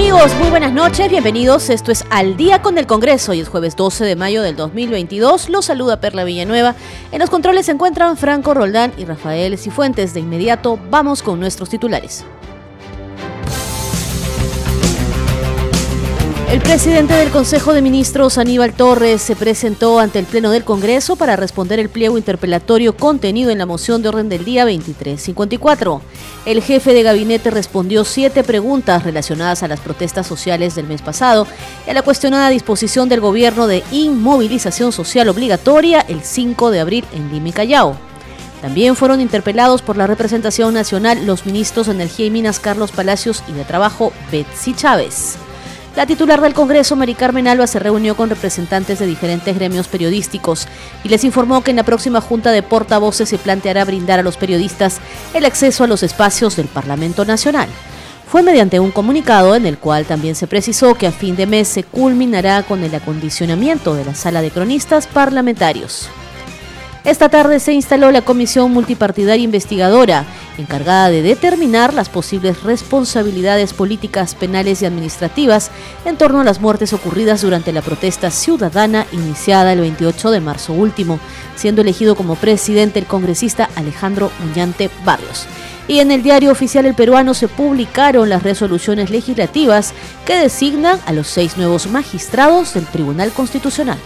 Amigos? 0.00 0.34
Muy 0.36 0.48
buenas 0.48 0.72
noches, 0.72 1.10
bienvenidos. 1.10 1.68
Esto 1.68 1.92
es 1.92 2.06
Al 2.08 2.38
Día 2.38 2.62
con 2.62 2.78
el 2.78 2.86
Congreso 2.86 3.34
y 3.34 3.40
es 3.40 3.50
jueves 3.50 3.76
12 3.76 4.06
de 4.06 4.16
mayo 4.16 4.40
del 4.40 4.56
2022. 4.56 5.50
Los 5.50 5.66
saluda 5.66 6.00
Perla 6.00 6.24
Villanueva. 6.24 6.74
En 7.12 7.18
los 7.18 7.28
controles 7.28 7.66
se 7.66 7.72
encuentran 7.72 8.16
Franco 8.16 8.54
Roldán 8.54 8.94
y 8.96 9.04
Rafael 9.04 9.58
Cifuentes. 9.58 10.14
De 10.14 10.20
inmediato 10.20 10.78
vamos 10.88 11.22
con 11.22 11.38
nuestros 11.38 11.68
titulares. 11.68 12.24
El 16.50 16.60
presidente 16.60 17.14
del 17.14 17.30
Consejo 17.30 17.72
de 17.74 17.80
Ministros, 17.80 18.36
Aníbal 18.36 18.72
Torres, 18.72 19.22
se 19.22 19.36
presentó 19.36 20.00
ante 20.00 20.18
el 20.18 20.26
Pleno 20.26 20.50
del 20.50 20.64
Congreso 20.64 21.14
para 21.14 21.36
responder 21.36 21.78
el 21.78 21.88
pliego 21.88 22.18
interpelatorio 22.18 22.96
contenido 22.96 23.52
en 23.52 23.58
la 23.58 23.66
moción 23.66 24.02
de 24.02 24.08
orden 24.08 24.28
del 24.28 24.44
día 24.44 24.64
2354. 24.64 26.02
El 26.46 26.60
jefe 26.60 26.92
de 26.92 27.04
gabinete 27.04 27.52
respondió 27.52 28.04
siete 28.04 28.42
preguntas 28.42 29.04
relacionadas 29.04 29.62
a 29.62 29.68
las 29.68 29.78
protestas 29.78 30.26
sociales 30.26 30.74
del 30.74 30.88
mes 30.88 31.02
pasado 31.02 31.46
y 31.86 31.90
a 31.90 31.94
la 31.94 32.02
cuestionada 32.02 32.50
disposición 32.50 33.08
del 33.08 33.20
gobierno 33.20 33.68
de 33.68 33.84
inmovilización 33.92 34.90
social 34.90 35.28
obligatoria 35.28 36.00
el 36.00 36.22
5 36.24 36.72
de 36.72 36.80
abril 36.80 37.04
en 37.12 37.30
Lima 37.30 37.52
Callao. 37.52 37.96
También 38.60 38.96
fueron 38.96 39.20
interpelados 39.20 39.82
por 39.82 39.96
la 39.96 40.08
representación 40.08 40.74
nacional 40.74 41.26
los 41.26 41.46
ministros 41.46 41.86
de 41.86 41.92
Energía 41.92 42.26
y 42.26 42.30
Minas 42.32 42.58
Carlos 42.58 42.90
Palacios 42.90 43.44
y 43.46 43.52
de 43.52 43.62
Trabajo 43.62 44.12
Betsy 44.32 44.74
Chávez. 44.74 45.38
La 45.96 46.06
titular 46.06 46.40
del 46.40 46.54
Congreso, 46.54 46.94
Mari 46.94 47.14
Carmen 47.14 47.48
Alba, 47.48 47.66
se 47.66 47.80
reunió 47.80 48.16
con 48.16 48.30
representantes 48.30 49.00
de 49.00 49.06
diferentes 49.06 49.54
gremios 49.56 49.88
periodísticos 49.88 50.68
y 51.02 51.08
les 51.08 51.24
informó 51.24 51.64
que 51.64 51.70
en 51.70 51.78
la 51.78 51.82
próxima 51.82 52.20
Junta 52.20 52.52
de 52.52 52.62
Portavoces 52.62 53.28
se 53.28 53.38
planteará 53.38 53.84
brindar 53.84 54.20
a 54.20 54.22
los 54.22 54.36
periodistas 54.36 55.00
el 55.34 55.44
acceso 55.44 55.82
a 55.82 55.88
los 55.88 56.04
espacios 56.04 56.54
del 56.54 56.68
Parlamento 56.68 57.24
Nacional. 57.24 57.68
Fue 58.30 58.44
mediante 58.44 58.78
un 58.78 58.92
comunicado 58.92 59.56
en 59.56 59.66
el 59.66 59.78
cual 59.78 60.04
también 60.04 60.36
se 60.36 60.46
precisó 60.46 60.94
que 60.94 61.08
a 61.08 61.12
fin 61.12 61.34
de 61.34 61.46
mes 61.46 61.66
se 61.66 61.82
culminará 61.82 62.62
con 62.62 62.84
el 62.84 62.94
acondicionamiento 62.94 63.94
de 63.94 64.04
la 64.04 64.14
sala 64.14 64.42
de 64.42 64.52
cronistas 64.52 65.08
parlamentarios. 65.08 66.08
Esta 67.02 67.30
tarde 67.30 67.60
se 67.60 67.72
instaló 67.72 68.10
la 68.10 68.20
Comisión 68.20 68.70
Multipartidaria 68.72 69.42
Investigadora, 69.42 70.26
encargada 70.58 71.08
de 71.08 71.22
determinar 71.22 71.94
las 71.94 72.10
posibles 72.10 72.62
responsabilidades 72.62 73.72
políticas, 73.72 74.34
penales 74.34 74.82
y 74.82 74.86
administrativas 74.86 75.70
en 76.04 76.18
torno 76.18 76.40
a 76.40 76.44
las 76.44 76.60
muertes 76.60 76.92
ocurridas 76.92 77.40
durante 77.40 77.72
la 77.72 77.80
protesta 77.80 78.30
ciudadana 78.30 79.06
iniciada 79.12 79.72
el 79.72 79.80
28 79.80 80.30
de 80.30 80.40
marzo 80.40 80.74
último, 80.74 81.18
siendo 81.56 81.80
elegido 81.80 82.14
como 82.16 82.36
presidente 82.36 82.98
el 82.98 83.06
congresista 83.06 83.70
Alejandro 83.76 84.30
Muñante 84.44 84.90
Barrios. 85.02 85.46
Y 85.88 86.00
en 86.00 86.10
el 86.10 86.22
diario 86.22 86.52
oficial 86.52 86.84
El 86.84 86.94
Peruano 86.94 87.32
se 87.32 87.48
publicaron 87.48 88.28
las 88.28 88.42
resoluciones 88.42 89.08
legislativas 89.08 89.94
que 90.26 90.36
designan 90.36 91.00
a 91.06 91.12
los 91.12 91.28
seis 91.28 91.56
nuevos 91.56 91.86
magistrados 91.86 92.74
del 92.74 92.84
Tribunal 92.84 93.32
Constitucional. 93.32 93.98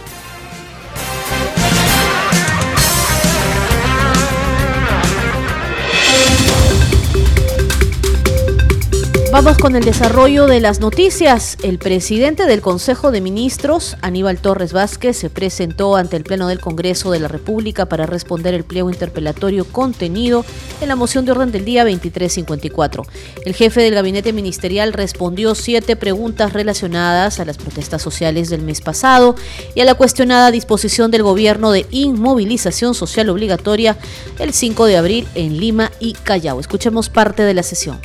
Vamos 9.35 9.57
con 9.57 9.75
el 9.75 9.83
desarrollo 9.83 10.47
de 10.47 10.61
las 10.61 10.79
noticias. 10.79 11.57
El 11.61 11.77
presidente 11.77 12.45
del 12.45 12.61
Consejo 12.61 13.11
de 13.11 13.19
Ministros, 13.19 13.97
Aníbal 14.01 14.37
Torres 14.37 14.71
Vázquez, 14.71 15.17
se 15.17 15.29
presentó 15.29 15.97
ante 15.97 16.15
el 16.15 16.23
Pleno 16.23 16.47
del 16.47 16.61
Congreso 16.61 17.11
de 17.11 17.19
la 17.19 17.27
República 17.27 17.85
para 17.85 18.05
responder 18.05 18.53
el 18.53 18.63
pliego 18.63 18.89
interpelatorio 18.89 19.65
contenido 19.65 20.45
en 20.79 20.87
la 20.87 20.95
moción 20.95 21.25
de 21.25 21.33
orden 21.33 21.51
del 21.51 21.65
día 21.65 21.83
2354. 21.83 23.03
El 23.43 23.53
jefe 23.53 23.81
del 23.81 23.95
gabinete 23.95 24.31
ministerial 24.31 24.93
respondió 24.93 25.53
siete 25.53 25.97
preguntas 25.97 26.53
relacionadas 26.53 27.41
a 27.41 27.45
las 27.45 27.57
protestas 27.57 28.01
sociales 28.01 28.49
del 28.49 28.61
mes 28.61 28.79
pasado 28.79 29.35
y 29.75 29.81
a 29.81 29.85
la 29.85 29.95
cuestionada 29.95 30.49
disposición 30.49 31.11
del 31.11 31.23
gobierno 31.23 31.71
de 31.71 31.85
inmovilización 31.91 32.95
social 32.95 33.27
obligatoria 33.27 33.97
el 34.39 34.53
5 34.53 34.85
de 34.85 34.95
abril 34.95 35.27
en 35.35 35.59
Lima 35.59 35.91
y 35.99 36.13
Callao. 36.13 36.61
Escuchemos 36.61 37.09
parte 37.09 37.43
de 37.43 37.53
la 37.53 37.63
sesión. 37.63 37.99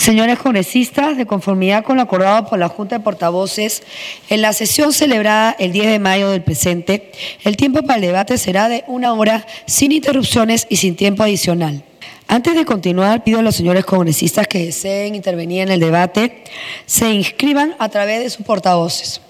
Señores 0.00 0.38
congresistas, 0.38 1.18
de 1.18 1.26
conformidad 1.26 1.84
con 1.84 1.98
lo 1.98 2.02
acordado 2.02 2.48
por 2.48 2.58
la 2.58 2.70
Junta 2.70 2.96
de 2.96 3.04
Portavoces, 3.04 3.82
en 4.30 4.40
la 4.40 4.54
sesión 4.54 4.94
celebrada 4.94 5.54
el 5.58 5.72
10 5.72 5.88
de 5.88 5.98
mayo 5.98 6.30
del 6.30 6.40
presente, 6.40 7.12
el 7.44 7.58
tiempo 7.58 7.82
para 7.82 7.96
el 7.96 8.00
debate 8.00 8.38
será 8.38 8.70
de 8.70 8.82
una 8.86 9.12
hora 9.12 9.46
sin 9.66 9.92
interrupciones 9.92 10.66
y 10.70 10.76
sin 10.76 10.96
tiempo 10.96 11.22
adicional. 11.22 11.84
Antes 12.28 12.54
de 12.54 12.64
continuar, 12.64 13.24
pido 13.24 13.40
a 13.40 13.42
los 13.42 13.56
señores 13.56 13.84
congresistas 13.84 14.48
que 14.48 14.64
deseen 14.64 15.14
intervenir 15.14 15.60
en 15.60 15.70
el 15.70 15.80
debate, 15.80 16.44
se 16.86 17.12
inscriban 17.12 17.74
a 17.78 17.90
través 17.90 18.20
de 18.20 18.30
sus 18.30 18.46
portavoces. 18.46 19.20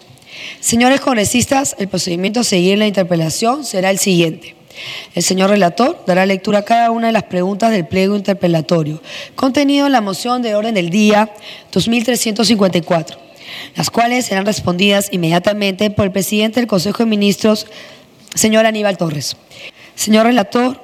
Señores 0.60 1.00
congresistas, 1.00 1.74
el 1.80 1.88
procedimiento 1.88 2.38
a 2.38 2.44
seguir 2.44 2.74
en 2.74 2.78
la 2.78 2.86
interpelación 2.86 3.64
será 3.64 3.90
el 3.90 3.98
siguiente. 3.98 4.59
El 5.14 5.22
señor 5.22 5.50
relator 5.50 6.02
dará 6.06 6.26
lectura 6.26 6.60
a 6.60 6.64
cada 6.64 6.90
una 6.90 7.08
de 7.08 7.12
las 7.12 7.24
preguntas 7.24 7.70
del 7.70 7.86
pliego 7.86 8.16
interpelatorio, 8.16 9.02
contenido 9.34 9.86
en 9.86 9.92
la 9.92 10.00
moción 10.00 10.42
de 10.42 10.54
orden 10.54 10.74
del 10.74 10.90
día 10.90 11.30
2354, 11.72 13.18
las 13.76 13.90
cuales 13.90 14.26
serán 14.26 14.46
respondidas 14.46 15.08
inmediatamente 15.12 15.90
por 15.90 16.06
el 16.06 16.12
presidente 16.12 16.60
del 16.60 16.68
Consejo 16.68 16.98
de 16.98 17.10
Ministros, 17.10 17.66
señor 18.34 18.66
Aníbal 18.66 18.96
Torres. 18.96 19.36
Señor 19.94 20.26
relator, 20.26 20.80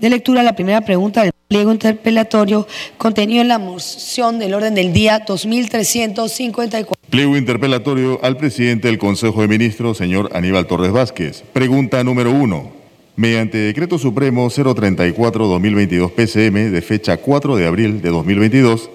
de 0.00 0.10
lectura 0.10 0.40
a 0.40 0.44
la 0.44 0.54
primera 0.54 0.82
pregunta 0.82 1.22
del 1.22 1.32
pliego 1.48 1.72
interpelatorio 1.72 2.66
contenido 2.98 3.42
en 3.42 3.48
la 3.48 3.58
moción 3.58 4.38
del 4.38 4.54
orden 4.54 4.74
del 4.74 4.92
día 4.92 5.22
2354. 5.26 6.94
Pliego 7.08 7.36
interpelatorio 7.36 8.20
al 8.22 8.36
presidente 8.36 8.88
del 8.88 8.98
Consejo 8.98 9.40
de 9.40 9.48
Ministros, 9.48 9.96
señor 9.96 10.30
Aníbal 10.34 10.66
Torres 10.66 10.92
Vázquez. 10.92 11.44
Pregunta 11.52 12.02
número 12.04 12.30
uno. 12.30 12.85
Mediante 13.16 13.56
Decreto 13.56 13.98
Supremo 13.98 14.50
034-2022 14.50 16.10
PCM 16.10 16.70
de 16.70 16.82
fecha 16.82 17.16
4 17.16 17.56
de 17.56 17.66
abril 17.66 18.02
de 18.02 18.10
2022, 18.10 18.90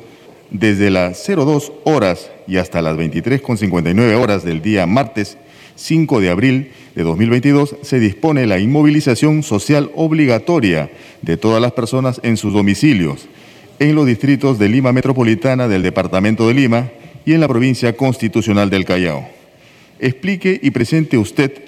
desde 0.52 0.92
las 0.92 1.26
02 1.26 1.72
horas 1.86 2.30
y 2.48 2.58
hasta 2.58 2.84
las 2.84 2.96
23.59 2.98 4.14
horas 4.22 4.44
del 4.44 4.62
día 4.62 4.86
martes 4.86 5.40
5 5.74 6.20
de 6.20 6.30
abril 6.30 6.72
de 6.94 7.02
2022 7.02 7.78
se 7.82 8.00
dispone 8.00 8.46
la 8.46 8.60
inmovilización 8.60 9.42
social 9.42 9.90
obligatoria 9.96 10.92
de 11.24 11.38
todas 11.38 11.60
las 11.60 11.72
personas 11.72 12.20
en 12.22 12.38
sus 12.38 12.54
domicilios, 12.54 13.28
en 13.80 13.96
los 13.96 14.06
distritos 14.06 14.60
de 14.60 14.70
Lima 14.70 14.94
Metropolitana 14.94 15.68
del 15.68 15.82
Departamento 15.82 16.48
de 16.48 16.54
Lima 16.54 16.92
y 17.26 17.34
en 17.34 17.40
la 17.40 17.48
provincia 17.48 17.98
constitucional 17.98 18.70
del 18.70 18.86
Callao. 18.86 19.28
Explique 20.00 20.60
y 20.62 20.70
presente 20.70 21.18
usted 21.18 21.64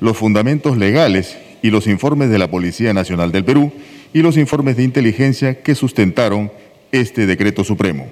los 0.00 0.16
fundamentos 0.16 0.78
legales 0.78 1.36
y 1.62 1.70
los 1.70 1.86
informes 1.86 2.30
de 2.30 2.38
la 2.38 2.50
Policía 2.50 2.92
Nacional 2.92 3.32
del 3.32 3.44
Perú 3.44 3.72
y 4.12 4.22
los 4.22 4.36
informes 4.36 4.76
de 4.76 4.84
inteligencia 4.84 5.62
que 5.62 5.74
sustentaron 5.74 6.52
este 6.92 7.26
decreto 7.26 7.64
supremo. 7.64 8.06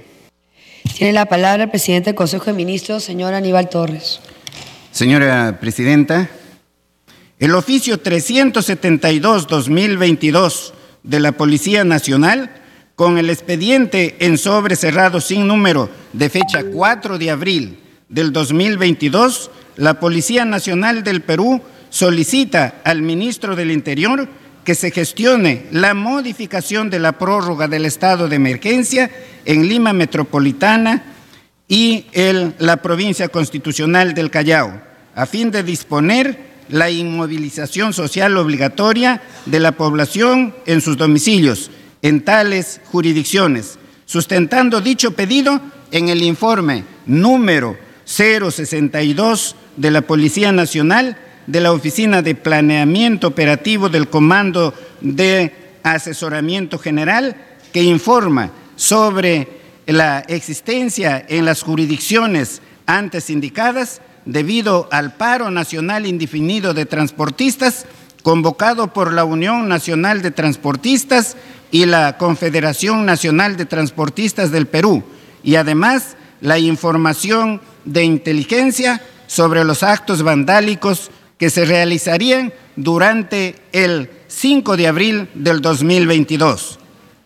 Tiene 0.96 1.12
la 1.12 1.26
palabra 1.26 1.64
el 1.64 1.70
presidente 1.70 2.10
del 2.10 2.16
Consejo 2.16 2.46
de 2.46 2.54
Ministros, 2.54 3.04
señor 3.04 3.34
Aníbal 3.34 3.68
Torres. 3.68 4.20
Señora 4.92 5.58
Presidenta, 5.60 6.30
el 7.38 7.54
oficio 7.54 8.02
372-2022 8.02 10.72
de 11.02 11.20
la 11.20 11.32
Policía 11.32 11.84
Nacional, 11.84 12.50
con 12.94 13.18
el 13.18 13.28
expediente 13.28 14.16
en 14.20 14.38
sobre 14.38 14.74
cerrado 14.74 15.20
sin 15.20 15.46
número 15.46 15.90
de 16.14 16.30
fecha 16.30 16.64
4 16.64 17.18
de 17.18 17.30
abril 17.30 17.78
del 18.08 18.32
2022, 18.32 19.50
la 19.76 20.00
Policía 20.00 20.46
Nacional 20.46 21.04
del 21.04 21.20
Perú 21.20 21.60
solicita 21.90 22.80
al 22.84 23.02
ministro 23.02 23.56
del 23.56 23.70
Interior 23.70 24.28
que 24.64 24.74
se 24.74 24.90
gestione 24.90 25.66
la 25.70 25.94
modificación 25.94 26.90
de 26.90 26.98
la 26.98 27.12
prórroga 27.12 27.68
del 27.68 27.86
estado 27.86 28.28
de 28.28 28.36
emergencia 28.36 29.10
en 29.44 29.68
Lima 29.68 29.92
Metropolitana 29.92 31.04
y 31.68 32.06
la 32.58 32.76
provincia 32.78 33.28
constitucional 33.28 34.12
del 34.12 34.30
Callao, 34.30 34.82
a 35.14 35.26
fin 35.26 35.50
de 35.50 35.62
disponer 35.62 36.56
la 36.68 36.90
inmovilización 36.90 37.92
social 37.92 38.36
obligatoria 38.36 39.22
de 39.46 39.60
la 39.60 39.72
población 39.72 40.54
en 40.66 40.80
sus 40.80 40.96
domicilios 40.96 41.70
en 42.02 42.24
tales 42.24 42.80
jurisdicciones, 42.90 43.78
sustentando 44.04 44.80
dicho 44.80 45.12
pedido 45.12 45.60
en 45.90 46.08
el 46.08 46.22
informe 46.22 46.84
número 47.06 47.76
062 48.04 49.56
de 49.76 49.90
la 49.90 50.02
Policía 50.02 50.52
Nacional 50.52 51.18
de 51.46 51.60
la 51.60 51.72
Oficina 51.72 52.22
de 52.22 52.34
Planeamiento 52.34 53.28
Operativo 53.28 53.88
del 53.88 54.08
Comando 54.08 54.74
de 55.00 55.78
Asesoramiento 55.82 56.78
General 56.78 57.36
que 57.72 57.82
informa 57.82 58.50
sobre 58.74 59.48
la 59.86 60.20
existencia 60.20 61.24
en 61.28 61.44
las 61.44 61.62
jurisdicciones 61.62 62.60
antes 62.86 63.30
indicadas 63.30 64.00
debido 64.24 64.88
al 64.90 65.14
paro 65.14 65.50
nacional 65.50 66.06
indefinido 66.06 66.74
de 66.74 66.86
transportistas 66.86 67.86
convocado 68.22 68.92
por 68.92 69.12
la 69.12 69.24
Unión 69.24 69.68
Nacional 69.68 70.20
de 70.20 70.32
Transportistas 70.32 71.36
y 71.70 71.86
la 71.86 72.18
Confederación 72.18 73.06
Nacional 73.06 73.56
de 73.56 73.66
Transportistas 73.66 74.50
del 74.50 74.66
Perú, 74.66 75.04
y 75.44 75.54
además 75.54 76.16
la 76.40 76.58
información 76.58 77.60
de 77.84 78.02
inteligencia 78.02 79.00
sobre 79.28 79.64
los 79.64 79.84
actos 79.84 80.24
vandálicos 80.24 81.12
que 81.38 81.50
se 81.50 81.64
realizarían 81.64 82.52
durante 82.76 83.56
el 83.72 84.08
5 84.28 84.76
de 84.76 84.86
abril 84.86 85.28
del 85.34 85.60
2022. 85.60 86.78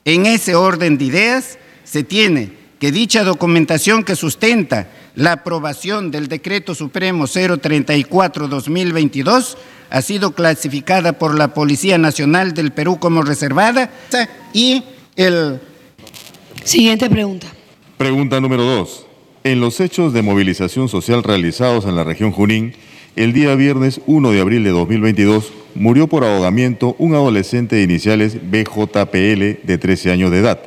En 0.05 0.25
ese 0.27 0.55
orden 0.55 0.99
de 0.99 1.05
ideas, 1.05 1.59
se 1.85 2.05
tiene 2.05 2.53
que 2.79 2.93
dicha 2.93 3.25
documentación 3.25 4.05
que 4.05 4.17
sustenta 4.17 4.89
la 5.15 5.33
aprobación 5.33 6.11
del 6.11 6.29
Decreto 6.29 6.75
Supremo 6.75 7.25
034-2022 7.25 9.57
ha 9.91 10.03
sido 10.03 10.33
clasificada 10.33 11.19
por 11.19 11.37
la 11.37 11.53
Policía 11.53 11.99
Nacional 11.99 12.55
del 12.55 12.73
Perú 12.73 12.99
como 12.99 13.21
reservada 13.23 13.91
y 14.55 14.83
el... 15.17 15.61
Siguiente 16.65 17.09
pregunta. 17.09 17.47
Pregunta 17.97 18.41
número 18.41 18.65
dos. 18.65 19.07
En 19.45 19.61
los 19.61 19.81
hechos 19.81 20.12
de 20.12 20.23
movilización 20.23 20.89
social 20.89 21.23
realizados 21.23 21.85
en 21.87 21.97
la 21.97 22.05
región 22.05 22.33
Junín, 22.33 22.75
el 23.22 23.34
día 23.34 23.55
viernes 23.55 24.00
1 24.06 24.31
de 24.31 24.40
abril 24.40 24.64
de 24.64 24.70
2022 24.70 25.52
murió 25.75 26.06
por 26.06 26.25
ahogamiento 26.25 26.96
un 26.99 27.12
adolescente 27.12 27.76
de 27.76 27.82
iniciales 27.82 28.38
BJPL 28.50 29.61
de 29.62 29.78
13 29.78 30.12
años 30.12 30.31
de 30.31 30.38
edad 30.38 30.58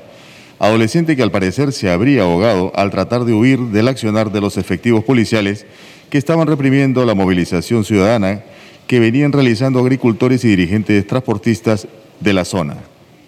adolescente 0.60 1.16
que 1.16 1.24
al 1.24 1.32
parecer 1.32 1.72
se 1.72 1.90
habría 1.90 2.22
ahogado 2.22 2.72
al 2.76 2.92
tratar 2.92 3.26
de 3.26 3.34
huir 3.34 3.58
del 3.58 3.88
accionar 3.88 4.32
de 4.32 4.40
los 4.40 4.58
efectivos 4.58 5.04
policiales 5.04 5.66
que 6.12 6.20
estaban 6.20 6.48
reprimiendo 6.48 7.04
la 7.06 7.16
movilización 7.16 7.86
ciudadana 7.86 8.44
que 8.86 9.00
venían 9.00 9.32
realizando 9.32 9.80
agricultores 9.80 10.46
y 10.46 10.50
dirigentes 10.50 11.08
transportistas 11.08 11.88
de 12.20 12.34
la 12.34 12.46
zona. 12.46 12.78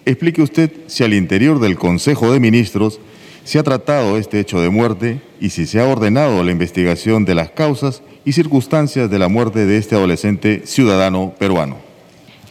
Explique 0.04 0.40
usted 0.40 0.70
si 0.86 1.02
al 1.02 1.14
interior 1.14 1.58
del 1.58 1.76
Consejo 1.76 2.32
de 2.32 2.38
Ministros 2.38 3.00
se 3.46 3.60
ha 3.60 3.62
tratado 3.62 4.18
este 4.18 4.40
hecho 4.40 4.60
de 4.60 4.70
muerte 4.70 5.22
y 5.40 5.50
si 5.50 5.66
se 5.66 5.78
ha 5.80 5.86
ordenado 5.86 6.42
la 6.42 6.50
investigación 6.50 7.24
de 7.24 7.36
las 7.36 7.50
causas 7.50 8.02
y 8.24 8.32
circunstancias 8.32 9.08
de 9.08 9.20
la 9.20 9.28
muerte 9.28 9.66
de 9.66 9.78
este 9.78 9.94
adolescente 9.94 10.66
ciudadano 10.66 11.32
peruano. 11.38 11.78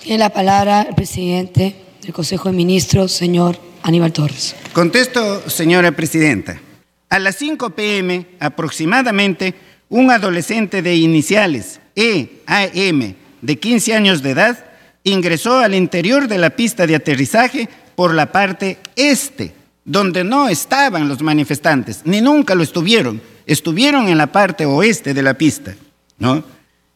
Tiene 0.02 0.20
la 0.20 0.30
palabra 0.30 0.84
el 0.84 0.96
presidente 0.96 1.76
del 2.02 2.14
Consejo 2.14 2.50
de 2.50 2.56
Ministros, 2.56 3.12
señor 3.12 3.58
Aníbal 3.84 4.14
Torres. 4.14 4.56
Contesto, 4.72 5.50
señora 5.50 5.92
presidenta. 5.92 6.62
A 7.10 7.20
las 7.20 7.36
5 7.36 7.72
pm 7.72 8.28
aproximadamente, 8.40 9.54
un 9.90 10.12
adolescente 10.12 10.82
de 10.82 10.96
iniciales 10.96 11.82
EAM 11.96 13.16
de 13.42 13.60
15 13.60 13.96
años 13.96 14.24
de 14.24 14.32
edad 14.32 14.66
ingresó 15.04 15.60
al 15.60 15.76
interior 15.76 16.30
de 16.30 16.38
la 16.38 16.52
pista 16.52 16.88
de 16.88 16.96
aterrizaje 16.96 17.68
por 17.98 18.14
la 18.14 18.32
parte 18.32 18.78
este, 18.96 19.52
donde 19.86 20.24
no 20.24 20.50
estaban 20.50 21.08
los 21.08 21.22
manifestantes, 21.22 22.02
ni 22.04 22.20
nunca 22.20 22.56
lo 22.56 22.64
estuvieron, 22.64 23.22
estuvieron 23.46 24.08
en 24.08 24.18
la 24.18 24.28
parte 24.28 24.66
oeste 24.66 25.14
de 25.14 25.24
la 25.24 25.36
pista, 25.36 25.76
¿no? 26.18 26.44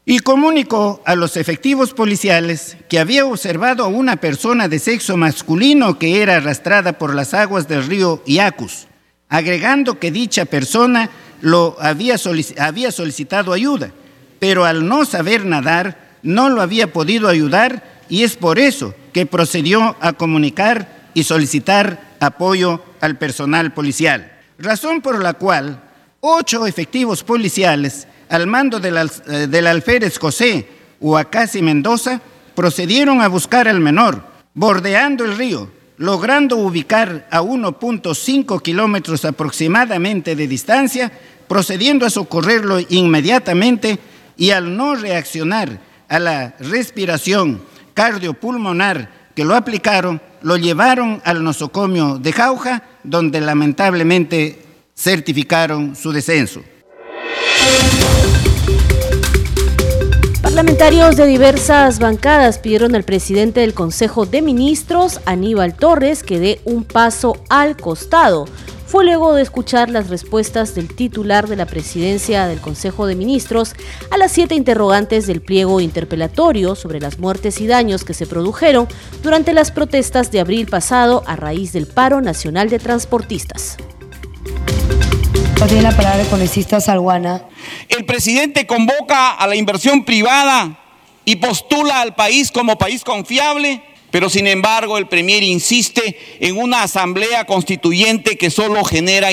y 0.09 0.21
comunicó 0.21 1.03
a 1.05 1.13
los 1.13 1.37
efectivos 1.37 1.93
policiales 1.93 2.77
que 2.89 2.97
había 2.97 3.27
observado 3.27 3.83
a 3.83 3.89
una 3.89 4.15
persona 4.15 4.67
de 4.67 4.79
sexo 4.79 5.17
masculino 5.17 5.99
que 5.99 6.23
era 6.23 6.37
arrastrada 6.37 6.93
por 6.93 7.13
las 7.13 7.35
aguas 7.35 7.67
del 7.67 7.85
río 7.85 8.23
Iacus, 8.25 8.87
agregando 9.29 9.99
que 9.99 10.09
dicha 10.09 10.45
persona 10.45 11.11
lo 11.41 11.77
había, 11.79 12.15
había 12.57 12.91
solicitado 12.91 13.53
ayuda, 13.53 13.91
pero 14.39 14.65
al 14.65 14.87
no 14.87 15.05
saber 15.05 15.45
nadar 15.45 16.17
no 16.23 16.49
lo 16.49 16.63
había 16.63 16.91
podido 16.91 17.27
ayudar 17.27 18.01
y 18.09 18.23
es 18.23 18.35
por 18.35 18.57
eso 18.57 18.95
que 19.13 19.27
procedió 19.27 19.95
a 20.01 20.13
comunicar 20.13 21.11
y 21.13 21.23
solicitar 21.23 22.08
apoyo 22.19 22.83
al 23.01 23.17
personal 23.17 23.73
policial. 23.73 24.31
Razón 24.57 25.01
por 25.01 25.21
la 25.21 25.33
cual 25.33 25.81
ocho 26.21 26.65
efectivos 26.67 27.23
policiales 27.23 28.07
al 28.29 28.47
mando 28.47 28.79
del, 28.79 28.97
eh, 28.97 29.47
del 29.47 29.67
alférez 29.67 30.17
José 30.17 30.67
Huacasi 30.99 31.61
Mendoza, 31.61 32.21
procedieron 32.55 33.21
a 33.21 33.27
buscar 33.27 33.67
al 33.67 33.79
menor, 33.79 34.23
bordeando 34.53 35.23
el 35.23 35.37
río, 35.37 35.71
logrando 35.97 36.57
ubicar 36.57 37.27
a 37.31 37.41
1.5 37.41 38.61
kilómetros 38.61 39.25
aproximadamente 39.25 40.35
de 40.35 40.47
distancia, 40.47 41.11
procediendo 41.47 42.05
a 42.05 42.09
socorrerlo 42.09 42.79
inmediatamente 42.89 43.97
y 44.37 44.51
al 44.51 44.75
no 44.75 44.95
reaccionar 44.95 45.79
a 46.07 46.19
la 46.19 46.55
respiración 46.59 47.61
cardiopulmonar 47.93 49.18
que 49.39 49.45
lo 49.45 49.55
aplicaron, 49.55 50.21
lo 50.41 50.57
llevaron 50.57 51.21
al 51.23 51.45
nosocomio 51.45 52.19
de 52.19 52.33
Jauja, 52.33 52.83
donde 53.05 53.39
lamentablemente 53.39 54.61
certificaron 54.93 55.95
su 55.95 56.11
descenso. 56.11 56.61
Parlamentarios 60.41 61.15
de 61.15 61.25
diversas 61.25 61.99
bancadas 61.99 62.59
pidieron 62.59 62.95
al 62.95 63.05
presidente 63.05 63.61
del 63.61 63.73
Consejo 63.73 64.25
de 64.25 64.41
Ministros, 64.41 65.21
Aníbal 65.25 65.73
Torres, 65.73 66.21
que 66.21 66.37
dé 66.37 66.59
un 66.65 66.83
paso 66.83 67.41
al 67.47 67.77
costado. 67.77 68.45
Fue 68.89 69.05
luego 69.05 69.35
de 69.35 69.43
escuchar 69.43 69.91
las 69.91 70.09
respuestas 70.09 70.73
del 70.73 70.87
titular 70.87 71.47
de 71.47 71.55
la 71.55 71.67
presidencia 71.67 72.47
del 72.47 72.59
Consejo 72.59 73.05
de 73.05 73.13
Ministros 73.13 73.75
a 74.09 74.17
las 74.17 74.31
siete 74.31 74.55
interrogantes 74.55 75.27
del 75.27 75.43
pliego 75.43 75.79
interpelatorio 75.79 76.73
sobre 76.73 76.99
las 76.99 77.19
muertes 77.19 77.61
y 77.61 77.67
daños 77.67 78.03
que 78.03 78.15
se 78.15 78.25
produjeron 78.25 78.87
durante 79.21 79.53
las 79.53 79.69
protestas 79.69 80.31
de 80.31 80.39
abril 80.39 80.65
pasado 80.65 81.21
a 81.27 81.35
raíz 81.35 81.71
del 81.71 81.85
paro 81.85 82.19
nacional 82.19 82.71
de 82.71 82.79
transportistas. 82.79 83.77
Tiene 85.67 85.83
la 85.83 85.95
palabra 85.95 86.21
el 86.21 86.27
congresista 86.27 86.81
Salguana. 86.81 87.43
El 87.89 88.05
presidente 88.05 88.65
convoca 88.65 89.33
a 89.33 89.45
la 89.45 89.55
inversión 89.55 90.03
privada 90.03 90.79
y 91.25 91.35
postula 91.35 92.01
al 92.01 92.15
país 92.15 92.49
como 92.49 92.75
país 92.79 93.03
confiable, 93.03 93.83
pero 94.11 94.29
sin 94.29 94.47
embargo 94.47 94.97
el 94.97 95.07
Premier 95.07 95.43
insiste 95.43 96.17
en 96.39 96.57
una 96.57 96.83
asamblea 96.83 97.45
constituyente 97.45 98.37
que 98.37 98.49
solo 98.49 98.83
genera 98.83 99.29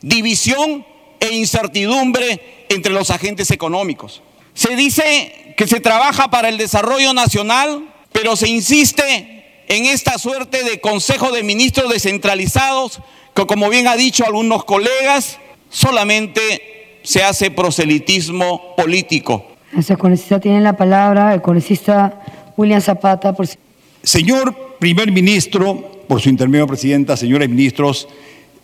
división 0.00 0.84
e 1.20 1.34
incertidumbre 1.34 2.64
entre 2.68 2.92
los 2.92 3.10
agentes 3.10 3.50
económicos. 3.50 4.22
Se 4.54 4.76
dice 4.76 5.54
que 5.56 5.66
se 5.66 5.80
trabaja 5.80 6.30
para 6.30 6.48
el 6.48 6.58
desarrollo 6.58 7.12
nacional, 7.12 7.88
pero 8.12 8.36
se 8.36 8.48
insiste 8.48 9.64
en 9.68 9.86
esta 9.86 10.18
suerte 10.18 10.64
de 10.64 10.80
Consejo 10.80 11.30
de 11.30 11.42
Ministros 11.42 11.92
descentralizados, 11.92 13.00
que 13.34 13.46
como 13.46 13.68
bien 13.68 13.86
ha 13.86 13.96
dicho 13.96 14.24
algunos 14.24 14.64
colegas, 14.64 15.38
solamente 15.68 16.98
se 17.02 17.22
hace 17.22 17.50
proselitismo 17.50 18.74
político. 18.76 19.46
El 19.76 19.98
congresista 19.98 20.40
tiene 20.40 20.60
la 20.60 20.72
palabra, 20.72 21.32
el 21.32 21.42
congresista 21.42 22.20
William 22.56 22.80
Zapata. 22.80 23.34
Señor 24.02 24.76
primer 24.78 25.12
ministro, 25.12 26.04
por 26.08 26.20
su 26.20 26.28
intermedio 26.28 26.66
presidenta, 26.66 27.16
señores 27.16 27.48
ministros, 27.48 28.08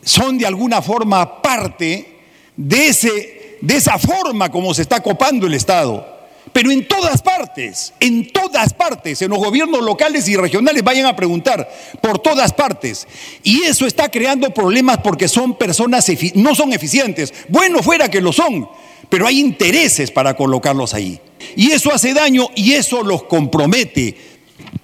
son 0.03 0.39
de 0.39 0.47
alguna 0.47 0.83
forma 0.83 1.43
parte 1.43 2.19
de, 2.57 2.89
ese, 2.89 3.59
de 3.61 3.77
esa 3.77 3.99
forma 3.99 4.51
como 4.51 4.73
se 4.73 4.83
está 4.83 5.03
copando 5.03 5.47
el 5.47 5.55
Estado 5.55 6.17
pero 6.57 6.71
en 6.71 6.87
todas 6.87 7.21
partes, 7.21 7.93
en 8.01 8.33
todas 8.33 8.73
partes, 8.73 9.21
en 9.21 9.31
los 9.31 9.39
gobiernos 9.39 9.83
locales 9.83 10.27
y 10.29 10.37
regionales 10.37 10.83
vayan 10.83 11.05
a 11.05 11.17
preguntar, 11.17 11.69
por 12.01 12.19
todas 12.19 12.53
partes. 12.53 13.07
Y 13.43 13.65
eso 13.65 13.87
está 13.87 14.09
creando 14.11 14.49
problemas 14.51 14.99
porque 15.05 15.29
son 15.29 15.59
personas, 15.59 16.11
no 16.35 16.55
son 16.55 16.73
eficientes. 16.73 17.35
Bueno 17.49 17.83
fuera 17.83 18.09
que 18.09 18.21
lo 18.21 18.33
son, 18.33 18.69
pero 19.11 19.27
hay 19.27 19.39
intereses 19.39 20.11
para 20.11 20.35
colocarlos 20.35 20.95
ahí. 20.95 21.21
Y 21.57 21.73
eso 21.73 21.93
hace 21.93 22.15
daño 22.15 22.49
y 22.55 22.73
eso 22.73 23.03
los 23.03 23.25
compromete. 23.25 24.17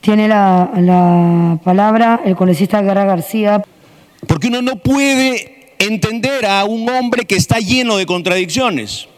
Tiene 0.00 0.28
la, 0.28 1.58
palabra 1.64 2.20
el 2.24 2.36
congresista 2.36 2.82
Guerra 2.82 3.04
García. 3.04 3.62
Porque 4.26 4.48
uno 4.48 4.62
no 4.62 4.76
puede 4.76 5.74
entender 5.78 6.46
a 6.46 6.64
un 6.64 6.88
hombre 6.88 7.24
que 7.24 7.36
está 7.36 7.58
lleno 7.58 7.96
de 7.96 8.06
contradicciones. 8.06 9.08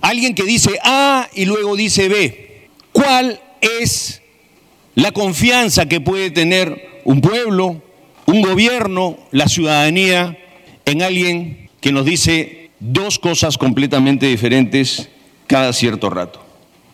Alguien 0.00 0.34
que 0.34 0.44
dice 0.44 0.78
A 0.84 1.28
y 1.34 1.44
luego 1.44 1.76
dice 1.76 2.08
B. 2.08 2.68
¿Cuál 2.92 3.40
es 3.60 4.22
la 4.94 5.12
confianza 5.12 5.86
que 5.86 6.00
puede 6.00 6.30
tener 6.30 7.00
un 7.04 7.20
pueblo, 7.20 7.82
un 8.26 8.42
gobierno, 8.42 9.18
la 9.30 9.48
ciudadanía 9.48 10.38
en 10.84 11.02
alguien 11.02 11.70
que 11.80 11.92
nos 11.92 12.04
dice 12.04 12.70
dos 12.80 13.18
cosas 13.18 13.58
completamente 13.58 14.26
diferentes 14.26 15.08
cada 15.46 15.72
cierto 15.72 16.10
rato. 16.10 16.44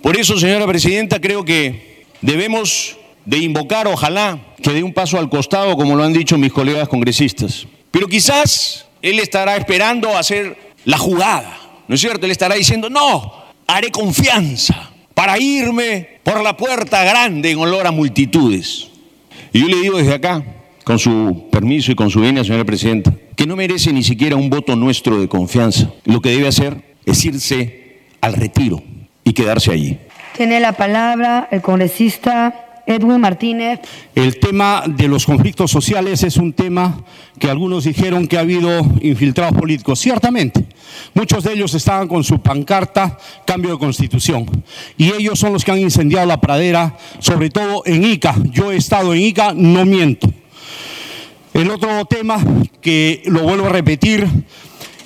Por 0.02 0.16
eso, 0.16 0.38
señora 0.38 0.66
presidenta, 0.66 1.20
creo 1.20 1.44
que 1.44 2.04
debemos 2.20 2.96
de 3.24 3.38
invocar, 3.38 3.86
ojalá, 3.86 4.38
que 4.62 4.72
dé 4.72 4.82
un 4.82 4.92
paso 4.92 5.18
al 5.18 5.28
costado, 5.28 5.76
como 5.76 5.96
lo 5.96 6.02
han 6.02 6.12
dicho 6.12 6.38
mis 6.38 6.52
colegas 6.52 6.88
congresistas. 6.88 7.66
Pero 7.90 8.06
quizás 8.06 8.86
él 9.02 9.18
estará 9.18 9.56
esperando 9.56 10.16
hacer 10.16 10.56
la 10.84 10.98
jugada, 10.98 11.58
¿no 11.88 11.94
es 11.94 12.00
cierto? 12.00 12.26
Él 12.26 12.32
estará 12.32 12.54
diciendo, 12.54 12.88
no, 12.88 13.32
haré 13.66 13.90
confianza 13.90 14.90
para 15.14 15.38
irme 15.38 16.20
por 16.22 16.42
la 16.42 16.56
puerta 16.56 17.04
grande 17.04 17.50
en 17.50 17.58
olor 17.58 17.86
a 17.86 17.90
multitudes. 17.90 18.88
Y 19.52 19.60
yo 19.60 19.68
le 19.68 19.76
digo 19.76 19.98
desde 19.98 20.14
acá, 20.14 20.42
con 20.84 20.98
su 20.98 21.48
permiso 21.50 21.92
y 21.92 21.94
con 21.94 22.10
su 22.10 22.20
venia, 22.20 22.44
señora 22.44 22.64
presidenta, 22.64 23.12
que 23.36 23.46
no 23.46 23.56
merece 23.56 23.92
ni 23.92 24.02
siquiera 24.02 24.36
un 24.36 24.50
voto 24.50 24.76
nuestro 24.76 25.20
de 25.20 25.28
confianza. 25.28 25.90
Lo 26.04 26.20
que 26.20 26.30
debe 26.30 26.48
hacer 26.48 26.82
es 27.04 27.24
irse 27.24 27.98
al 28.20 28.34
retiro 28.34 28.82
y 29.24 29.32
quedarse 29.32 29.72
allí. 29.72 29.98
Tiene 30.36 30.60
la 30.60 30.72
palabra 30.72 31.48
el 31.50 31.60
congresista 31.60 32.69
Edwin 32.86 33.20
Martínez. 33.20 33.80
El 34.14 34.38
tema 34.38 34.84
de 34.86 35.08
los 35.08 35.26
conflictos 35.26 35.70
sociales 35.70 36.22
es 36.22 36.36
un 36.36 36.52
tema 36.52 37.04
que 37.38 37.50
algunos 37.50 37.84
dijeron 37.84 38.26
que 38.26 38.36
ha 38.36 38.40
habido 38.40 38.80
infiltrados 39.00 39.58
políticos. 39.58 39.98
Ciertamente, 39.98 40.66
muchos 41.14 41.44
de 41.44 41.52
ellos 41.52 41.74
estaban 41.74 42.08
con 42.08 42.24
su 42.24 42.40
pancarta 42.40 43.18
cambio 43.46 43.72
de 43.72 43.78
constitución 43.78 44.46
y 44.96 45.12
ellos 45.12 45.38
son 45.38 45.52
los 45.52 45.64
que 45.64 45.72
han 45.72 45.78
incendiado 45.78 46.26
la 46.26 46.40
pradera, 46.40 46.96
sobre 47.18 47.50
todo 47.50 47.82
en 47.86 48.04
Ica. 48.04 48.34
Yo 48.50 48.72
he 48.72 48.76
estado 48.76 49.14
en 49.14 49.20
Ica, 49.20 49.52
no 49.54 49.84
miento. 49.84 50.28
El 51.52 51.70
otro 51.70 52.04
tema 52.04 52.38
que 52.80 53.22
lo 53.26 53.42
vuelvo 53.42 53.66
a 53.66 53.70
repetir 53.70 54.26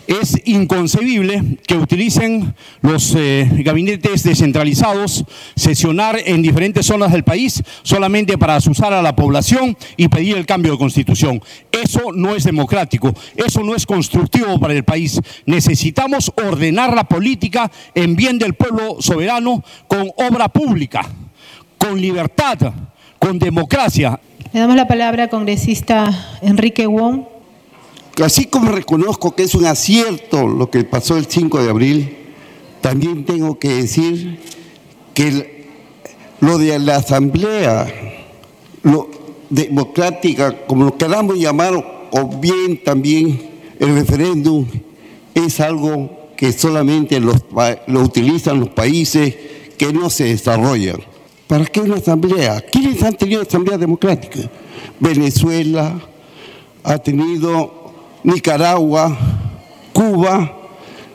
es 0.06 0.40
inconcebible 0.44 1.58
que 1.66 1.76
utilicen 1.76 2.54
los 2.82 3.14
eh, 3.16 3.48
gabinetes 3.64 4.22
descentralizados, 4.22 5.24
sesionar 5.56 6.18
en 6.24 6.42
diferentes 6.42 6.86
zonas 6.86 7.12
del 7.12 7.24
país 7.24 7.62
solamente 7.82 8.38
para 8.38 8.56
asusar 8.56 8.92
a 8.92 9.02
la 9.02 9.16
población 9.16 9.76
y 9.96 10.08
pedir 10.08 10.36
el 10.36 10.46
cambio 10.46 10.72
de 10.72 10.78
constitución. 10.78 11.42
Eso 11.72 12.12
no 12.14 12.34
es 12.34 12.44
democrático, 12.44 13.14
eso 13.36 13.62
no 13.62 13.74
es 13.74 13.86
constructivo 13.86 14.58
para 14.58 14.74
el 14.74 14.84
país. 14.84 15.20
Necesitamos 15.46 16.32
ordenar 16.36 16.94
la 16.94 17.04
política 17.04 17.70
en 17.94 18.16
bien 18.16 18.38
del 18.38 18.54
pueblo 18.54 18.96
soberano 19.00 19.64
con 19.88 20.10
obra 20.16 20.48
pública, 20.48 21.08
con 21.78 22.00
libertad, 22.00 22.72
con 23.18 23.38
democracia. 23.38 24.20
Le 24.52 24.60
damos 24.60 24.76
la 24.76 24.86
palabra 24.86 25.24
al 25.24 25.30
congresista 25.30 26.38
Enrique 26.42 26.86
Wong 26.86 27.33
así 28.22 28.46
como 28.46 28.70
reconozco 28.70 29.34
que 29.34 29.42
es 29.44 29.54
un 29.54 29.66
acierto 29.66 30.46
lo 30.46 30.70
que 30.70 30.84
pasó 30.84 31.16
el 31.16 31.26
5 31.26 31.62
de 31.62 31.70
abril, 31.70 32.16
también 32.80 33.24
tengo 33.24 33.58
que 33.58 33.68
decir 33.70 34.38
que 35.14 35.66
lo 36.40 36.58
de 36.58 36.78
la 36.78 36.96
asamblea 36.96 37.86
democrática, 39.48 40.66
como 40.66 40.84
lo 40.84 40.96
queramos 40.96 41.38
llamar, 41.38 42.08
o 42.10 42.28
bien 42.38 42.82
también 42.84 43.50
el 43.80 43.94
referéndum, 43.94 44.66
es 45.34 45.60
algo 45.60 46.30
que 46.36 46.52
solamente 46.52 47.18
lo 47.20 48.00
utilizan 48.00 48.60
los 48.60 48.68
países 48.68 49.34
que 49.78 49.92
no 49.92 50.10
se 50.10 50.24
desarrollan. 50.24 50.98
¿Para 51.46 51.64
qué 51.66 51.80
una 51.80 51.96
asamblea? 51.96 52.60
¿Quiénes 52.60 53.02
han 53.02 53.14
tenido 53.16 53.42
asamblea 53.42 53.78
democrática? 53.78 54.50
Venezuela 55.00 56.00
ha 56.82 56.98
tenido 56.98 57.83
Nicaragua, 58.24 59.16
Cuba, 59.92 60.56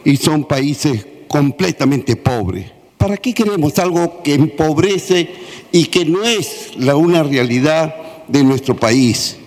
y 0.05 0.15
son 0.15 0.45
países 0.45 1.05
completamente 1.27 2.15
pobres. 2.15 2.71
¿Para 2.97 3.17
qué 3.17 3.33
queremos 3.33 3.77
algo 3.79 4.21
que 4.23 4.35
empobrece 4.35 5.29
y 5.71 5.85
que 5.85 6.05
no 6.05 6.23
es 6.23 6.71
la 6.77 6.95
una 6.95 7.23
realidad 7.23 7.95
de 8.27 8.43
nuestro 8.43 8.75
país? 8.75 9.37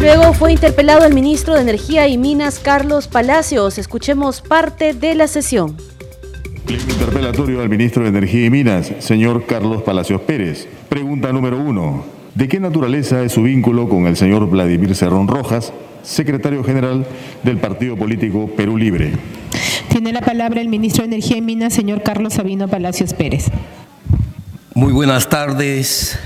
Luego 0.00 0.34
fue 0.34 0.52
interpelado 0.52 1.06
el 1.06 1.14
ministro 1.14 1.54
de 1.54 1.62
Energía 1.62 2.06
y 2.06 2.18
Minas, 2.18 2.60
Carlos 2.60 3.08
Palacios. 3.08 3.78
Escuchemos 3.78 4.42
parte 4.42 4.92
de 4.92 5.14
la 5.14 5.26
sesión. 5.26 5.76
interpelatorio 6.68 7.62
al 7.62 7.68
ministro 7.68 8.02
de 8.02 8.10
Energía 8.10 8.44
y 8.44 8.50
Minas, 8.50 8.92
señor 8.98 9.46
Carlos 9.46 9.82
Palacios 9.82 10.20
Pérez. 10.20 10.68
Pregunta 10.88 11.32
número 11.32 11.58
uno. 11.58 12.23
¿De 12.34 12.48
qué 12.48 12.58
naturaleza 12.58 13.22
es 13.22 13.30
su 13.30 13.44
vínculo 13.44 13.88
con 13.88 14.08
el 14.08 14.16
señor 14.16 14.50
Vladimir 14.50 14.96
Cerrón 14.96 15.28
Rojas, 15.28 15.72
secretario 16.02 16.64
general 16.64 17.06
del 17.44 17.58
partido 17.58 17.96
político 17.96 18.50
Perú 18.56 18.76
Libre? 18.76 19.12
Tiene 19.88 20.12
la 20.12 20.20
palabra 20.20 20.60
el 20.60 20.68
ministro 20.68 21.02
de 21.02 21.14
Energía 21.14 21.36
y 21.36 21.42
Minas, 21.42 21.72
señor 21.74 22.02
Carlos 22.02 22.34
Sabino 22.34 22.66
Palacios 22.66 23.14
Pérez. 23.14 23.52
Muy 24.74 24.92
buenas 24.92 25.28
tardes, 25.28 26.18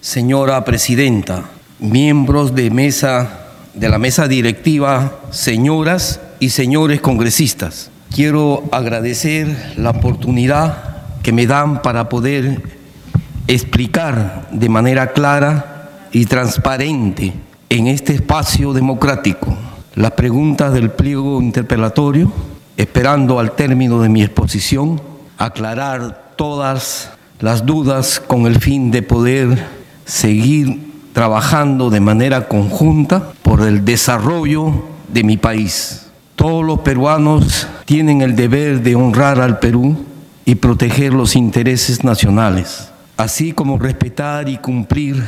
señora 0.00 0.64
presidenta, 0.64 1.50
miembros 1.78 2.54
de 2.54 2.70
mesa 2.70 3.48
de 3.74 3.90
la 3.90 3.98
mesa 3.98 4.28
directiva, 4.28 5.20
señoras 5.30 6.22
y 6.40 6.48
señores 6.48 7.02
congresistas. 7.02 7.90
Quiero 8.14 8.64
agradecer 8.72 9.74
la 9.76 9.90
oportunidad 9.90 11.02
que 11.22 11.32
me 11.32 11.46
dan 11.46 11.82
para 11.82 12.08
poder 12.08 12.79
explicar 13.54 14.46
de 14.52 14.68
manera 14.68 15.12
clara 15.12 16.06
y 16.12 16.26
transparente 16.26 17.32
en 17.68 17.88
este 17.88 18.14
espacio 18.14 18.72
democrático 18.72 19.56
las 19.96 20.12
preguntas 20.12 20.72
del 20.72 20.90
pliego 20.90 21.42
interpelatorio, 21.42 22.32
esperando 22.76 23.40
al 23.40 23.52
término 23.52 24.00
de 24.00 24.08
mi 24.08 24.22
exposición 24.22 25.00
aclarar 25.36 26.34
todas 26.36 27.10
las 27.40 27.66
dudas 27.66 28.22
con 28.24 28.46
el 28.46 28.60
fin 28.60 28.92
de 28.92 29.02
poder 29.02 29.66
seguir 30.04 30.92
trabajando 31.12 31.90
de 31.90 31.98
manera 31.98 32.46
conjunta 32.46 33.32
por 33.42 33.62
el 33.62 33.84
desarrollo 33.84 34.84
de 35.08 35.24
mi 35.24 35.36
país. 35.36 36.06
Todos 36.36 36.64
los 36.64 36.80
peruanos 36.80 37.66
tienen 37.84 38.22
el 38.22 38.36
deber 38.36 38.80
de 38.82 38.94
honrar 38.94 39.40
al 39.40 39.58
Perú 39.58 39.96
y 40.44 40.54
proteger 40.54 41.12
los 41.12 41.34
intereses 41.34 42.04
nacionales 42.04 42.89
así 43.20 43.52
como 43.52 43.78
respetar 43.78 44.48
y 44.48 44.56
cumplir 44.56 45.22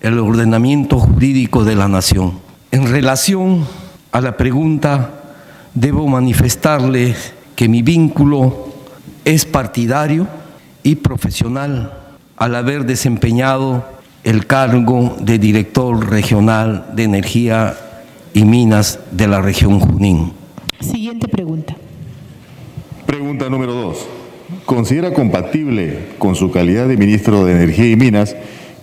el 0.00 0.20
ordenamiento 0.20 1.00
jurídico 1.00 1.64
de 1.64 1.74
la 1.74 1.88
nación. 1.88 2.38
En 2.70 2.86
relación 2.86 3.66
a 4.12 4.20
la 4.20 4.36
pregunta, 4.36 5.10
debo 5.74 6.06
manifestarle 6.06 7.16
que 7.56 7.68
mi 7.68 7.82
vínculo 7.82 8.68
es 9.24 9.46
partidario 9.46 10.28
y 10.84 10.94
profesional 10.94 11.98
al 12.36 12.54
haber 12.54 12.84
desempeñado 12.84 13.84
el 14.22 14.46
cargo 14.46 15.16
de 15.18 15.38
director 15.40 16.08
regional 16.08 16.86
de 16.94 17.02
energía 17.02 17.76
y 18.32 18.44
minas 18.44 19.00
de 19.10 19.26
la 19.26 19.40
región 19.40 19.80
Junín. 19.80 20.32
Siguiente 20.78 21.26
pregunta. 21.26 21.74
Pregunta 23.06 23.48
número 23.48 23.72
dos 23.72 24.23
considera 24.64 25.12
compatible 25.12 25.98
con 26.18 26.34
su 26.34 26.50
calidad 26.50 26.88
de 26.88 26.96
ministro 26.96 27.44
de 27.44 27.52
Energía 27.52 27.90
y 27.90 27.96
Minas 27.96 28.36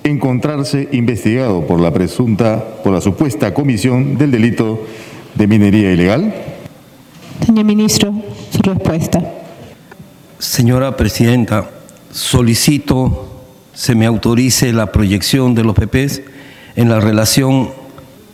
encontrarse 0.04 0.90
investigado 0.92 1.66
por 1.68 1.80
la 1.80 1.92
presunta, 1.92 2.64
por 2.84 2.94
la 2.94 3.02
supuesta 3.02 3.54
comisión 3.54 4.18
del 4.18 4.32
delito 4.32 4.86
de 5.36 5.48
minería 5.48 5.92
ilegal? 5.92 6.34
Señor 7.46 7.66
ministro, 7.66 8.14
su 8.50 8.62
respuesta. 8.62 9.24
Señora 10.40 10.98
presidenta, 10.98 11.70
solicito 12.12 13.28
se 13.74 13.96
me 13.96 14.06
autorice 14.06 14.74
la 14.74 14.92
proyección 14.92 15.56
de 15.56 15.64
los 15.64 15.76
PPs 15.76 16.22
en 16.76 16.90
la 16.90 17.00
relación 17.00 17.70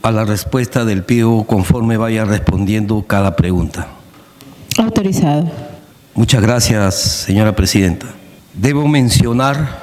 a 0.02 0.10
la 0.10 0.24
respuesta 0.24 0.84
del 0.84 1.04
PIO 1.04 1.44
conforme 1.44 1.96
vaya 1.96 2.24
respondiendo 2.24 3.02
cada 3.06 3.36
pregunta. 3.36 3.88
Autorizado. 4.78 5.67
Muchas 6.18 6.42
gracias, 6.42 6.96
señora 6.96 7.54
presidenta. 7.54 8.08
Debo 8.52 8.88
mencionar, 8.88 9.82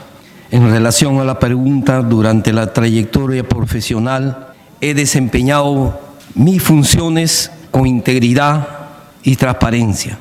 en 0.51 0.69
relación 0.69 1.17
a 1.21 1.23
la 1.23 1.39
pregunta, 1.39 2.01
durante 2.01 2.51
la 2.51 2.73
trayectoria 2.73 3.47
profesional 3.47 4.49
he 4.81 4.93
desempeñado 4.93 5.97
mis 6.33 6.61
funciones 6.61 7.51
con 7.71 7.87
integridad 7.87 8.67
y 9.23 9.37
transparencia. 9.37 10.17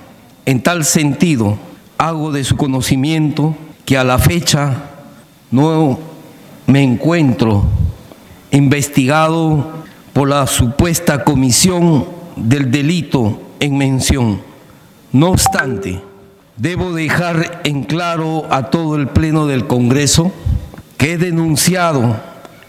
En 0.46 0.62
tal 0.62 0.84
sentido, 0.84 1.58
hago 1.98 2.30
de 2.30 2.44
su 2.44 2.56
conocimiento 2.56 3.56
que 3.84 3.98
a 3.98 4.04
la 4.04 4.20
fecha 4.20 4.72
no 5.50 5.98
me 6.68 6.84
encuentro 6.84 7.64
investigado 8.52 9.68
por 10.12 10.28
la 10.28 10.46
supuesta 10.46 11.24
comisión 11.24 12.06
del 12.36 12.70
delito 12.70 13.40
en 13.58 13.76
mención 13.76 14.53
no 15.14 15.30
obstante, 15.30 16.00
debo 16.56 16.92
dejar 16.92 17.60
en 17.62 17.84
claro 17.84 18.46
a 18.50 18.64
todo 18.64 18.96
el 18.96 19.06
Pleno 19.06 19.46
del 19.46 19.68
Congreso 19.68 20.32
que 20.98 21.12
he 21.12 21.18
denunciado 21.18 22.16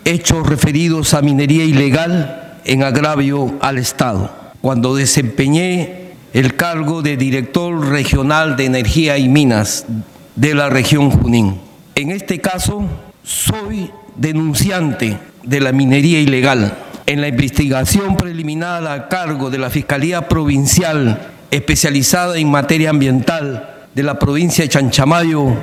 hechos 0.06 0.46
referidos 0.46 1.16
a 1.16 1.24
minería 1.24 1.66
ilegal 1.66 2.60
en 2.64 2.84
agravio 2.84 3.56
al 3.62 3.80
Estado. 3.80 4.32
Cuando 4.62 4.96
desempeñé 4.96 6.12
el 6.34 6.56
cargo 6.56 7.02
de 7.02 7.18
director 7.18 7.88
regional 7.88 8.56
de 8.56 8.66
energía 8.66 9.18
y 9.18 9.28
minas 9.28 9.88
de 10.36 10.54
la 10.54 10.70
región 10.70 11.10
Junín. 11.10 11.60
En 11.96 12.12
este 12.12 12.42
caso, 12.42 12.84
soy 13.24 13.90
denunciante 14.18 15.18
de 15.42 15.62
la 15.62 15.72
minería 15.72 16.20
ilegal. 16.20 16.78
En 17.08 17.22
la 17.22 17.28
investigación 17.28 18.18
preliminar 18.18 18.86
a 18.86 19.08
cargo 19.08 19.50
de 19.50 19.58
la 19.58 19.72
Fiscalía 19.72 20.28
Provincial 20.28 21.32
especializada 21.52 22.38
en 22.38 22.50
materia 22.50 22.90
ambiental 22.90 23.88
de 23.94 24.04
la 24.04 24.20
provincia 24.20 24.64
de 24.64 24.70
Chanchamayo 24.70 25.54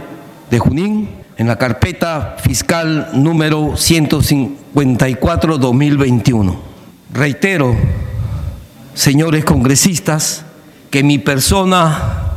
de 0.51 0.59
Junín, 0.59 1.09
en 1.37 1.47
la 1.47 1.57
carpeta 1.57 2.37
fiscal 2.39 3.11
número 3.15 3.73
154-2021. 3.73 6.57
Reitero, 7.12 7.75
señores 8.95 9.45
congresistas, 9.45 10.45
que 10.91 11.03
mi 11.03 11.19
persona 11.19 12.31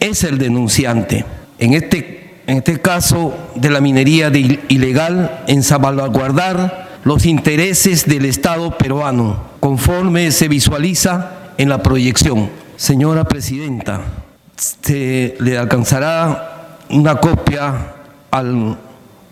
es 0.00 0.24
el 0.24 0.36
denunciante. 0.38 1.24
En 1.58 1.74
este, 1.74 2.40
en 2.46 2.58
este 2.58 2.80
caso 2.80 3.34
de 3.54 3.70
la 3.70 3.80
minería 3.80 4.30
ilegal, 4.68 5.42
en 5.46 5.62
salvaguardar 5.62 7.00
los 7.04 7.24
intereses 7.26 8.06
del 8.06 8.26
Estado 8.26 8.76
peruano, 8.76 9.40
conforme 9.60 10.32
se 10.32 10.48
visualiza 10.48 11.30
en 11.58 11.68
la 11.68 11.82
proyección. 11.82 12.50
Señora 12.82 13.22
Presidenta, 13.22 14.00
se 14.56 15.36
le 15.38 15.56
alcanzará 15.56 16.78
una 16.90 17.14
copia 17.14 17.94
al 18.28 18.76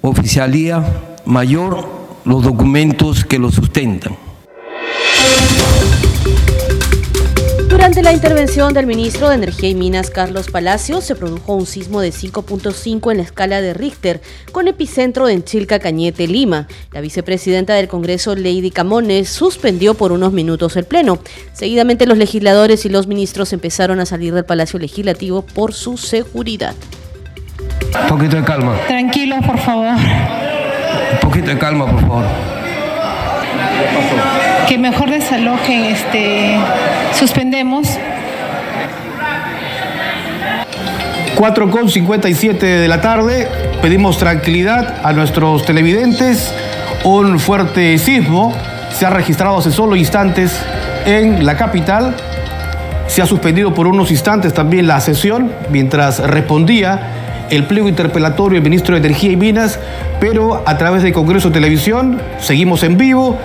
oficialía 0.03 0.85
mayor 1.25 1.85
los 2.25 2.45
documentos 2.45 3.25
que 3.25 3.41
lo 3.41 3.51
sustentan. 3.51 4.17
Durante 7.71 8.03
la 8.03 8.13
intervención 8.13 8.75
del 8.75 8.87
ministro 8.87 9.29
de 9.29 9.37
Energía 9.37 9.69
y 9.69 9.77
Minas, 9.77 10.11
Carlos 10.11 10.51
Palacios, 10.51 11.05
se 11.05 11.15
produjo 11.15 11.55
un 11.55 11.67
sismo 11.67 12.01
de 12.01 12.11
5.5 12.11 13.13
en 13.13 13.19
la 13.19 13.23
escala 13.23 13.61
de 13.61 13.75
Richter, 13.75 14.21
con 14.51 14.67
epicentro 14.67 15.29
en 15.29 15.45
Chilca, 15.45 15.79
Cañete, 15.79 16.27
Lima. 16.27 16.67
La 16.91 17.01
vicepresidenta 17.01 17.75
del 17.75 17.87
Congreso, 17.87 18.35
Lady 18.35 18.73
Camones, 18.73 19.29
suspendió 19.29 19.95
por 19.95 20.11
unos 20.11 20.33
minutos 20.33 20.77
el 20.77 20.85
Pleno. 20.85 21.21
Seguidamente, 21.53 22.07
los 22.07 22.19
legisladores 22.19 22.85
y 22.85 22.89
los 22.89 23.07
ministros 23.07 23.53
empezaron 23.53 24.01
a 24.01 24.05
salir 24.05 24.35
del 24.35 24.45
Palacio 24.45 24.81
Legislativo 24.81 25.43
por 25.43 25.73
su 25.73 25.97
seguridad. 25.97 26.75
Un 28.03 28.09
poquito 28.09 28.37
de 28.37 28.43
calma. 28.43 28.81
Tranquilos, 28.89 29.39
por 29.47 29.59
favor. 29.59 29.95
Un 29.95 31.21
poquito 31.21 31.47
de 31.47 31.59
calma, 31.59 31.89
por 31.89 32.01
favor 32.01 32.25
que 34.69 34.79
mejor 34.79 35.11
desalojen, 35.11 35.85
este, 35.85 36.57
suspendemos. 37.15 37.89
4.57 41.37 42.59
de 42.59 42.89
la 42.89 43.01
tarde, 43.01 43.49
pedimos 43.81 44.19
tranquilidad 44.19 44.97
a 45.03 45.13
nuestros 45.13 45.65
televidentes. 45.65 46.53
Un 47.05 47.41
fuerte 47.41 47.97
sismo 47.99 48.55
se 48.93 49.07
ha 49.07 49.11
registrado 49.11 49.57
hace 49.57 49.71
solo 49.71 49.97
instantes 49.97 50.61
en 51.07 51.47
la 51.47 51.57
capital. 51.57 52.15
Se 53.07 53.23
ha 53.23 53.27
suspendido 53.27 53.73
por 53.73 53.87
unos 53.87 54.11
instantes 54.11 54.53
también 54.53 54.87
la 54.87 55.01
sesión 55.01 55.51
mientras 55.71 56.19
respondía 56.19 57.47
el 57.51 57.65
pliego 57.65 57.89
interpelatorio 57.89 58.57
del 58.57 58.63
ministro 58.63 58.95
de 58.95 59.01
Energía 59.01 59.33
y 59.33 59.37
Minas, 59.37 59.79
pero 60.21 60.63
a 60.67 60.79
través 60.79 61.03
de 61.03 61.13
Congreso 61.13 61.51
Televisión 61.51 62.21
seguimos 62.39 62.83
en 62.83 62.97
vivo 62.97 63.39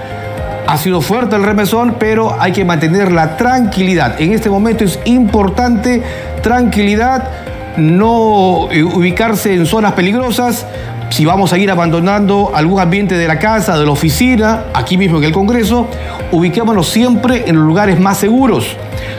ha 0.68 0.78
sido 0.78 1.02
fuerte 1.02 1.36
el 1.36 1.44
remesón, 1.44 1.96
pero 2.00 2.36
hay 2.40 2.52
que 2.52 2.66
mantener 2.66 3.12
la 3.12 3.38
tranquilidad. 3.38 4.20
En 4.20 4.32
este 4.34 4.50
momento 4.50 4.84
es 4.84 5.00
importante 5.06 6.02
tranquilidad, 6.42 7.30
no 7.78 8.68
eh, 8.72 8.84
ubicarse 8.84 9.54
en 9.54 9.66
zonas 9.66 9.94
peligrosas. 9.94 10.66
Si 11.10 11.24
vamos 11.24 11.54
a 11.54 11.58
ir 11.58 11.70
abandonando 11.70 12.52
algún 12.56 12.80
ambiente 12.80 13.16
de 13.16 13.28
la 13.28 13.38
casa, 13.38 13.78
de 13.78 13.86
la 13.86 13.92
oficina, 13.92 14.64
aquí 14.74 14.98
mismo 14.98 15.20
en 15.20 15.26
el 15.26 15.32
Congreso, 15.32 15.88
ubiquémonos 16.32 16.88
siempre 16.88 17.44
en 17.48 17.58
los 17.58 17.66
lugares 17.66 18.00
más 18.00 18.18
seguros 18.18 18.76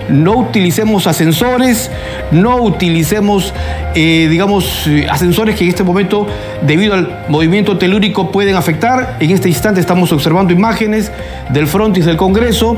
no 0.08 0.32
utilicemos 0.32 1.06
ascensores, 1.06 1.90
no 2.30 2.56
utilicemos, 2.56 3.52
eh, 3.94 4.28
digamos, 4.30 4.86
eh, 4.86 5.06
ascensores 5.10 5.56
que 5.56 5.64
en 5.64 5.70
este 5.70 5.82
momento, 5.82 6.26
debido 6.62 6.94
al 6.94 7.24
movimiento 7.28 7.78
telúrico, 7.78 8.30
pueden 8.30 8.56
afectar. 8.56 9.16
En 9.20 9.30
este 9.30 9.48
instante 9.48 9.80
estamos 9.80 10.12
observando 10.12 10.52
imágenes 10.52 11.10
del 11.50 11.66
frontis 11.66 12.04
del 12.04 12.16
Congreso. 12.16 12.76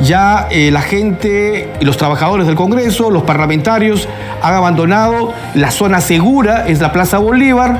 Ya 0.00 0.48
eh, 0.50 0.70
la 0.70 0.82
gente, 0.82 1.68
los 1.80 1.96
trabajadores 1.96 2.46
del 2.46 2.56
Congreso, 2.56 3.10
los 3.10 3.22
parlamentarios 3.24 4.08
han 4.42 4.54
abandonado 4.54 5.32
la 5.54 5.70
zona 5.70 6.00
segura, 6.00 6.66
es 6.66 6.80
la 6.80 6.92
Plaza 6.92 7.18
Bolívar, 7.18 7.78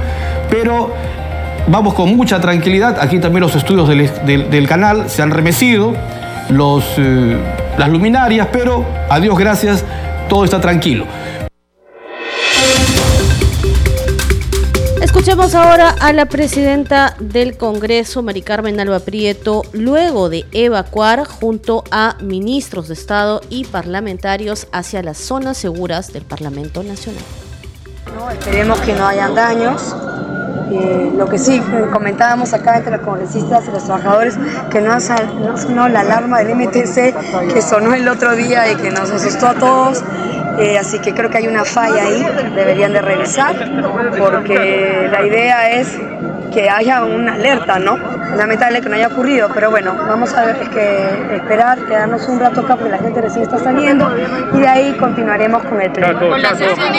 pero 0.50 0.92
vamos 1.68 1.94
con 1.94 2.14
mucha 2.16 2.40
tranquilidad. 2.40 2.98
Aquí 3.00 3.18
también 3.18 3.42
los 3.42 3.54
estudios 3.54 3.88
del, 3.88 4.68
canal 4.68 5.08
se 5.08 5.22
han 5.22 5.30
remecido. 5.30 5.94
Los 6.50 6.84
las 7.78 7.88
luminarias, 7.88 8.48
pero 8.52 8.84
a 9.08 9.18
Dios 9.20 9.38
gracias, 9.38 9.84
todo 10.28 10.44
está 10.44 10.60
tranquilo. 10.60 11.06
Escuchemos 15.00 15.54
ahora 15.54 15.94
a 16.00 16.12
la 16.12 16.26
presidenta 16.26 17.16
del 17.18 17.56
Congreso, 17.56 18.22
Mari 18.22 18.42
Carmen 18.42 18.78
Alba 18.78 19.00
Prieto, 19.00 19.62
luego 19.72 20.28
de 20.28 20.44
evacuar 20.52 21.24
junto 21.24 21.84
a 21.90 22.16
ministros 22.20 22.88
de 22.88 22.94
Estado 22.94 23.40
y 23.50 23.64
parlamentarios 23.64 24.68
hacia 24.72 25.02
las 25.02 25.18
zonas 25.18 25.56
seguras 25.58 26.12
del 26.12 26.24
Parlamento 26.24 26.82
Nacional. 26.82 27.24
esperemos 28.32 28.80
que 28.82 28.92
no 28.92 29.06
hayan 29.06 29.34
daños, 29.34 29.94
lo 31.16 31.26
que 31.28 31.38
sí 31.38 31.56
eh, 31.56 31.86
comentábamos 31.92 32.52
acá 32.54 32.76
entre 32.76 32.92
los 32.92 33.00
congresistas 33.00 33.66
y 33.68 33.72
los 33.72 33.84
trabajadores, 33.84 34.38
que 34.70 34.80
no, 34.80 34.92
no 34.94 35.56
sonó 35.56 35.88
la 35.88 36.00
alarma 36.00 36.38
del 36.38 36.56
MTC 36.56 37.52
que 37.52 37.62
sonó 37.62 37.94
el 37.94 38.08
otro 38.08 38.34
día 38.36 38.70
y 38.70 38.76
que 38.76 38.90
nos 38.90 39.10
asustó 39.10 39.48
a 39.48 39.54
todos. 39.54 40.04
Eh, 40.58 40.78
así 40.78 40.98
que 40.98 41.14
creo 41.14 41.30
que 41.30 41.38
hay 41.38 41.48
una 41.48 41.64
falla 41.64 42.02
ahí, 42.02 42.26
deberían 42.54 42.92
de 42.92 43.00
revisar, 43.00 43.56
porque 44.18 45.08
la 45.10 45.24
idea 45.24 45.70
es 45.70 45.98
que 46.50 46.68
haya 46.68 47.04
una 47.04 47.34
alerta, 47.34 47.78
¿no? 47.78 47.96
Lamentable 48.36 48.80
que 48.80 48.88
no 48.88 48.96
haya 48.96 49.08
ocurrido, 49.08 49.50
pero 49.52 49.70
bueno, 49.70 49.94
vamos 49.94 50.34
a 50.34 50.44
que 50.70 51.34
esperar, 51.34 51.78
quedarnos 51.86 52.26
un 52.28 52.40
rato 52.40 52.60
acá 52.60 52.76
porque 52.76 52.90
la 52.90 52.98
gente 52.98 53.20
recién 53.20 53.42
está 53.42 53.58
saliendo 53.58 54.10
y 54.52 54.60
de 54.60 54.68
ahí 54.68 54.96
continuaremos 54.98 55.64
con 55.64 55.80
el 55.80 55.90
pleno. 55.90 56.18
Sí, 56.18 56.24
hay 56.66 56.92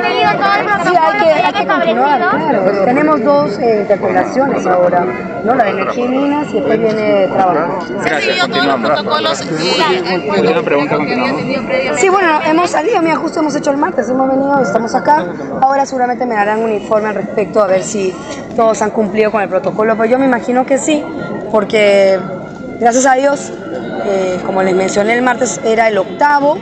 que, 0.00 0.24
hay 0.24 0.66
que 0.66 0.72
claro. 1.78 2.84
Tenemos 2.84 3.24
dos 3.24 3.58
eh, 3.58 3.80
interpelaciones 3.82 4.66
ahora, 4.66 5.06
¿no? 5.44 5.54
La 5.54 5.64
de 5.64 5.70
energía 5.70 6.04
y 6.04 6.08
minas 6.08 6.48
y 6.50 6.54
después 6.54 6.78
viene 6.78 7.28
trabajo. 7.28 7.78
Gracias, 8.04 8.38
continuamos. 8.40 8.90
Sí, 11.96 12.08
bueno, 12.08 12.40
hemos 12.44 12.70
salido, 12.70 13.02
mira, 13.02 13.16
justo 13.16 13.40
hemos 13.40 13.54
hecho 13.54 13.70
el 13.70 13.76
martes, 13.76 14.08
hemos 14.08 14.28
venido, 14.28 14.62
estamos 14.62 14.94
acá. 14.94 15.26
Ahora 15.60 15.86
seguramente 15.86 16.26
me 16.26 16.34
darán 16.34 16.60
un 16.60 16.72
informe 16.72 17.08
al 17.08 17.14
respecto 17.14 17.62
a 17.62 17.66
ver 17.66 17.82
si 17.82 18.14
todos 18.56 18.80
han 18.82 18.90
cumplido 18.90 19.30
con 19.30 19.42
el 19.42 19.48
protocolo, 19.48 19.96
pero 19.96 20.10
yo 20.10 20.18
me 20.18 20.26
imagino 20.26 20.66
que 20.66 20.78
sí, 20.78 21.04
porque 21.50 22.18
gracias 22.78 23.06
a 23.06 23.14
Dios, 23.14 23.52
eh, 24.06 24.40
como 24.44 24.62
les 24.62 24.74
mencioné 24.74 25.14
el 25.14 25.22
martes, 25.22 25.60
era 25.64 25.88
el 25.88 25.98
octavo 25.98 26.58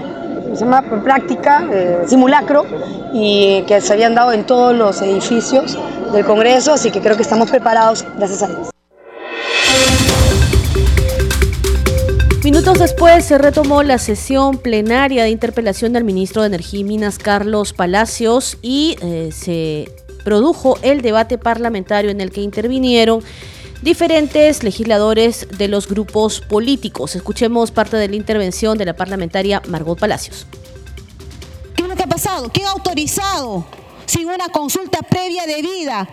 se 0.55 0.65
llama 0.65 0.83
práctica, 1.03 1.67
eh, 1.73 2.03
simulacro, 2.07 2.65
y 3.13 3.63
que 3.67 3.81
se 3.81 3.93
habían 3.93 4.15
dado 4.15 4.33
en 4.33 4.45
todos 4.45 4.75
los 4.75 5.01
edificios 5.03 5.79
del 6.13 6.25
Congreso, 6.25 6.73
así 6.73 6.91
que 6.91 7.01
creo 7.01 7.17
que 7.17 7.23
estamos 7.23 7.51
preparados, 7.51 8.05
gracias 8.17 8.43
a 8.43 8.49
Dios. 8.49 8.71
Minutos 12.45 12.79
después 12.79 13.25
se 13.27 13.37
retomó 13.37 13.83
la 13.83 13.99
sesión 13.99 14.57
plenaria 14.57 15.25
de 15.25 15.31
interpelación 15.31 15.93
del 15.93 16.05
ministro 16.05 16.43
de 16.43 16.49
Energía 16.49 16.81
y 16.81 16.85
Minas, 16.85 17.19
Carlos 17.19 17.75
Palacios, 17.75 18.57
y 18.63 18.97
eh, 19.03 19.31
se 19.33 19.93
produjo 20.25 20.79
el 20.83 21.03
debate 21.03 21.37
parlamentario 21.37 22.11
en 22.11 22.21
el 22.21 22.31
que 22.31 22.41
intervinieron 22.41 23.23
diferentes 23.83 24.63
legisladores 24.63 25.47
de 25.57 25.69
los 25.69 25.89
grupos 25.89 26.41
políticos. 26.41 27.15
Escuchemos 27.17 27.71
parte 27.71 27.97
de 27.97 28.09
la 28.09 28.17
intervención 28.17 28.77
de 28.79 28.85
la 28.85 28.95
parlamentaria 28.95 29.63
Margot 29.69 29.99
Palacios. 29.99 30.47
¿Qué 31.77 31.83
es 31.83 31.89
lo 31.89 31.97
que 31.97 32.03
ha 32.03 32.09
pasado? 32.09 32.51
¿Quién 32.53 32.67
ha 32.67 32.73
autorizado 32.73 33.65
sin 34.07 34.29
una 34.29 34.49
consulta 34.49 35.01
previa 35.03 35.47
debida 35.47 36.09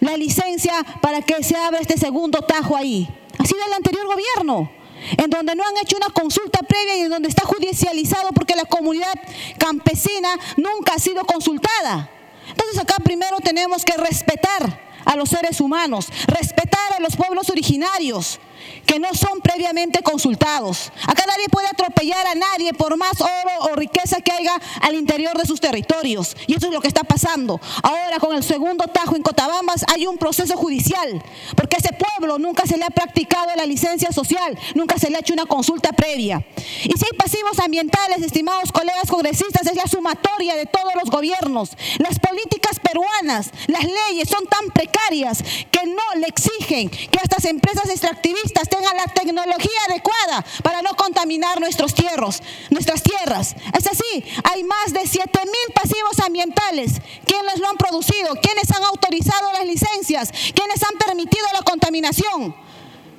la 0.00 0.16
licencia 0.16 0.74
para 1.00 1.22
que 1.22 1.42
se 1.44 1.56
abra 1.56 1.80
este 1.80 1.96
segundo 1.96 2.40
tajo 2.42 2.76
ahí? 2.76 3.08
Ha 3.38 3.44
sido 3.44 3.60
el 3.66 3.72
anterior 3.72 4.06
gobierno 4.06 4.70
en 5.16 5.30
donde 5.30 5.54
no 5.54 5.62
han 5.66 5.76
hecho 5.78 5.96
una 5.96 6.10
consulta 6.10 6.60
previa 6.60 6.96
y 6.96 7.00
en 7.00 7.10
donde 7.10 7.28
está 7.28 7.46
judicializado 7.46 8.30
porque 8.34 8.54
la 8.54 8.64
comunidad 8.64 9.14
campesina 9.58 10.28
nunca 10.56 10.94
ha 10.94 10.98
sido 10.98 11.24
consultada. 11.24 12.10
Entonces 12.48 12.78
acá 12.78 12.96
primero 13.02 13.38
tenemos 13.42 13.84
que 13.84 13.96
respetar 13.96 14.89
a 15.04 15.16
los 15.16 15.30
seres 15.30 15.60
humanos, 15.60 16.08
respetar 16.26 16.94
a 16.96 17.00
los 17.00 17.16
pueblos 17.16 17.50
originarios 17.50 18.40
que 18.86 18.98
no 18.98 19.14
son 19.14 19.40
previamente 19.40 20.02
consultados. 20.02 20.92
Acá 21.06 21.24
nadie 21.26 21.48
puede 21.48 21.68
atropellar 21.68 22.26
a 22.26 22.34
nadie 22.34 22.72
por 22.74 22.96
más 22.96 23.20
oro 23.20 23.72
o 23.72 23.76
riqueza 23.76 24.20
que 24.20 24.32
haya 24.32 24.60
al 24.80 24.94
interior 24.94 25.36
de 25.38 25.46
sus 25.46 25.60
territorios. 25.60 26.36
Y 26.46 26.54
eso 26.54 26.66
es 26.66 26.72
lo 26.72 26.80
que 26.80 26.88
está 26.88 27.04
pasando. 27.04 27.60
Ahora 27.82 28.18
con 28.18 28.34
el 28.34 28.42
segundo 28.42 28.86
tajo 28.88 29.16
en 29.16 29.22
Cotabambas 29.22 29.84
hay 29.92 30.06
un 30.06 30.18
proceso 30.18 30.56
judicial, 30.56 31.22
porque 31.56 31.76
a 31.76 31.78
ese 31.78 31.92
pueblo 31.92 32.38
nunca 32.38 32.66
se 32.66 32.76
le 32.76 32.84
ha 32.84 32.90
practicado 32.90 33.54
la 33.56 33.66
licencia 33.66 34.12
social, 34.12 34.58
nunca 34.74 34.98
se 34.98 35.10
le 35.10 35.16
ha 35.16 35.20
hecho 35.20 35.34
una 35.34 35.46
consulta 35.46 35.92
previa. 35.92 36.44
Y 36.84 36.92
si 36.92 37.04
hay 37.04 37.16
pasivos 37.16 37.58
ambientales, 37.58 38.22
estimados 38.22 38.72
colegas 38.72 39.08
congresistas, 39.08 39.66
es 39.66 39.76
la 39.76 39.86
sumatoria 39.86 40.56
de 40.56 40.66
todos 40.66 40.94
los 40.94 41.10
gobiernos. 41.10 41.70
Las 41.98 42.18
políticas 42.18 42.80
peruanas, 42.80 43.50
las 43.66 43.84
leyes 43.84 44.28
son 44.28 44.46
tan 44.46 44.70
precarias 44.70 45.42
que 45.70 45.86
no 45.86 46.20
le 46.20 46.26
exigen 46.26 46.88
que 46.88 47.18
estas 47.22 47.44
empresas 47.44 47.88
extractivistas 47.88 48.59
tengan 48.68 48.96
la 48.96 49.04
tecnología 49.04 49.80
adecuada 49.88 50.44
para 50.62 50.82
no 50.82 50.94
contaminar 50.94 51.60
nuestros 51.60 51.94
tierras, 51.94 52.42
nuestras 52.70 53.02
tierras. 53.02 53.54
Es 53.76 53.86
así, 53.86 54.24
hay 54.52 54.64
más 54.64 54.92
de 54.92 55.06
7 55.06 55.40
mil 55.44 55.74
pasivos 55.74 56.18
ambientales. 56.24 57.00
¿Quiénes 57.24 57.58
lo 57.58 57.68
han 57.68 57.76
producido? 57.76 58.34
¿Quiénes 58.42 58.70
han 58.70 58.84
autorizado 58.84 59.52
las 59.52 59.66
licencias? 59.66 60.30
¿Quiénes 60.54 60.82
han 60.82 60.98
permitido 60.98 61.46
la 61.52 61.62
contaminación? 61.62 62.54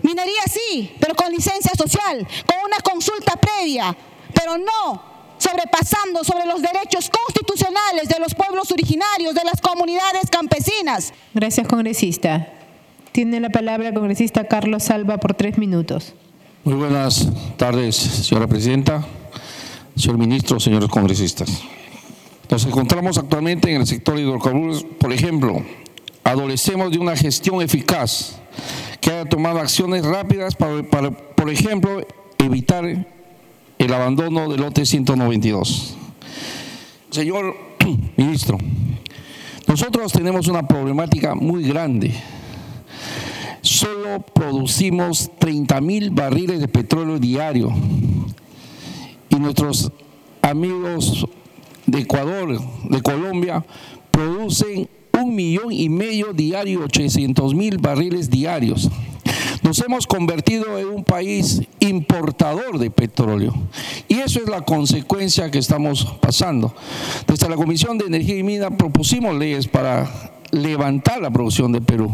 Minería 0.01 0.43
sí, 0.51 0.95
pero 0.99 1.15
con 1.15 1.32
licencia 1.32 1.71
social, 1.77 2.27
con 2.45 2.58
una 2.65 2.77
consulta 2.77 3.36
previa, 3.36 3.95
pero 4.34 4.58
no 4.58 5.12
sobrepasando 5.38 6.23
sobre 6.23 6.45
los 6.45 6.62
derechos 6.62 7.10
constitucionales 7.10 8.08
de 8.08 8.19
los 8.19 8.36
pueblos 8.36 8.71
originarios, 8.71 9.34
de 9.34 9.43
las 9.43 9.60
comunidades 9.60 10.30
campesinas. 10.30 11.13
Gracias, 11.34 11.67
congresista. 11.67 12.61
Tiene 13.12 13.41
la 13.41 13.50
palabra 13.50 13.89
el 13.89 13.93
congresista 13.93 14.45
Carlos 14.45 14.84
Salva 14.84 15.17
por 15.17 15.34
tres 15.34 15.58
minutos. 15.58 16.13
Muy 16.63 16.76
buenas 16.76 17.30
tardes, 17.58 17.95
señora 17.95 18.47
presidenta, 18.47 19.06
señor 19.97 20.17
ministro, 20.17 20.62
señores 20.62 20.89
congresistas. 20.89 21.62
Nos 22.50 22.65
encontramos 22.65 23.17
actualmente 23.17 23.69
en 23.74 23.82
el 23.82 23.88
sector 23.88 24.15
de 24.15 24.21
hidrocarburos, 24.21 24.86
por 24.97 25.12
ejemplo, 25.12 25.62
adolecemos 26.24 26.91
de 26.91 27.00
una 27.00 27.17
gestión 27.17 27.62
eficaz 27.62 28.39
que 29.02 29.12
haya 29.12 29.26
tomado 29.26 29.60
acciones 29.60 30.06
rápidas 30.06 30.56
para, 30.56 31.12
por 31.12 31.50
ejemplo, 31.50 32.08
evitar 32.38 32.86
el 33.78 33.93
abandono 33.93 34.47
del 34.47 34.62
lote 34.62 34.86
192. 34.86 35.97
Señor 37.10 37.56
ministro, 38.15 38.58
nosotros 39.67 40.13
tenemos 40.13 40.47
una 40.47 40.65
problemática 40.65 41.36
muy 41.36 41.67
grande. 41.67 42.13
Solo 43.62 44.21
producimos 44.34 45.30
30 45.38 45.82
mil 45.82 46.10
barriles 46.10 46.60
de 46.60 46.67
petróleo 46.67 47.19
diario 47.19 47.71
y 49.30 49.36
nuestros 49.36 49.91
amigos 50.41 51.28
de 51.86 52.00
Ecuador, 52.00 52.60
de 52.89 53.02
Colombia, 53.02 53.63
producen 54.10 54.89
un 55.19 55.36
millón 55.36 55.71
y 55.71 55.89
medio 55.89 56.34
diario, 56.34 56.84
800 56.86 57.54
mil 57.54 57.78
barriles 57.78 58.30
diarios. 58.30 58.89
Nos 59.62 59.80
hemos 59.82 60.08
convertido 60.08 60.80
en 60.80 60.88
un 60.88 61.04
país 61.04 61.62
importador 61.80 62.80
de 62.80 62.89
petróleo 62.89 63.54
y 64.08 64.15
eso 64.15 64.39
es 64.39 64.50
la 64.50 64.62
consecuencia 64.62 65.52
que 65.52 65.60
estamos 65.60 66.06
pasando. 66.19 66.74
Desde 67.28 67.47
la 67.47 67.56
Comisión 67.56 68.00
de 68.00 68.06
Energía 68.06 68.38
y 68.38 68.43
Mina 68.43 68.76
propusimos 68.76 69.36
leyes 69.36 69.67
para 69.67 70.10
levantar 70.51 71.21
la 71.21 71.31
producción 71.31 71.71
de 71.71 71.81
Perú, 71.81 72.11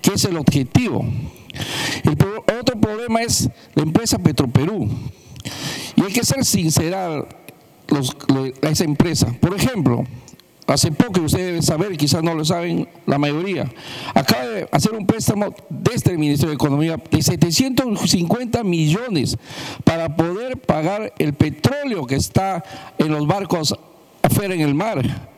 que 0.00 0.14
es 0.14 0.24
el 0.24 0.36
objetivo. 0.36 1.04
El 2.04 2.16
otro 2.60 2.80
problema 2.80 3.22
es 3.22 3.48
la 3.74 3.82
empresa 3.82 4.18
Petroperú. 4.18 4.88
Y 5.96 6.02
hay 6.02 6.12
que 6.12 6.24
ser 6.24 6.44
sincera 6.44 7.26
a 8.62 8.68
esa 8.68 8.84
empresa. 8.84 9.34
Por 9.40 9.54
ejemplo, 9.54 10.04
hace 10.66 10.92
poco, 10.92 11.20
ustedes 11.20 11.46
deben 11.46 11.62
saber, 11.62 11.96
quizás 11.96 12.22
no 12.22 12.34
lo 12.34 12.44
saben 12.44 12.88
la 13.06 13.18
mayoría, 13.18 13.70
acaba 14.14 14.46
de 14.46 14.68
hacer 14.70 14.92
un 14.92 15.06
préstamo 15.06 15.54
desde 15.68 16.12
el 16.12 16.18
Ministerio 16.18 16.50
de 16.50 16.54
Economía 16.54 16.96
de 17.10 17.22
750 17.22 18.62
millones 18.62 19.36
para 19.84 20.16
poder 20.16 20.60
pagar 20.60 21.12
el 21.18 21.34
petróleo 21.34 22.06
que 22.06 22.14
está 22.14 22.62
en 22.98 23.10
los 23.10 23.26
barcos 23.26 23.74
afuera 24.22 24.54
en 24.54 24.60
el 24.60 24.74
mar 24.74 25.29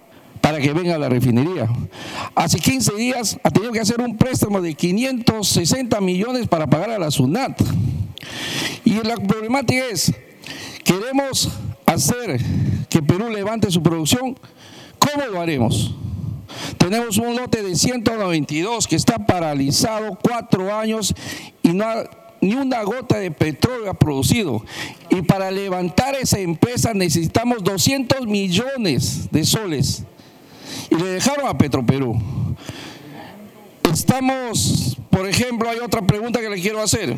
para 0.43 0.61
que 0.61 0.73
venga 0.75 0.97
a 0.97 0.99
la 0.99 1.09
refinería. 1.09 1.71
Hace 2.35 2.59
15 2.59 2.95
días 2.97 3.39
ha 3.43 3.51
tenido 3.51 3.73
que 3.73 3.81
hacer 3.81 4.01
un 4.01 4.19
préstamo 4.19 4.61
de 4.61 4.75
560 4.75 5.99
millones 6.03 6.49
para 6.49 6.67
pagar 6.67 6.91
a 6.91 6.99
la 6.99 7.11
SUNAT. 7.11 7.59
Y 8.85 8.95
la 9.03 9.17
problemática 9.17 9.87
es, 9.87 10.13
queremos 10.85 11.49
hacer 11.87 12.39
que 12.91 13.03
Perú 13.03 13.31
levante 13.31 13.71
su 13.71 13.83
producción, 13.83 14.37
¿cómo 14.99 15.25
lo 15.31 15.41
haremos? 15.41 15.95
Tenemos 16.77 17.17
un 17.19 17.37
lote 17.37 17.63
de 17.63 17.77
192 17.77 18.89
que 18.89 18.97
está 18.97 19.25
paralizado 19.25 20.19
cuatro 20.21 20.75
años 20.75 21.15
y 21.63 21.69
no 21.69 21.87
ni 22.41 22.55
una 22.57 22.83
gota 22.83 23.19
de 23.19 23.31
petróleo 23.31 23.89
ha 23.89 23.95
producido. 23.95 24.65
Y 25.09 25.23
para 25.23 25.53
levantar 25.53 26.17
esa 26.17 26.41
empresa 26.41 26.93
necesitamos 26.93 27.63
200 27.63 28.27
millones 28.27 29.31
de 29.31 29.45
soles 29.45 30.05
y 30.91 30.95
le 30.97 31.05
dejaron 31.05 31.47
a 31.49 31.57
Petroperú. 31.57 32.21
Estamos, 33.93 34.97
por 35.11 35.29
ejemplo, 35.29 35.69
hay 35.69 35.79
otra 35.79 36.03
pregunta 36.03 36.41
que 36.41 36.49
le 36.49 36.61
quiero 36.61 36.81
hacer. 36.81 37.17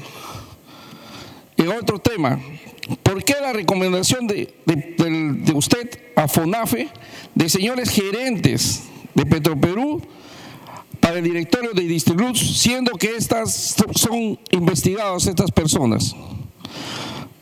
En 1.57 1.69
otro 1.69 1.99
tema, 1.99 2.41
¿por 3.03 3.23
qué 3.23 3.35
la 3.41 3.53
recomendación 3.53 4.27
de, 4.27 4.55
de, 4.67 5.53
usted 5.55 5.89
a 6.17 6.27
FONAFE 6.27 6.89
de 7.35 7.49
señores 7.49 7.91
gerentes 7.91 8.83
de 9.15 9.25
Petroperú 9.25 10.03
para 11.01 11.19
el 11.19 11.25
directorio 11.25 11.73
de 11.73 11.83
Distribución, 11.83 12.35
siendo 12.35 12.93
que 12.93 13.15
estas 13.17 13.77
son 13.95 14.39
investigadas 14.51 15.27
estas 15.27 15.53
personas? 15.53 16.17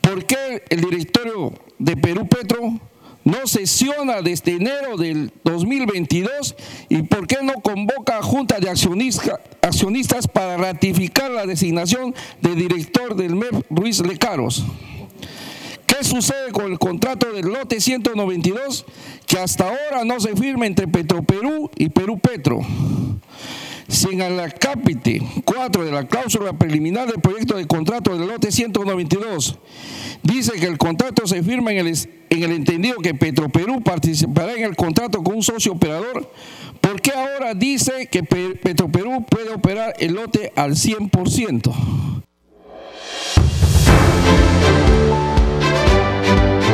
¿Por 0.01 0.27
qué 0.27 0.63
el 0.69 0.81
directorio 0.83 1.55
de 1.79 1.97
Perú 1.97 2.29
Petro 2.29 2.79
no 3.25 3.47
sesiona 3.47 4.23
desde 4.23 4.57
enero 4.57 4.97
del 4.97 5.33
2022 5.45 6.55
y 6.89 7.03
por 7.03 7.27
qué 7.27 7.39
no 7.43 7.55
convoca 7.55 8.19
a 8.19 8.23
junta 8.23 8.59
de 8.59 8.69
accionistas 8.69 10.29
para 10.29 10.57
ratificar 10.57 11.31
la 11.31 11.47
designación 11.47 12.15
de 12.41 12.55
director 12.55 13.15
del 13.15 13.37
MEP 13.37 13.65
Ruiz 13.71 14.01
Lecaros. 14.01 14.65
¿Qué 15.87 16.05
sucede 16.05 16.53
con 16.53 16.73
el 16.73 16.79
contrato 16.79 17.31
del 17.33 17.47
lote 17.47 17.81
192 17.81 18.87
que 19.27 19.39
hasta 19.39 19.69
ahora 19.69 20.05
no 20.05 20.19
se 20.21 20.35
firma 20.35 20.67
entre 20.67 20.89
Petroperú 20.89 21.71
y 21.77 21.91
Perú 21.91 22.19
Petro? 22.19 22.61
Si 23.93 24.09
en 24.09 24.23
el 24.23 24.41
acápite 24.41 25.21
4 25.45 25.85
de 25.85 25.93
la 25.93 26.09
cláusula 26.09 26.55
preliminar 26.55 27.07
del 27.07 27.21
proyecto 27.21 27.59
de 27.59 27.67
contrato 27.67 28.17
del 28.17 28.27
lote 28.27 28.51
192 28.51 29.59
dice 30.23 30.53
que 30.53 30.67
el 30.67 30.79
contrato 30.79 31.27
se 31.27 31.43
firma 31.43 31.73
en 31.73 31.87
el, 31.87 31.99
en 32.31 32.43
el 32.43 32.53
entendido 32.53 32.97
que 33.03 33.15
Petroperú 33.15 33.83
participará 33.83 34.55
en 34.55 34.65
el 34.65 34.77
contrato 34.77 35.23
con 35.23 35.37
un 35.37 35.43
socio 35.43 35.73
operador, 35.73 36.33
¿por 36.81 37.03
qué 37.03 37.13
ahora 37.13 37.53
dice 37.53 38.07
que 38.11 38.23
Petroperú 38.23 39.27
puede 39.27 39.53
operar 39.53 39.93
el 39.99 40.15
lote 40.15 40.55
al 40.57 40.71
100%? 40.73 41.75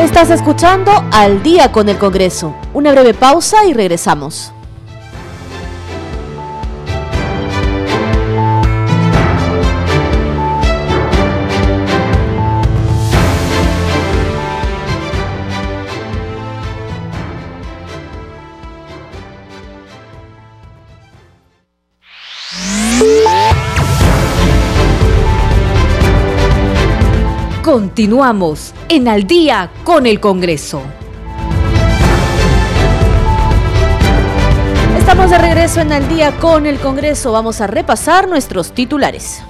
Estás 0.01 0.31
escuchando 0.31 0.93
Al 1.11 1.43
día 1.43 1.73
con 1.73 1.89
el 1.89 1.99
Congreso. 1.99 2.55
Una 2.73 2.93
breve 2.93 3.13
pausa 3.13 3.67
y 3.67 3.73
regresamos. 3.73 4.53
Continuamos 27.71 28.73
en 28.89 29.09
Al 29.09 29.27
día 29.27 29.71
con 29.85 30.07
el 30.07 30.21
Congreso. 30.21 30.81
Estamos 34.99 35.29
de 35.29 35.37
regreso 35.37 35.83
en 35.83 35.93
Al 35.93 36.09
día 36.09 36.35
con 36.39 36.65
el 36.65 36.79
Congreso. 36.79 37.31
Vamos 37.31 37.61
a 37.61 37.67
repasar 37.67 38.27
nuestros 38.27 38.73
titulares. 38.73 39.43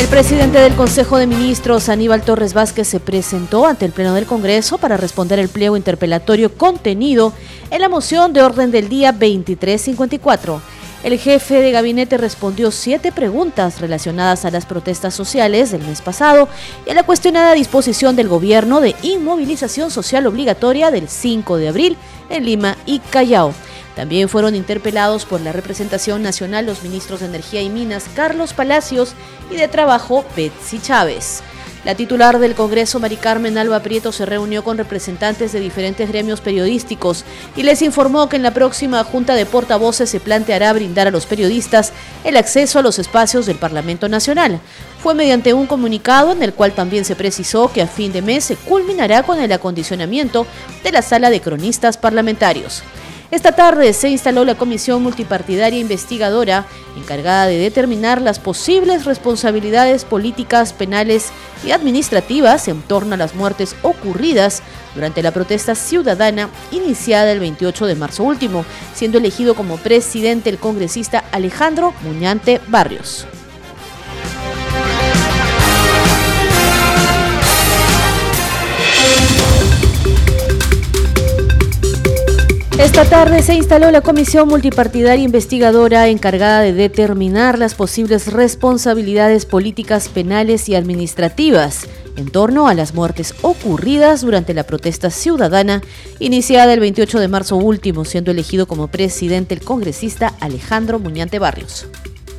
El 0.00 0.08
presidente 0.08 0.58
del 0.58 0.74
Consejo 0.74 1.18
de 1.18 1.28
Ministros, 1.28 1.88
Aníbal 1.88 2.22
Torres 2.22 2.52
Vázquez, 2.52 2.88
se 2.88 2.98
presentó 2.98 3.64
ante 3.64 3.84
el 3.84 3.92
Pleno 3.92 4.12
del 4.14 4.26
Congreso 4.26 4.76
para 4.76 4.96
responder 4.96 5.38
el 5.38 5.48
pliego 5.48 5.76
interpelatorio 5.76 6.52
contenido 6.52 7.32
en 7.70 7.80
la 7.80 7.88
moción 7.88 8.32
de 8.32 8.42
orden 8.42 8.72
del 8.72 8.88
día 8.88 9.12
2354. 9.12 10.79
El 11.02 11.18
jefe 11.18 11.62
de 11.62 11.70
gabinete 11.70 12.18
respondió 12.18 12.70
siete 12.70 13.10
preguntas 13.10 13.80
relacionadas 13.80 14.44
a 14.44 14.50
las 14.50 14.66
protestas 14.66 15.14
sociales 15.14 15.70
del 15.70 15.82
mes 15.82 16.02
pasado 16.02 16.46
y 16.86 16.90
a 16.90 16.94
la 16.94 17.04
cuestionada 17.04 17.54
disposición 17.54 18.16
del 18.16 18.28
gobierno 18.28 18.82
de 18.82 18.94
inmovilización 19.02 19.90
social 19.90 20.26
obligatoria 20.26 20.90
del 20.90 21.08
5 21.08 21.56
de 21.56 21.68
abril 21.68 21.96
en 22.28 22.44
Lima 22.44 22.76
y 22.84 22.98
Callao. 22.98 23.54
También 23.96 24.28
fueron 24.28 24.54
interpelados 24.54 25.24
por 25.24 25.40
la 25.40 25.52
representación 25.52 26.22
nacional 26.22 26.66
los 26.66 26.82
ministros 26.82 27.20
de 27.20 27.26
Energía 27.26 27.62
y 27.62 27.70
Minas 27.70 28.04
Carlos 28.14 28.52
Palacios 28.52 29.14
y 29.50 29.56
de 29.56 29.68
Trabajo 29.68 30.24
Betsy 30.36 30.80
Chávez. 30.80 31.42
La 31.82 31.94
titular 31.94 32.38
del 32.38 32.54
Congreso, 32.54 33.00
Mari 33.00 33.16
Carmen 33.16 33.56
Alba 33.56 33.80
Prieto, 33.80 34.12
se 34.12 34.26
reunió 34.26 34.62
con 34.62 34.76
representantes 34.76 35.52
de 35.52 35.60
diferentes 35.60 36.06
gremios 36.08 36.42
periodísticos 36.42 37.24
y 37.56 37.62
les 37.62 37.80
informó 37.80 38.28
que 38.28 38.36
en 38.36 38.42
la 38.42 38.52
próxima 38.52 39.02
Junta 39.02 39.34
de 39.34 39.46
Portavoces 39.46 40.10
se 40.10 40.20
planteará 40.20 40.74
brindar 40.74 41.08
a 41.08 41.10
los 41.10 41.24
periodistas 41.24 41.94
el 42.22 42.36
acceso 42.36 42.78
a 42.78 42.82
los 42.82 42.98
espacios 42.98 43.46
del 43.46 43.56
Parlamento 43.56 44.10
Nacional. 44.10 44.60
Fue 45.02 45.14
mediante 45.14 45.54
un 45.54 45.66
comunicado 45.66 46.32
en 46.32 46.42
el 46.42 46.52
cual 46.52 46.72
también 46.72 47.06
se 47.06 47.16
precisó 47.16 47.72
que 47.72 47.80
a 47.80 47.86
fin 47.86 48.12
de 48.12 48.20
mes 48.20 48.44
se 48.44 48.56
culminará 48.56 49.22
con 49.22 49.40
el 49.40 49.50
acondicionamiento 49.50 50.46
de 50.84 50.92
la 50.92 51.00
sala 51.00 51.30
de 51.30 51.40
cronistas 51.40 51.96
parlamentarios. 51.96 52.82
Esta 53.30 53.52
tarde 53.52 53.92
se 53.92 54.08
instaló 54.08 54.44
la 54.44 54.56
Comisión 54.56 55.04
Multipartidaria 55.04 55.78
Investigadora 55.78 56.66
encargada 56.96 57.46
de 57.46 57.58
determinar 57.58 58.20
las 58.20 58.40
posibles 58.40 59.04
responsabilidades 59.04 60.04
políticas, 60.04 60.72
penales 60.72 61.30
y 61.64 61.70
administrativas 61.70 62.66
en 62.66 62.82
torno 62.82 63.14
a 63.14 63.18
las 63.18 63.36
muertes 63.36 63.76
ocurridas 63.82 64.62
durante 64.96 65.22
la 65.22 65.30
protesta 65.30 65.76
ciudadana 65.76 66.48
iniciada 66.72 67.30
el 67.30 67.38
28 67.38 67.86
de 67.86 67.94
marzo 67.94 68.24
último, 68.24 68.64
siendo 68.94 69.18
elegido 69.18 69.54
como 69.54 69.76
presidente 69.76 70.50
el 70.50 70.58
congresista 70.58 71.22
Alejandro 71.30 71.94
Muñante 72.02 72.60
Barrios. 72.66 73.28
Esta 82.80 83.04
tarde 83.04 83.42
se 83.42 83.54
instaló 83.54 83.90
la 83.90 84.00
Comisión 84.00 84.48
Multipartidaria 84.48 85.22
Investigadora 85.22 86.08
encargada 86.08 86.62
de 86.62 86.72
determinar 86.72 87.58
las 87.58 87.74
posibles 87.74 88.32
responsabilidades 88.32 89.44
políticas, 89.44 90.08
penales 90.08 90.66
y 90.70 90.74
administrativas 90.74 91.86
en 92.16 92.30
torno 92.30 92.68
a 92.68 92.74
las 92.74 92.94
muertes 92.94 93.34
ocurridas 93.42 94.22
durante 94.22 94.54
la 94.54 94.64
protesta 94.64 95.10
ciudadana 95.10 95.82
iniciada 96.20 96.72
el 96.72 96.80
28 96.80 97.20
de 97.20 97.28
marzo 97.28 97.56
último, 97.56 98.06
siendo 98.06 98.30
elegido 98.30 98.66
como 98.66 98.88
presidente 98.88 99.52
el 99.54 99.60
congresista 99.60 100.32
Alejandro 100.40 100.98
Muñante 100.98 101.38
Barrios. 101.38 101.86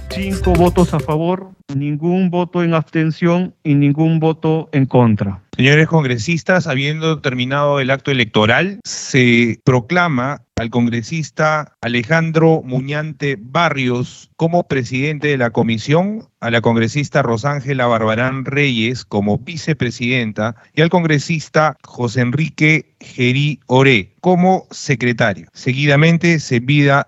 Cinco 0.10 0.54
votos 0.54 0.92
a 0.96 1.00
favor, 1.00 1.52
ningún 1.76 2.30
voto 2.30 2.64
en 2.64 2.74
abstención 2.74 3.54
y 3.64 3.76
ningún 3.76 4.20
voto 4.20 4.70
en 4.72 4.86
contra. 4.86 5.42
Señores 5.56 5.88
congresistas, 5.88 6.66
habiendo 6.66 7.20
terminado 7.20 7.80
el 7.80 7.92
acto 7.92 8.10
electoral, 8.10 8.80
se 8.84 9.60
proclama 9.64 10.42
al 10.56 10.70
congresista 10.70 11.76
Alejandro 11.82 12.62
Muñante 12.64 13.38
Barrios 13.40 14.32
como 14.38 14.68
presidente 14.68 15.28
de 15.28 15.38
la 15.38 15.50
comisión, 15.50 16.30
a 16.40 16.52
la 16.52 16.62
congresista 16.62 17.22
Rosángela 17.22 17.86
Barbarán 17.86 18.46
Reyes 18.46 19.04
como 19.04 19.40
vicepresidenta 19.40 20.56
y 20.74 20.82
al 20.82 20.90
congresista 20.90 21.78
José 21.84 22.22
Enrique 22.22 22.96
Gerí 23.00 23.60
Oré 23.68 24.14
como 24.22 24.68
secretario. 24.72 25.48
Seguidamente 25.54 26.40
se, 26.40 26.64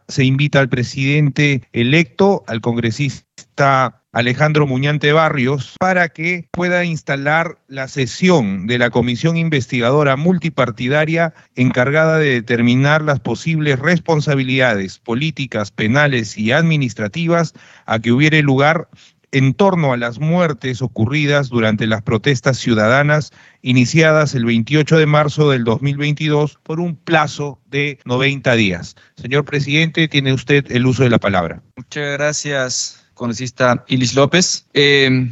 se 0.07 0.25
invita 0.25 0.59
al 0.59 0.69
presidente 0.69 1.61
electo, 1.71 2.43
al 2.47 2.61
congresista 2.61 4.02
Alejandro 4.13 4.67
Muñante 4.67 5.11
Barrios 5.11 5.75
para 5.79 6.09
que 6.09 6.47
pueda 6.51 6.85
instalar 6.85 7.57
la 7.67 7.87
sesión 7.87 8.67
de 8.67 8.77
la 8.77 8.91
comisión 8.91 9.37
investigadora 9.37 10.15
multipartidaria 10.15 11.33
encargada 11.55 12.19
de 12.19 12.29
determinar 12.29 13.01
las 13.01 13.19
posibles 13.19 13.79
responsabilidades 13.79 14.99
políticas, 14.99 15.71
penales 15.71 16.37
y 16.37 16.51
administrativas 16.51 17.53
a 17.87 17.97
que 17.97 18.11
hubiere 18.11 18.43
lugar 18.43 18.87
en 19.33 19.55
torno 19.55 19.93
a 19.93 19.97
las 19.97 20.19
muertes 20.19 20.83
ocurridas 20.83 21.49
durante 21.49 21.87
las 21.87 22.03
protestas 22.03 22.59
ciudadanas 22.59 23.31
iniciadas 23.63 24.35
el 24.35 24.45
28 24.45 24.95
de 24.95 25.07
marzo 25.07 25.49
del 25.49 25.63
2022 25.63 26.59
por 26.61 26.79
un 26.79 26.95
plazo 26.95 27.59
de 27.65 27.97
90 28.05 28.53
días. 28.53 28.95
Señor 29.15 29.43
presidente, 29.43 30.07
tiene 30.07 30.33
usted 30.33 30.71
el 30.71 30.85
uso 30.85 31.01
de 31.01 31.09
la 31.09 31.17
palabra. 31.17 31.63
Muchas 31.75 32.13
gracias, 32.13 33.02
congresista 33.13 33.83
Ilis 33.87 34.15
López. 34.15 34.65
Eh, 34.73 35.31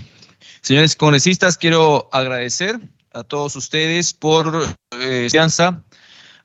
señores 0.61 0.95
congresistas, 0.95 1.57
quiero 1.57 2.09
agradecer 2.11 2.79
a 3.13 3.23
todos 3.23 3.55
ustedes 3.55 4.13
por 4.13 4.65
eh, 4.99 5.21
confianza 5.23 5.83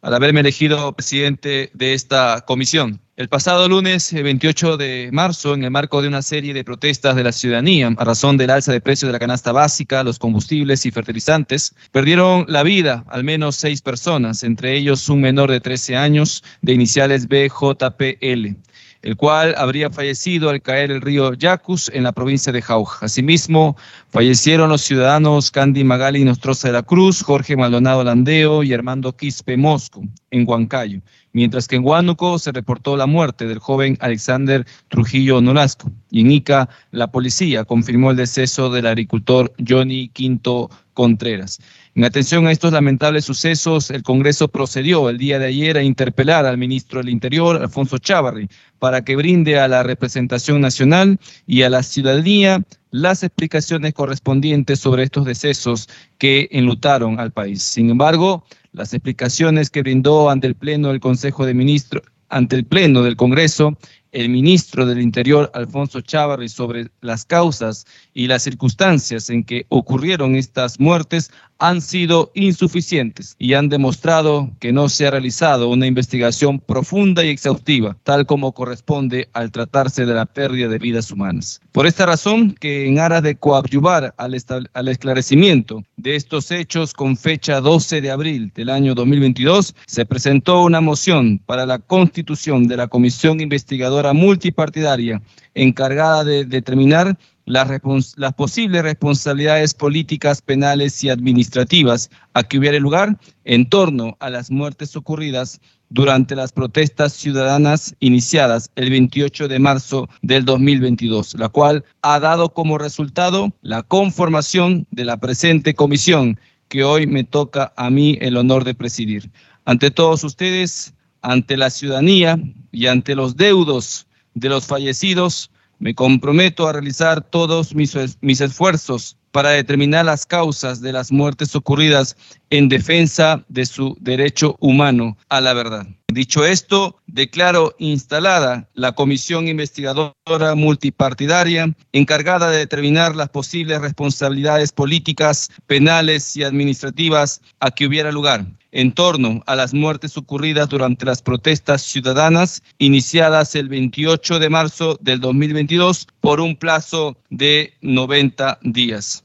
al 0.03 0.15
haberme 0.15 0.41
elegido 0.41 0.93
presidente 0.93 1.71
de 1.75 1.95
esta 1.95 2.45
comisión. 2.47 3.01
El 3.17 3.29
pasado 3.29 3.67
lunes 3.67 4.13
28 4.13 4.75
eh, 4.75 4.77
de 4.77 5.11
marzo, 5.11 5.55
en 5.55 5.65
el 5.65 5.71
marco 5.71 6.03
de 6.03 6.09
una 6.09 6.21
serie 6.21 6.53
de 6.53 6.65
protestas 6.65 7.17
de 7.17 7.25
la 7.25 7.33
ciudadanía 7.33 7.91
a 7.97 8.05
razón 8.05 8.37
del 8.37 8.51
alza 8.51 8.73
de 8.73 8.81
precios 8.81 9.09
de 9.09 9.15
la 9.15 9.19
canasta 9.19 9.53
básica, 9.53 10.05
los 10.05 10.19
combustibles 10.19 10.85
y 10.85 10.91
fertilizantes, 10.91 11.75
perdieron 11.93 12.45
la 12.49 12.63
vida 12.63 13.05
al 13.09 13.25
menos 13.25 13.57
seis 13.57 13.81
personas, 13.81 14.43
entre 14.45 14.77
ellos 14.77 15.09
un 15.09 15.23
menor 15.23 15.51
de 15.51 15.61
13 15.61 15.97
años 15.97 16.45
de 16.61 16.75
iniciales 16.75 17.27
BJPL 17.27 18.57
el 19.03 19.17
cual 19.17 19.55
habría 19.57 19.91
fallecido 19.91 20.51
al 20.51 20.63
caer 20.63 20.91
el 20.91 21.01
río 21.01 21.35
Yacus 21.35 21.91
en 21.95 22.03
la 22.03 22.13
provincia 22.13 22.53
de 22.53 22.63
Jauja. 22.63 23.07
Asimismo, 23.07 23.77
fallecieron 24.11 24.71
los 24.71 24.83
ciudadanos 24.83 25.51
Candy 25.51 25.85
Magali 25.85 26.25
Nostroza 26.25 26.69
de 26.69 26.73
la 26.73 26.83
Cruz, 26.83 27.23
Jorge 27.23 27.57
Maldonado 27.57 28.03
Landeo 28.05 28.63
y 28.63 28.73
Armando 28.73 29.17
Quispe 29.17 29.57
Mosco, 29.57 30.03
en 30.31 30.49
Huancayo, 30.49 31.01
mientras 31.33 31.69
que 31.69 31.77
en 31.77 31.85
Huánuco 31.85 32.39
se 32.39 32.53
reportó 32.53 32.97
la 32.97 33.07
muerte 33.07 33.47
del 33.47 33.59
joven 33.59 33.97
Alexander 34.01 34.67
Trujillo 34.89 35.41
Nolasco. 35.41 35.91
Y 36.11 36.21
en 36.23 36.31
Ica, 36.31 36.69
la 36.91 37.11
policía 37.11 37.65
confirmó 37.65 38.11
el 38.11 38.17
deceso 38.17 38.71
del 38.71 38.87
agricultor 38.87 39.53
Johnny 39.67 40.09
Quinto 40.09 40.71
Contreras. 40.95 41.61
En 41.97 42.05
atención 42.05 42.47
a 42.47 42.53
estos 42.53 42.75
lamentables 42.75 43.25
sucesos, 43.25 43.91
el 43.91 44.03
Congreso 44.03 44.49
procedió 44.49 45.09
el 45.09 45.17
día 45.17 45.39
de 45.39 45.47
ayer 45.47 45.79
a 45.79 45.83
interpelar 45.83 46.45
al 46.45 46.59
ministro 46.59 47.01
del 47.01 47.09
Interior, 47.09 47.57
Alfonso 47.57 47.97
Chávarri, 47.97 48.51
para 48.79 49.03
que 49.03 49.17
brinde 49.17 49.59
a 49.59 49.67
la 49.67 49.83
representación 49.83 50.61
nacional 50.61 51.19
y 51.47 51.63
a 51.63 51.71
la 51.71 51.83
ciudadanía 51.83 52.63
las 52.91 53.23
explicaciones 53.23 53.95
correspondientes 53.95 54.79
sobre 54.79 55.05
estos 55.05 55.25
decesos 55.25 55.89
que 56.19 56.51
enlutaron 56.53 57.19
al 57.19 57.31
país. 57.31 57.63
Sin 57.63 57.89
embargo, 57.89 58.45
las 58.73 58.93
explicaciones 58.93 59.71
que 59.71 59.81
brindó 59.81 60.29
ante 60.29 60.49
el 60.49 60.55
Pleno 60.55 60.89
del 60.89 61.01
Consejo 61.01 61.47
de 61.47 61.55
Ministros, 61.55 62.03
ante 62.29 62.57
el 62.57 62.67
Pleno 62.67 63.05
del 63.05 63.17
Congreso, 63.17 63.79
el 64.13 64.31
ministro 64.31 64.87
del 64.87 65.01
Interior, 65.01 65.51
Alfonso 65.53 66.01
Chávarri, 66.01 66.49
sobre 66.49 66.89
las 67.03 67.27
causas 67.27 67.87
y 68.15 68.27
las 68.27 68.43
circunstancias 68.43 69.29
en 69.29 69.45
que 69.45 69.67
ocurrieron 69.69 70.37
estas 70.37 70.81
muertes 70.81 71.31
han 71.59 71.81
sido 71.81 72.31
insuficientes 72.35 73.35
y 73.39 73.55
han 73.55 73.69
demostrado 73.69 74.51
que 74.61 74.73
no 74.73 74.89
se 74.89 75.07
ha 75.07 75.11
realizado 75.11 75.69
una 75.69 75.87
investigación 75.87 76.61
profunda 76.61 77.25
y 77.25 77.29
exhaustiva, 77.29 77.97
tal 78.03 78.27
como 78.27 78.53
corresponde 78.53 79.29
al 79.33 79.51
tratarse 79.51 80.05
de 80.05 80.15
la 80.15 80.27
pérdida 80.27 80.69
de 80.69 80.79
vidas 80.79 81.11
humanas. 81.11 81.61
Por 81.73 81.87
esta 81.87 82.07
razón, 82.07 82.55
que 82.61 82.87
en 82.87 82.99
aras 82.99 83.23
de 83.23 83.37
coadyuvar 83.37 84.15
al, 84.17 84.37
al 84.73 84.89
esclarecimiento 84.89 85.83
de 85.97 86.17
estos 86.17 86.51
hechos 86.51 86.93
con 86.93 87.17
fecha 87.17 87.61
12 87.61 88.01
de 88.01 88.11
abril 88.11 88.53
del 88.55 88.71
año 88.71 88.95
2022, 88.95 89.75
se 89.87 90.07
presentó 90.07 90.63
una 90.63 90.81
moción 90.81 91.39
para 91.47 91.67
la 91.67 91.79
constitución 91.79 92.69
de 92.69 92.77
la 92.77 92.89
Comisión 92.89 93.41
Investigadora 93.41 94.13
Multipartidaria 94.13 95.23
encargada 95.55 96.23
de 96.23 96.45
determinar 96.45 97.17
las, 97.47 98.35
posibles 98.37 98.83
responsabilidades 98.83 99.73
políticas, 99.73 100.43
penales 100.43 101.03
y 101.03 101.09
administrativas 101.09 102.11
a 102.35 102.43
que 102.43 102.59
hubiera 102.59 102.79
lugar 102.79 103.17
en 103.45 103.69
torno 103.69 104.17
a 104.21 104.31
las 104.31 104.51
muertes 104.51 104.97
ocurridas 104.97 105.61
durante 105.89 106.35
las 106.35 106.53
protestas 106.53 107.13
ciudadanas 107.13 107.95
iniciadas 108.01 108.71
el 108.75 108.91
28 108.91 109.47
de 109.47 109.59
marzo 109.61 110.09
del 110.23 110.45
2022, 110.45 111.35
la 111.39 111.49
cual 111.49 111.85
ha 112.03 112.19
dado 112.19 112.53
como 112.53 112.77
resultado 112.77 113.53
la 113.63 113.85
conformación 113.85 114.87
de 114.91 115.05
la 115.05 115.17
presente 115.17 115.75
comisión 115.75 116.41
que 116.69 116.83
hoy 116.83 117.07
me 117.07 117.23
toca 117.23 117.73
a 117.77 117.91
mí 117.91 118.19
el 118.21 118.37
honor 118.37 118.65
de 118.65 118.75
presidir. 118.75 119.31
Ante 119.65 119.93
todos 119.93 120.25
ustedes, 120.25 120.95
ante 121.23 121.57
la 121.57 121.71
ciudadanía 121.71 122.39
y 122.73 122.87
ante 122.89 123.15
los 123.15 123.37
deudos 123.37 124.09
de 124.35 124.49
los 124.49 124.67
fallecidos, 124.67 125.51
Me 125.79 125.95
comprometo 125.95 126.67
a 126.67 126.73
realizar 126.73 127.21
todos 127.21 127.75
mis, 127.75 127.95
esfuerzos 128.41 129.17
para 129.31 129.51
determinar 129.51 130.07
las 130.07 130.25
causas 130.25 130.81
de 130.81 130.93
las 130.93 131.13
muertes 131.13 131.55
ocurridas 131.55 132.17
en 132.51 132.69
defensa 132.69 133.45
de 133.49 133.67
su 133.67 133.97
derecho 134.01 134.57
humano 134.61 135.17
a 135.29 135.41
la 135.41 135.53
verdad. 135.53 135.87
Dicho 136.17 136.47
esto, 136.47 136.99
declaro 137.07 137.75
instalada 137.79 138.71
la 138.73 138.93
comisión 138.93 139.49
investigadora 139.49 140.55
multipartidaria 140.55 141.77
encargada 141.93 142.49
de 142.49 142.57
determinar 142.57 143.15
las 143.15 143.29
posibles 143.29 143.83
responsabilidades 143.83 144.73
políticas, 144.73 145.51
penales 145.67 146.35
y 146.35 146.43
administrativas 146.43 147.43
a 147.61 147.71
que 147.71 147.87
hubiera 147.87 148.13
lugar 148.13 148.47
en 148.73 148.93
torno 148.93 149.43
a 149.45 149.57
las 149.57 149.75
muertes 149.75 150.17
ocurridas 150.17 150.71
durante 150.71 151.05
las 151.05 151.21
protestas 151.21 151.83
ciudadanas 151.83 152.63
iniciadas 152.79 153.55
el 153.55 153.69
28 153.69 154.39
de 154.39 154.49
marzo 154.49 154.99
del 155.03 155.21
2022 155.21 156.09
por 156.23 156.41
un 156.41 156.57
plazo 156.57 157.19
de 157.29 157.75
90 157.83 158.59
días. 158.63 159.23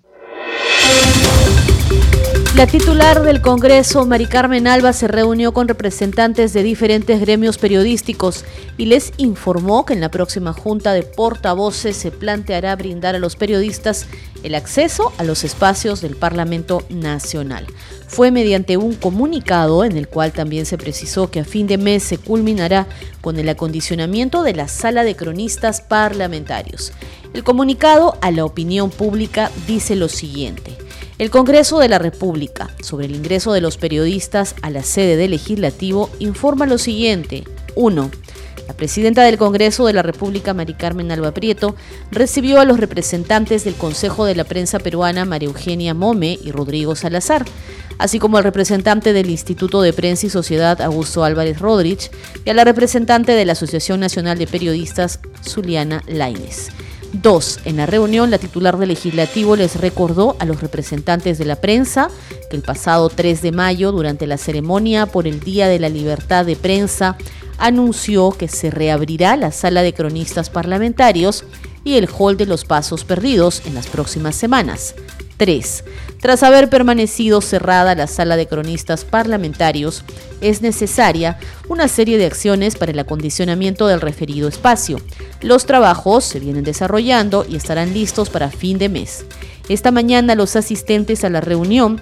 La 2.56 2.68
titular 2.68 3.24
del 3.24 3.42
Congreso, 3.42 4.06
Mari 4.06 4.26
Carmen 4.26 4.68
Alba, 4.68 4.92
se 4.92 5.08
reunió 5.08 5.54
con 5.54 5.70
representantes 5.70 6.52
de 6.52 6.64
diferentes 6.64 7.22
gremios 7.22 7.58
periodísticos 7.58 8.44
y 8.78 8.88
les 8.88 9.14
informó 9.16 9.86
que 9.86 9.94
en 9.94 10.02
la 10.02 10.12
próxima 10.12 10.52
junta 10.52 10.92
de 10.92 11.04
portavoces 11.04 11.96
se 11.96 12.12
planteará 12.12 12.76
brindar 12.76 13.16
a 13.16 13.20
los 13.20 13.38
periodistas 13.38 14.06
el 14.44 14.54
acceso 14.56 15.14
a 15.18 15.24
los 15.24 15.46
espacios 15.46 16.02
del 16.02 16.18
Parlamento 16.18 16.84
Nacional. 16.90 17.66
Fue 18.08 18.32
mediante 18.32 18.76
un 18.76 18.96
comunicado 18.96 19.86
en 19.86 19.96
el 19.96 20.10
cual 20.10 20.34
también 20.34 20.66
se 20.66 20.78
precisó 20.78 21.32
que 21.32 21.40
a 21.40 21.46
fin 21.46 21.68
de 21.68 21.78
mes 21.78 22.04
se 22.04 22.18
culminará 22.18 22.86
con 23.22 23.40
el 23.40 23.48
acondicionamiento 23.48 24.44
de 24.44 24.56
la 24.56 24.68
sala 24.68 25.06
de 25.06 25.16
cronistas 25.16 25.80
parlamentarios. 25.80 26.92
El 27.34 27.46
comunicado 27.46 28.18
a 28.22 28.30
la 28.30 28.44
opinión 28.44 28.90
pública 28.90 29.50
dice 29.68 29.96
lo 29.96 30.10
siguiente. 30.10 30.78
El 31.22 31.30
Congreso 31.30 31.78
de 31.78 31.88
la 31.88 32.00
República, 32.00 32.72
sobre 32.82 33.06
el 33.06 33.16
ingreso 33.16 33.54
de 33.54 33.62
los 33.62 33.78
periodistas 33.78 34.56
a 34.64 34.72
la 34.72 34.82
sede 34.82 35.18
del 35.18 35.30
legislativo, 35.30 36.10
informa 36.18 36.66
lo 36.66 36.80
siguiente. 36.80 37.44
1. 37.76 38.10
La 38.68 38.74
presidenta 38.74 39.22
del 39.22 39.38
Congreso 39.38 39.86
de 39.86 39.94
la 39.94 40.02
República, 40.02 40.56
Mari 40.56 40.74
Carmen 40.74 41.12
Alba 41.12 41.32
Prieto, 41.32 41.76
recibió 42.10 42.60
a 42.60 42.66
los 42.66 42.80
representantes 42.80 43.64
del 43.64 43.76
Consejo 43.76 44.26
de 44.26 44.34
la 44.34 44.46
Prensa 44.46 44.80
Peruana, 44.80 45.24
María 45.24 45.50
Eugenia 45.50 45.94
Mome 45.94 46.40
y 46.44 46.52
Rodrigo 46.52 46.96
Salazar, 46.96 47.46
así 48.00 48.18
como 48.18 48.38
al 48.38 48.44
representante 48.44 49.14
del 49.14 49.30
Instituto 49.30 49.84
de 49.84 49.94
Prensa 49.94 50.26
y 50.26 50.32
Sociedad, 50.32 50.82
Augusto 50.82 51.24
Álvarez 51.24 51.60
Rodríguez, 51.60 52.10
y 52.46 52.50
a 52.50 52.56
la 52.56 52.64
representante 52.64 53.34
de 53.34 53.46
la 53.46 53.52
Asociación 53.52 54.00
Nacional 54.00 54.40
de 54.40 54.48
Periodistas, 54.48 55.20
Zuliana 55.48 56.02
Laines. 56.08 56.72
Dos, 57.14 57.60
en 57.66 57.78
la 57.78 57.86
reunión, 57.86 58.32
la 58.32 58.38
titular 58.38 58.78
del 58.78 58.90
legislativo 58.90 59.58
les 59.58 59.80
recordó 59.80 60.38
a 60.40 60.46
los 60.46 60.62
representantes 60.62 61.38
de 61.38 61.46
la 61.46 61.58
prensa 61.58 62.10
que 62.50 62.56
el 62.56 62.62
pasado 62.62 63.10
3 63.10 63.42
de 63.42 63.52
mayo, 63.52 63.92
durante 63.92 64.28
la 64.28 64.38
ceremonia 64.38 65.06
por 65.06 65.28
el 65.28 65.42
Día 65.42 65.68
de 65.68 65.80
la 65.80 65.90
Libertad 65.90 66.46
de 66.46 66.56
Prensa, 66.56 67.18
anunció 67.58 68.32
que 68.32 68.48
se 68.48 68.72
reabrirá 68.72 69.36
la 69.36 69.52
sala 69.52 69.82
de 69.84 69.94
cronistas 69.94 70.50
parlamentarios 70.50 71.44
y 71.84 71.96
el 71.98 72.10
hall 72.10 72.38
de 72.38 72.46
los 72.46 72.64
pasos 72.64 73.04
perdidos 73.04 73.62
en 73.66 73.76
las 73.76 73.88
próximas 73.88 74.36
semanas. 74.36 74.96
3. 75.42 75.84
Tras 76.20 76.44
haber 76.44 76.70
permanecido 76.70 77.42
cerrada 77.42 77.96
la 77.96 78.06
sala 78.06 78.36
de 78.38 78.46
cronistas 78.46 79.06
parlamentarios, 79.06 80.04
es 80.40 80.62
necesaria 80.62 81.40
una 81.68 81.88
serie 81.88 82.20
de 82.20 82.28
acciones 82.28 82.76
para 82.76 82.92
el 82.92 83.00
acondicionamiento 83.00 83.88
del 83.88 84.02
referido 84.02 84.48
espacio. 84.48 85.02
Los 85.42 85.66
trabajos 85.66 86.26
se 86.26 86.40
vienen 86.40 86.64
desarrollando 86.64 87.44
y 87.50 87.56
estarán 87.56 87.92
listos 87.92 88.30
para 88.30 88.52
fin 88.52 88.78
de 88.78 88.90
mes. 88.90 89.26
Esta 89.68 89.90
mañana 89.90 90.36
los 90.36 90.56
asistentes 90.56 91.24
a 91.24 91.32
la 91.32 91.42
reunión 91.42 92.00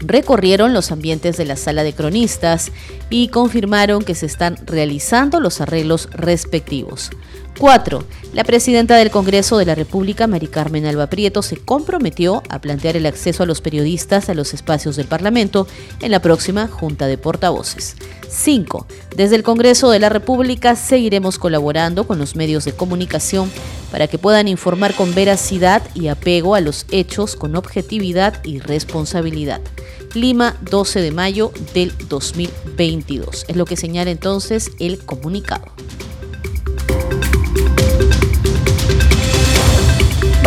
recorrieron 0.00 0.74
los 0.74 0.92
ambientes 0.92 1.38
de 1.38 1.46
la 1.46 1.56
sala 1.56 1.82
de 1.82 1.94
cronistas 1.94 2.72
y 3.08 3.28
confirmaron 3.28 4.02
que 4.02 4.14
se 4.14 4.26
están 4.26 4.58
realizando 4.66 5.40
los 5.40 5.62
arreglos 5.62 6.10
respectivos. 6.12 7.10
4. 7.58 8.04
La 8.32 8.42
presidenta 8.42 8.96
del 8.96 9.10
Congreso 9.10 9.58
de 9.58 9.64
la 9.64 9.76
República, 9.76 10.26
Mari 10.26 10.48
Carmen 10.48 10.86
Alba 10.86 11.06
Prieto, 11.06 11.40
se 11.40 11.56
comprometió 11.56 12.42
a 12.48 12.60
plantear 12.60 12.96
el 12.96 13.06
acceso 13.06 13.44
a 13.44 13.46
los 13.46 13.60
periodistas 13.60 14.28
a 14.28 14.34
los 14.34 14.54
espacios 14.54 14.96
del 14.96 15.06
Parlamento 15.06 15.68
en 16.00 16.10
la 16.10 16.20
próxima 16.20 16.66
Junta 16.66 17.06
de 17.06 17.16
Portavoces. 17.16 17.96
5. 18.28 18.86
Desde 19.16 19.36
el 19.36 19.44
Congreso 19.44 19.90
de 19.90 20.00
la 20.00 20.08
República 20.08 20.74
seguiremos 20.74 21.38
colaborando 21.38 22.06
con 22.06 22.18
los 22.18 22.34
medios 22.34 22.64
de 22.64 22.72
comunicación 22.72 23.50
para 23.92 24.08
que 24.08 24.18
puedan 24.18 24.48
informar 24.48 24.94
con 24.94 25.14
veracidad 25.14 25.82
y 25.94 26.08
apego 26.08 26.56
a 26.56 26.60
los 26.60 26.86
hechos 26.90 27.36
con 27.36 27.54
objetividad 27.54 28.44
y 28.44 28.58
responsabilidad. 28.58 29.60
Lima, 30.14 30.56
12 30.62 31.00
de 31.00 31.12
mayo 31.12 31.52
del 31.74 31.92
2022. 32.08 33.44
Es 33.46 33.56
lo 33.56 33.64
que 33.64 33.76
señala 33.76 34.10
entonces 34.10 34.72
el 34.80 34.98
comunicado. 35.04 35.66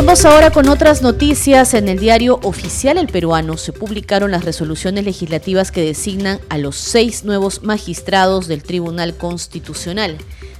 Vamos 0.07 0.23
ahora 0.23 0.51
con 0.51 0.69
otras 0.69 1.01
noticias. 1.01 1.73
En 1.73 1.89
el 1.89 1.99
diario 1.99 2.39
oficial 2.43 2.97
El 2.97 3.07
Peruano 3.07 3.57
se 3.57 3.73
publicaron 3.73 4.31
las 4.31 4.45
resoluciones 4.45 5.03
legislativas 5.03 5.69
que 5.69 5.81
designan 5.81 6.39
a 6.47 6.57
los 6.57 6.77
seis 6.77 7.25
nuevos 7.25 7.63
magistrados 7.63 8.47
del 8.47 8.63
Tribunal 8.63 9.17
Constitucional. 9.17 10.17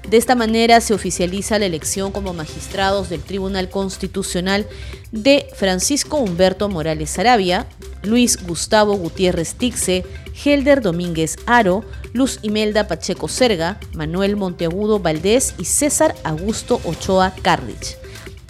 De 0.10 0.18
esta 0.18 0.36
manera 0.36 0.82
se 0.82 0.94
oficializa 0.94 1.60
la 1.60 1.66
elección 1.66 2.12
como 2.12 2.34
magistrados 2.34 3.10
del 3.10 3.22
Tribunal 3.22 3.70
Constitucional 3.70 4.68
de 5.12 5.48
Francisco 5.56 6.18
Humberto 6.18 6.68
Morales 6.68 7.18
Arabia, 7.18 7.68
Luis 8.08 8.44
Gustavo 8.44 8.96
Gutiérrez 8.96 9.54
Tixe, 9.54 10.04
Helder 10.44 10.82
Domínguez 10.82 11.36
Aro, 11.46 11.84
Luz 12.14 12.40
Imelda 12.42 12.88
Pacheco 12.88 13.28
Serga, 13.28 13.80
Manuel 13.94 14.36
Monteagudo 14.36 15.00
Valdés 15.00 15.54
y 15.60 15.66
César 15.66 16.16
Augusto 16.24 16.82
Ochoa 16.86 17.34
Cardich. 17.42 17.98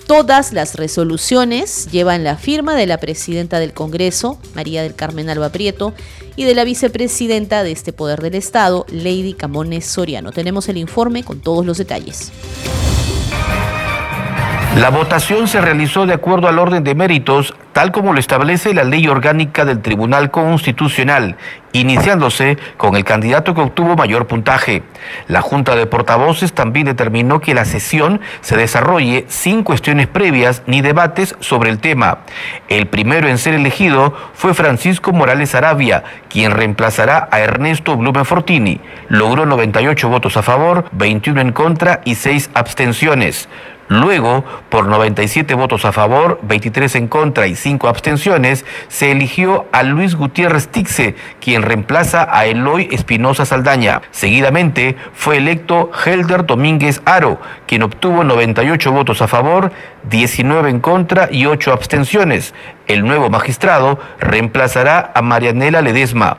Todas 0.08 0.54
las 0.54 0.76
resoluciones 0.76 1.89
llevan 1.91 2.24
la 2.24 2.38
firma 2.38 2.76
de 2.76 2.86
la 2.86 2.98
presidenta 2.98 3.60
del 3.60 3.74
Congreso, 3.74 4.39
María 4.56 4.82
del 4.82 4.96
Carmen 4.96 5.30
Alba 5.30 5.50
Prieto, 5.50 5.93
y 6.38 6.46
de 6.46 6.56
la 6.56 6.63
vicepresidenta 6.63 7.63
de 7.63 7.74
este 7.74 7.91
Poder 7.91 8.22
del 8.22 8.36
Estado, 8.36 8.86
Lady 8.89 9.34
Camones 9.34 9.86
Soriano. 9.86 10.32
Tenemos 10.32 10.70
el 10.70 10.78
informe 10.78 11.26
con 11.26 11.41
todos 11.41 11.65
los 11.65 11.78
detalles. 11.78 12.32
La 14.78 14.92
votación 14.92 15.48
se 15.48 15.60
realizó 15.60 16.06
de 16.06 16.13
acuerdo 16.13 16.48
al 16.48 16.60
orden 16.60 16.84
de 16.84 16.94
méritos, 16.94 17.56
tal 17.74 17.92
como 17.92 18.13
lo 18.13 18.20
establece 18.20 18.76
la 18.76 18.84
ley 18.84 19.08
orgánica 19.08 19.66
del 19.66 19.82
Tribunal 19.82 20.30
Constitucional, 20.30 21.36
iniciándose 21.74 22.60
con 22.78 22.96
el 22.96 23.04
candidato 23.04 23.56
que 23.56 23.62
obtuvo 23.62 23.96
mayor 23.96 24.28
puntaje. 24.28 24.84
La 25.28 25.42
Junta 25.42 25.76
de 25.76 25.88
Portavoces 25.88 26.54
también 26.54 26.86
determinó 26.86 27.42
que 27.42 27.56
la 27.56 27.66
sesión 27.66 28.22
se 28.42 28.56
desarrolle 28.56 29.26
sin 29.30 29.63
cuestiones 29.63 30.06
previas 30.06 30.62
ni 30.68 30.82
debates 30.82 31.36
sobre 31.40 31.72
el 31.72 31.80
tema. 31.80 32.20
El 32.70 32.86
primero 32.86 33.28
en 33.28 33.40
ser 33.40 33.56
elegido 33.56 34.13
fue 34.36 34.54
Francisco 34.54 35.12
Morales 35.12 35.56
Arabia, 35.56 36.04
quien 36.30 36.52
reemplazará 36.52 37.28
a 37.32 37.40
Ernesto 37.40 37.98
Blume 37.98 38.26
Fortini. 38.26 38.80
Logró 39.10 39.48
98 39.48 40.08
votos 40.08 40.38
a 40.38 40.44
favor, 40.44 40.86
21 40.92 41.42
en 41.42 41.52
contra 41.52 42.02
y 42.06 42.13
6 42.13 42.52
abstenciones. 42.54 43.50
Luego, 43.89 44.43
por 44.69 44.88
97 44.88 45.54
votos 45.54 45.86
a 45.86 45.93
favor, 45.93 46.39
23 46.43 46.95
en 46.95 47.08
contra 47.08 47.47
y 47.47 47.56
5 47.56 47.88
abstenciones, 47.88 48.65
se 48.89 49.12
eligió 49.12 49.65
a 49.71 49.84
Luis 49.84 50.15
Gutiérrez 50.15 50.67
Tixe, 50.67 51.15
quien 51.39 51.62
reemplaza 51.62 52.28
a 52.30 52.45
Eloy 52.45 52.89
Espinosa 52.91 53.45
Saldaña. 53.45 54.02
Seguidamente 54.12 54.97
fue 55.13 55.38
electo 55.38 55.89
Helder 56.06 56.45
Domínguez 56.45 57.02
Aro, 57.06 57.39
quien 57.65 57.84
obtuvo 57.84 58.26
98 58.26 58.91
votos 58.91 59.21
a 59.21 59.28
favor, 59.28 59.71
19 60.10 60.69
en 60.69 60.80
contra 60.82 61.30
y 61.32 61.45
8 61.45 61.71
abstenciones. 61.71 62.54
El 62.88 63.06
nuevo 63.06 63.30
magistrado 63.30 63.99
reemplazará 64.20 65.12
a 65.16 65.22
Marianela 65.22 65.82
Ledesma. 65.82 66.38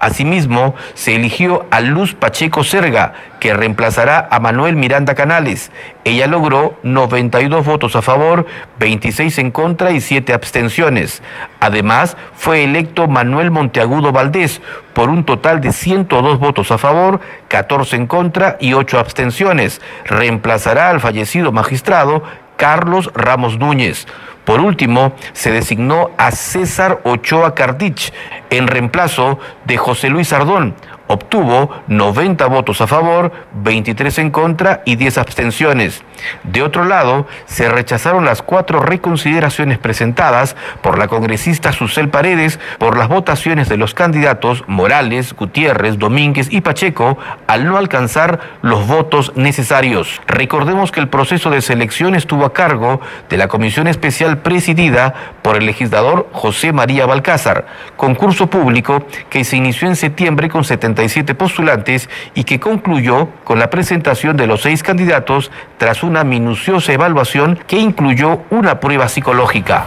Asimismo, 0.00 0.74
se 0.94 1.16
eligió 1.16 1.66
a 1.70 1.80
Luz 1.80 2.14
Pacheco 2.14 2.62
Serga, 2.62 3.14
que 3.40 3.54
reemplazará 3.54 4.28
a 4.30 4.38
Manuel 4.38 4.76
Miranda 4.76 5.14
Canales. 5.14 5.72
Ella 6.04 6.26
logró 6.26 6.78
92 6.82 7.66
votos 7.66 7.96
a 7.96 8.02
favor, 8.02 8.46
26 8.78 9.38
en 9.38 9.50
contra 9.50 9.90
y 9.90 10.00
7 10.00 10.32
abstenciones. 10.32 11.22
Además, 11.60 12.16
fue 12.34 12.64
electo 12.64 13.08
Manuel 13.08 13.50
Monteagudo 13.50 14.12
Valdés 14.12 14.60
por 14.92 15.08
un 15.08 15.24
total 15.24 15.60
de 15.60 15.72
102 15.72 16.38
votos 16.38 16.70
a 16.70 16.78
favor, 16.78 17.20
14 17.48 17.96
en 17.96 18.06
contra 18.06 18.56
y 18.60 18.74
8 18.74 18.98
abstenciones. 18.98 19.80
Reemplazará 20.04 20.90
al 20.90 21.00
fallecido 21.00 21.52
magistrado 21.52 22.22
Carlos 22.58 23.10
Ramos 23.14 23.58
Núñez. 23.58 24.06
Por 24.44 24.60
último, 24.60 25.14
se 25.32 25.50
designó 25.50 26.10
a 26.18 26.30
César 26.32 27.00
Ochoa 27.04 27.54
Cardich 27.54 28.12
en 28.50 28.66
reemplazo 28.66 29.38
de 29.64 29.78
José 29.78 30.10
Luis 30.10 30.32
Ardón, 30.32 30.74
obtuvo 31.08 31.70
90 31.88 32.46
votos 32.46 32.80
a 32.80 32.86
favor, 32.86 33.32
23 33.54 34.18
en 34.18 34.30
contra 34.30 34.82
y 34.84 34.96
10 34.96 35.18
abstenciones. 35.18 36.04
De 36.44 36.62
otro 36.62 36.84
lado, 36.84 37.26
se 37.46 37.68
rechazaron 37.68 38.24
las 38.24 38.42
cuatro 38.42 38.80
reconsideraciones 38.80 39.78
presentadas 39.78 40.56
por 40.82 40.98
la 40.98 41.08
congresista 41.08 41.72
Susel 41.72 42.08
Paredes 42.08 42.60
por 42.78 42.96
las 42.96 43.08
votaciones 43.08 43.68
de 43.68 43.76
los 43.76 43.94
candidatos 43.94 44.64
Morales, 44.66 45.34
Gutiérrez, 45.34 45.98
Domínguez 45.98 46.48
y 46.50 46.60
Pacheco 46.60 47.18
al 47.46 47.64
no 47.64 47.76
alcanzar 47.76 48.40
los 48.62 48.86
votos 48.86 49.32
necesarios. 49.34 50.20
Recordemos 50.26 50.92
que 50.92 51.00
el 51.00 51.08
proceso 51.08 51.50
de 51.50 51.62
selección 51.62 52.14
estuvo 52.14 52.44
a 52.44 52.52
cargo 52.52 53.00
de 53.28 53.36
la 53.36 53.48
comisión 53.48 53.86
especial 53.86 54.38
presidida 54.38 55.14
por 55.42 55.56
el 55.56 55.66
legislador 55.66 56.28
José 56.32 56.72
María 56.72 57.06
Balcázar, 57.06 57.66
concurso 57.96 58.48
público 58.48 59.04
que 59.30 59.44
se 59.44 59.56
inició 59.56 59.88
en 59.88 59.96
septiembre 59.96 60.48
con 60.48 60.64
77 60.98 61.34
postulantes 61.34 62.08
y 62.34 62.44
que 62.44 62.58
concluyó 62.58 63.28
con 63.44 63.58
la 63.58 63.70
presentación 63.70 64.36
de 64.36 64.48
los 64.48 64.62
seis 64.62 64.82
candidatos 64.82 65.50
tras 65.78 66.02
una 66.02 66.24
minuciosa 66.24 66.92
evaluación 66.92 67.58
que 67.66 67.78
incluyó 67.78 68.40
una 68.50 68.80
prueba 68.80 69.08
psicológica. 69.08 69.86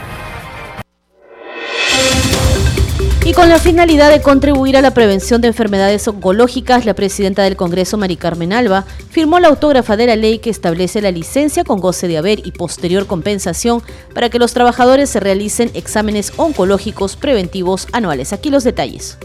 Y 3.24 3.34
con 3.34 3.50
la 3.50 3.60
finalidad 3.60 4.10
de 4.10 4.22
contribuir 4.22 4.76
a 4.78 4.82
la 4.82 4.94
prevención 4.94 5.42
de 5.42 5.50
enfermedades 5.50 6.08
oncológicas, 6.08 6.86
la 6.86 6.96
presidenta 6.96 7.44
del 7.44 7.56
Congreso, 7.56 7.98
Mari 7.98 8.16
Carmen 8.16 8.52
Alba, 8.52 8.84
firmó 9.12 9.40
la 9.40 9.50
autógrafa 9.50 9.96
de 9.96 10.08
la 10.08 10.16
ley 10.16 10.40
que 10.40 10.50
establece 10.50 11.02
la 11.02 11.12
licencia 11.12 11.64
con 11.64 11.80
goce 11.80 12.08
de 12.08 12.18
haber 12.18 12.46
y 12.46 12.52
posterior 12.52 13.06
compensación 13.06 13.84
para 14.16 14.30
que 14.30 14.40
los 14.40 14.54
trabajadores 14.54 15.10
se 15.10 15.20
realicen 15.20 15.70
exámenes 15.76 16.34
oncológicos 16.38 17.16
preventivos 17.16 17.88
anuales. 17.94 18.34
Aquí 18.34 18.50
los 18.50 18.64
detalles. 18.64 19.18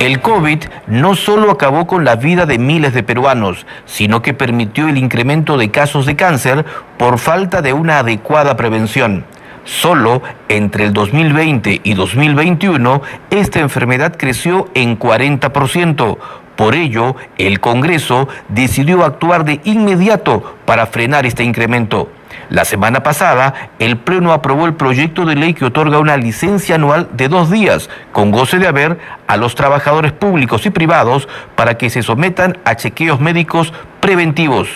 El 0.00 0.22
COVID 0.22 0.60
no 0.86 1.14
solo 1.14 1.50
acabó 1.50 1.86
con 1.86 2.06
la 2.06 2.16
vida 2.16 2.46
de 2.46 2.58
miles 2.58 2.94
de 2.94 3.02
peruanos, 3.02 3.66
sino 3.84 4.22
que 4.22 4.32
permitió 4.32 4.88
el 4.88 4.96
incremento 4.96 5.58
de 5.58 5.70
casos 5.70 6.06
de 6.06 6.16
cáncer 6.16 6.64
por 6.96 7.18
falta 7.18 7.60
de 7.60 7.74
una 7.74 7.98
adecuada 7.98 8.56
prevención. 8.56 9.26
Solo 9.66 10.22
entre 10.48 10.86
el 10.86 10.94
2020 10.94 11.82
y 11.84 11.92
2021 11.92 13.02
esta 13.28 13.60
enfermedad 13.60 14.16
creció 14.16 14.70
en 14.72 14.98
40%. 14.98 16.16
Por 16.56 16.74
ello, 16.74 17.16
el 17.36 17.60
Congreso 17.60 18.26
decidió 18.48 19.04
actuar 19.04 19.44
de 19.44 19.60
inmediato 19.64 20.56
para 20.64 20.86
frenar 20.86 21.26
este 21.26 21.44
incremento. 21.44 22.08
La 22.50 22.64
semana 22.64 23.04
pasada, 23.04 23.70
el 23.78 23.96
Pleno 23.96 24.32
aprobó 24.32 24.66
el 24.66 24.74
proyecto 24.74 25.24
de 25.24 25.36
ley 25.36 25.54
que 25.54 25.64
otorga 25.64 26.00
una 26.00 26.16
licencia 26.16 26.74
anual 26.74 27.08
de 27.12 27.28
dos 27.28 27.48
días, 27.48 27.88
con 28.10 28.32
goce 28.32 28.58
de 28.58 28.66
haber, 28.66 28.98
a 29.28 29.36
los 29.36 29.54
trabajadores 29.54 30.10
públicos 30.10 30.66
y 30.66 30.70
privados 30.70 31.28
para 31.54 31.78
que 31.78 31.90
se 31.90 32.02
sometan 32.02 32.58
a 32.64 32.74
chequeos 32.74 33.20
médicos 33.20 33.72
preventivos. 34.00 34.68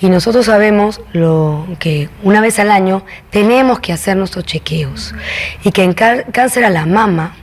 Y 0.00 0.08
nosotros 0.08 0.46
sabemos 0.46 1.00
lo 1.12 1.66
que 1.80 2.08
una 2.22 2.40
vez 2.40 2.60
al 2.60 2.70
año 2.70 3.04
tenemos 3.30 3.80
que 3.80 3.92
hacer 3.92 4.16
nuestros 4.16 4.44
chequeos. 4.44 5.16
Y 5.64 5.72
que 5.72 5.82
en 5.82 5.94
cáncer 5.94 6.64
a 6.64 6.70
la 6.70 6.86
mama, 6.86 7.34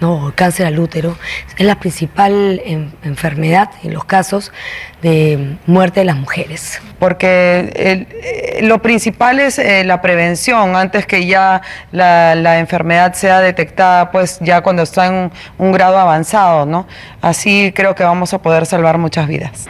no, 0.00 0.32
cáncer 0.34 0.66
al 0.66 0.78
útero, 0.78 1.16
es 1.56 1.66
la 1.66 1.78
principal 1.78 2.60
enfermedad 3.02 3.70
en 3.82 3.94
los 3.94 4.04
casos 4.04 4.52
de 5.04 5.58
muerte 5.66 6.00
de 6.00 6.06
las 6.06 6.16
mujeres. 6.16 6.80
Porque 6.98 7.70
eh, 7.74 8.60
lo 8.62 8.80
principal 8.80 9.38
es 9.38 9.58
eh, 9.58 9.84
la 9.84 10.00
prevención, 10.00 10.76
antes 10.76 11.06
que 11.06 11.26
ya 11.26 11.60
la, 11.92 12.58
enfermedad 12.58 13.12
sea 13.12 13.40
detectada, 13.40 14.10
pues 14.10 14.38
ya 14.40 14.62
cuando 14.62 14.82
está 14.82 15.06
en 15.06 15.30
un, 15.58 15.72
grado 15.72 15.98
avanzado, 15.98 16.64
¿no? 16.64 16.86
Así 17.20 17.72
creo 17.74 17.94
que 17.94 18.02
vamos 18.02 18.32
a 18.32 18.38
poder 18.38 18.64
salvar 18.64 18.96
muchas 18.96 19.26
vidas. 19.28 19.68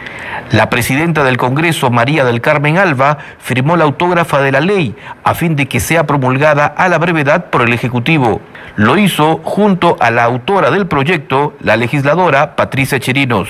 La 0.51 0.69
presidenta 0.69 1.25
del 1.25 1.35
Congreso, 1.35 1.89
María 1.89 2.23
del 2.23 2.39
Carmen 2.39 2.77
Alba, 2.77 3.17
firmó 3.39 3.75
la 3.75 3.83
autógrafa 3.83 4.39
de 4.41 4.53
la 4.53 4.61
ley 4.61 4.95
a 5.23 5.33
fin 5.33 5.57
de 5.57 5.67
que 5.67 5.81
sea 5.81 6.07
promulgada 6.07 6.65
a 6.65 6.87
la 6.87 6.97
brevedad 6.97 7.45
por 7.49 7.63
el 7.63 7.73
Ejecutivo. 7.73 8.39
Lo 8.77 8.97
hizo 8.97 9.41
junto 9.43 9.97
a 9.99 10.11
la 10.11 10.14
autora 10.23 10.71
del 10.71 10.87
proyecto, 10.87 11.53
la 11.59 11.77
legisladora 11.77 12.55
Patricia 12.55 12.99
Chirinos. 12.99 13.49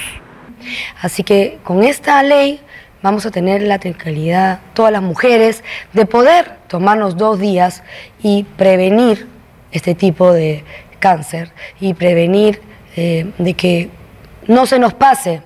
Así 1.02 1.24
que 1.24 1.60
con 1.64 1.84
esta 1.84 2.22
ley 2.24 2.60
vamos 3.02 3.26
a 3.26 3.32
tener 3.32 3.62
la 3.62 3.80
tranquilidad, 3.80 4.60
todas 4.74 4.92
las 4.92 5.02
mujeres, 5.02 5.64
de 5.94 6.06
poder 6.06 6.58
tomarnos 6.68 7.18
dos 7.18 7.40
días 7.40 7.84
y 8.22 8.44
prevenir 8.58 9.28
este 9.72 9.94
tipo 9.94 10.34
de 10.34 10.64
cáncer 11.00 11.52
y 11.80 11.94
prevenir 11.94 12.62
eh, 12.96 13.32
de 13.38 13.54
que 13.54 13.90
no 14.48 14.66
se 14.66 14.80
nos 14.80 14.94
pase 14.94 15.42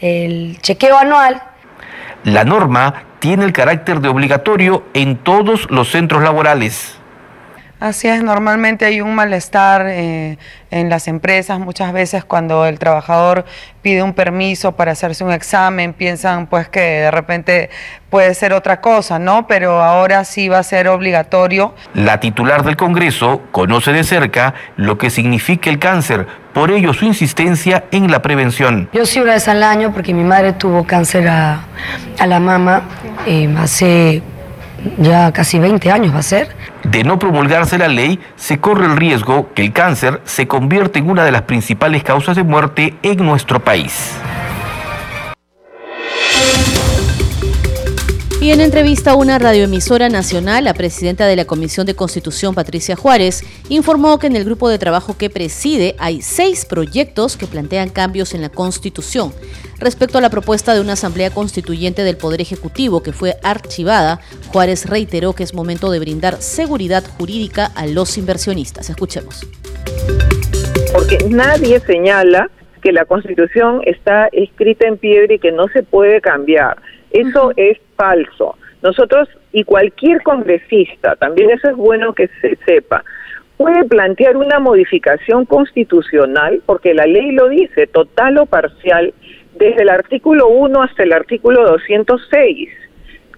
el 0.00 0.58
chequeo 0.60 0.98
anual. 0.98 1.42
La 2.24 2.44
norma 2.44 3.04
tiene 3.20 3.44
el 3.44 3.52
carácter 3.52 4.00
de 4.00 4.08
obligatorio 4.08 4.84
en 4.94 5.16
todos 5.16 5.70
los 5.70 5.90
centros 5.90 6.22
laborales. 6.22 6.97
Así 7.80 8.08
es, 8.08 8.24
normalmente 8.24 8.84
hay 8.84 9.00
un 9.00 9.14
malestar 9.14 9.86
eh, 9.86 10.36
en 10.72 10.90
las 10.90 11.06
empresas, 11.06 11.60
muchas 11.60 11.92
veces 11.92 12.24
cuando 12.24 12.66
el 12.66 12.76
trabajador 12.78 13.44
pide 13.82 14.02
un 14.02 14.14
permiso 14.14 14.72
para 14.72 14.92
hacerse 14.92 15.22
un 15.22 15.30
examen, 15.30 15.92
piensan 15.92 16.48
pues 16.48 16.68
que 16.68 16.80
de 16.80 17.10
repente 17.12 17.70
puede 18.10 18.34
ser 18.34 18.52
otra 18.52 18.80
cosa, 18.80 19.20
¿no? 19.20 19.46
Pero 19.46 19.80
ahora 19.80 20.24
sí 20.24 20.48
va 20.48 20.58
a 20.58 20.62
ser 20.64 20.88
obligatorio. 20.88 21.72
La 21.94 22.18
titular 22.18 22.64
del 22.64 22.76
Congreso 22.76 23.42
conoce 23.52 23.92
de 23.92 24.02
cerca 24.02 24.54
lo 24.76 24.98
que 24.98 25.08
significa 25.08 25.70
el 25.70 25.78
cáncer, 25.78 26.26
por 26.52 26.72
ello 26.72 26.92
su 26.92 27.04
insistencia 27.04 27.84
en 27.92 28.10
la 28.10 28.22
prevención. 28.22 28.88
Yo 28.92 29.06
sí 29.06 29.20
una 29.20 29.34
vez 29.34 29.46
al 29.46 29.62
año 29.62 29.92
porque 29.92 30.12
mi 30.12 30.24
madre 30.24 30.52
tuvo 30.52 30.84
cáncer 30.84 31.28
a, 31.28 31.60
la 32.26 32.40
mama 32.40 32.82
eh, 33.24 33.48
hace 33.56 34.20
ya 34.98 35.32
casi 35.32 35.58
20 35.58 35.90
años 35.90 36.14
va 36.14 36.20
a 36.20 36.22
ser. 36.22 36.54
De 36.84 37.04
no 37.04 37.18
promulgarse 37.18 37.78
la 37.78 37.88
ley, 37.88 38.18
se 38.36 38.58
corre 38.58 38.86
el 38.86 38.96
riesgo 38.96 39.52
que 39.54 39.62
el 39.62 39.72
cáncer 39.72 40.20
se 40.24 40.46
convierta 40.46 40.98
en 40.98 41.10
una 41.10 41.24
de 41.24 41.32
las 41.32 41.42
principales 41.42 42.02
causas 42.02 42.36
de 42.36 42.42
muerte 42.42 42.94
en 43.02 43.24
nuestro 43.24 43.62
país. 43.62 44.12
Y 48.40 48.52
en 48.52 48.60
entrevista 48.60 49.10
a 49.10 49.14
una 49.16 49.36
radioemisora 49.40 50.08
nacional, 50.08 50.62
la 50.62 50.72
presidenta 50.72 51.26
de 51.26 51.34
la 51.34 51.44
Comisión 51.44 51.86
de 51.86 51.96
Constitución, 51.96 52.54
Patricia 52.54 52.94
Juárez, 52.94 53.42
informó 53.68 54.20
que 54.20 54.28
en 54.28 54.36
el 54.36 54.44
grupo 54.44 54.68
de 54.68 54.78
trabajo 54.78 55.16
que 55.16 55.28
preside 55.28 55.96
hay 55.98 56.22
seis 56.22 56.64
proyectos 56.64 57.36
que 57.36 57.48
plantean 57.48 57.88
cambios 57.88 58.34
en 58.34 58.42
la 58.42 58.48
Constitución. 58.48 59.32
Respecto 59.80 60.18
a 60.18 60.20
la 60.20 60.30
propuesta 60.30 60.74
de 60.74 60.80
una 60.80 60.94
asamblea 60.94 61.30
constituyente 61.30 62.02
del 62.02 62.16
Poder 62.16 62.40
Ejecutivo 62.40 63.02
que 63.02 63.12
fue 63.12 63.34
archivada, 63.44 64.18
Juárez 64.52 64.88
reiteró 64.88 65.34
que 65.34 65.44
es 65.44 65.54
momento 65.54 65.90
de 65.92 66.00
brindar 66.00 66.34
seguridad 66.36 67.04
jurídica 67.04 67.66
a 67.76 67.86
los 67.86 68.18
inversionistas. 68.18 68.90
Escuchemos. 68.90 69.46
Porque 70.92 71.18
nadie 71.30 71.78
señala 71.80 72.50
que 72.82 72.92
la 72.92 73.04
Constitución 73.04 73.82
está 73.84 74.28
escrita 74.32 74.88
en 74.88 74.96
piedra 74.96 75.34
y 75.34 75.38
que 75.38 75.52
no 75.52 75.68
se 75.68 75.84
puede 75.84 76.20
cambiar. 76.20 76.82
Eso 77.10 77.52
es 77.56 77.78
falso. 77.96 78.56
Nosotros 78.82 79.28
y 79.52 79.64
cualquier 79.64 80.22
congresista, 80.22 81.14
también 81.16 81.50
eso 81.50 81.68
es 81.68 81.76
bueno 81.76 82.14
que 82.14 82.28
se 82.40 82.56
sepa, 82.66 83.04
puede 83.56 83.84
plantear 83.84 84.36
una 84.36 84.60
modificación 84.60 85.44
constitucional, 85.44 86.62
porque 86.64 86.94
la 86.94 87.06
ley 87.06 87.32
lo 87.32 87.48
dice, 87.48 87.86
total 87.86 88.38
o 88.38 88.46
parcial, 88.46 89.12
desde 89.58 89.82
el 89.82 89.90
artículo 89.90 90.48
1 90.48 90.82
hasta 90.82 91.02
el 91.02 91.12
artículo 91.12 91.64
206. 91.68 92.70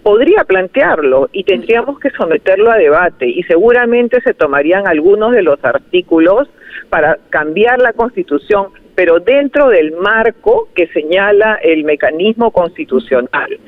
Podría 0.02 0.44
plantearlo 0.44 1.28
y 1.32 1.44
tendríamos 1.44 1.98
que 1.98 2.10
someterlo 2.10 2.70
a 2.70 2.78
debate 2.78 3.26
y 3.26 3.42
seguramente 3.42 4.20
se 4.22 4.34
tomarían 4.34 4.86
algunos 4.86 5.32
de 5.32 5.42
los 5.42 5.62
artículos 5.62 6.48
para 6.88 7.18
cambiar 7.28 7.80
la 7.80 7.92
constitución, 7.92 8.68
pero 8.94 9.20
dentro 9.20 9.68
del 9.68 9.92
marco 9.92 10.68
que 10.74 10.86
señala 10.88 11.56
el 11.62 11.84
mecanismo 11.84 12.50
constitucional. 12.50 13.58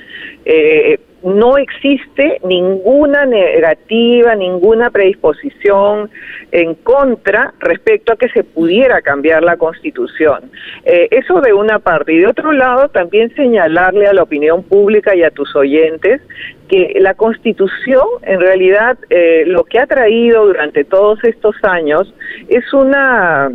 Eh, 0.45 0.99
no 1.23 1.57
existe 1.57 2.41
ninguna 2.45 3.25
negativa, 3.27 4.35
ninguna 4.35 4.91
predisposición 4.91 6.11
en 6.51 6.75
contra 6.75 7.55
respecto 7.61 8.13
a 8.13 8.17
que 8.17 8.29
se 8.29 8.45
pudiera 8.45 9.01
cambiar 9.03 9.43
la 9.43 9.57
constitución. 9.57 10.51
Eh, 10.85 11.09
eso 11.11 11.41
de 11.41 11.53
una 11.53 11.79
parte. 11.79 12.13
Y 12.13 12.19
de 12.19 12.27
otro 12.27 12.53
lado, 12.53 12.89
también 12.89 13.35
señalarle 13.35 14.07
a 14.07 14.13
la 14.13 14.23
opinión 14.23 14.63
pública 14.63 15.15
y 15.15 15.23
a 15.23 15.31
tus 15.31 15.55
oyentes 15.57 16.21
que 16.69 16.95
la 17.01 17.15
constitución, 17.15 18.07
en 18.23 18.41
realidad, 18.41 18.99
eh, 19.11 19.45
lo 19.47 19.65
que 19.65 19.79
ha 19.79 19.87
traído 19.87 20.47
durante 20.47 20.85
todos 20.85 21.23
estos 21.25 21.55
años 21.63 22.13
es 22.49 22.73
una 22.73 23.51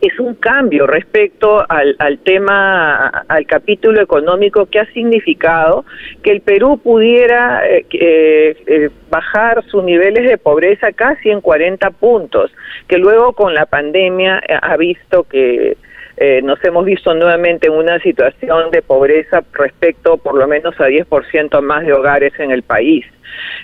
es 0.00 0.18
un 0.20 0.34
cambio 0.34 0.86
respecto 0.86 1.64
al, 1.68 1.96
al, 1.98 2.18
tema, 2.18 3.08
al 3.28 3.46
capítulo 3.46 4.00
económico 4.00 4.66
que 4.66 4.78
ha 4.78 4.86
significado 4.92 5.84
que 6.22 6.30
el 6.30 6.40
Perú 6.40 6.78
pudiera 6.78 7.66
eh, 7.68 7.84
eh, 7.90 8.90
bajar 9.10 9.64
sus 9.64 9.82
niveles 9.82 10.28
de 10.28 10.38
pobreza 10.38 10.92
casi 10.92 11.30
en 11.30 11.40
40 11.40 11.90
puntos, 11.92 12.52
que 12.86 12.98
luego 12.98 13.32
con 13.32 13.54
la 13.54 13.66
pandemia 13.66 14.40
eh, 14.48 14.56
ha 14.60 14.76
visto 14.76 15.24
que 15.24 15.76
eh, 16.20 16.42
nos 16.42 16.62
hemos 16.64 16.84
visto 16.84 17.14
nuevamente 17.14 17.68
en 17.68 17.74
una 17.74 18.00
situación 18.00 18.72
de 18.72 18.82
pobreza 18.82 19.44
respecto 19.52 20.16
por 20.16 20.36
lo 20.36 20.48
menos 20.48 20.74
a 20.80 20.88
10% 20.88 21.60
más 21.60 21.86
de 21.86 21.92
hogares 21.92 22.32
en 22.40 22.50
el 22.50 22.62
país. 22.62 23.06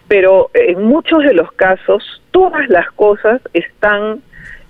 Pero 0.06 0.50
en 0.54 0.82
muchos 0.82 1.24
de 1.24 1.34
los 1.34 1.50
casos, 1.52 2.22
todas 2.30 2.68
las 2.68 2.88
cosas 2.92 3.40
están 3.54 4.20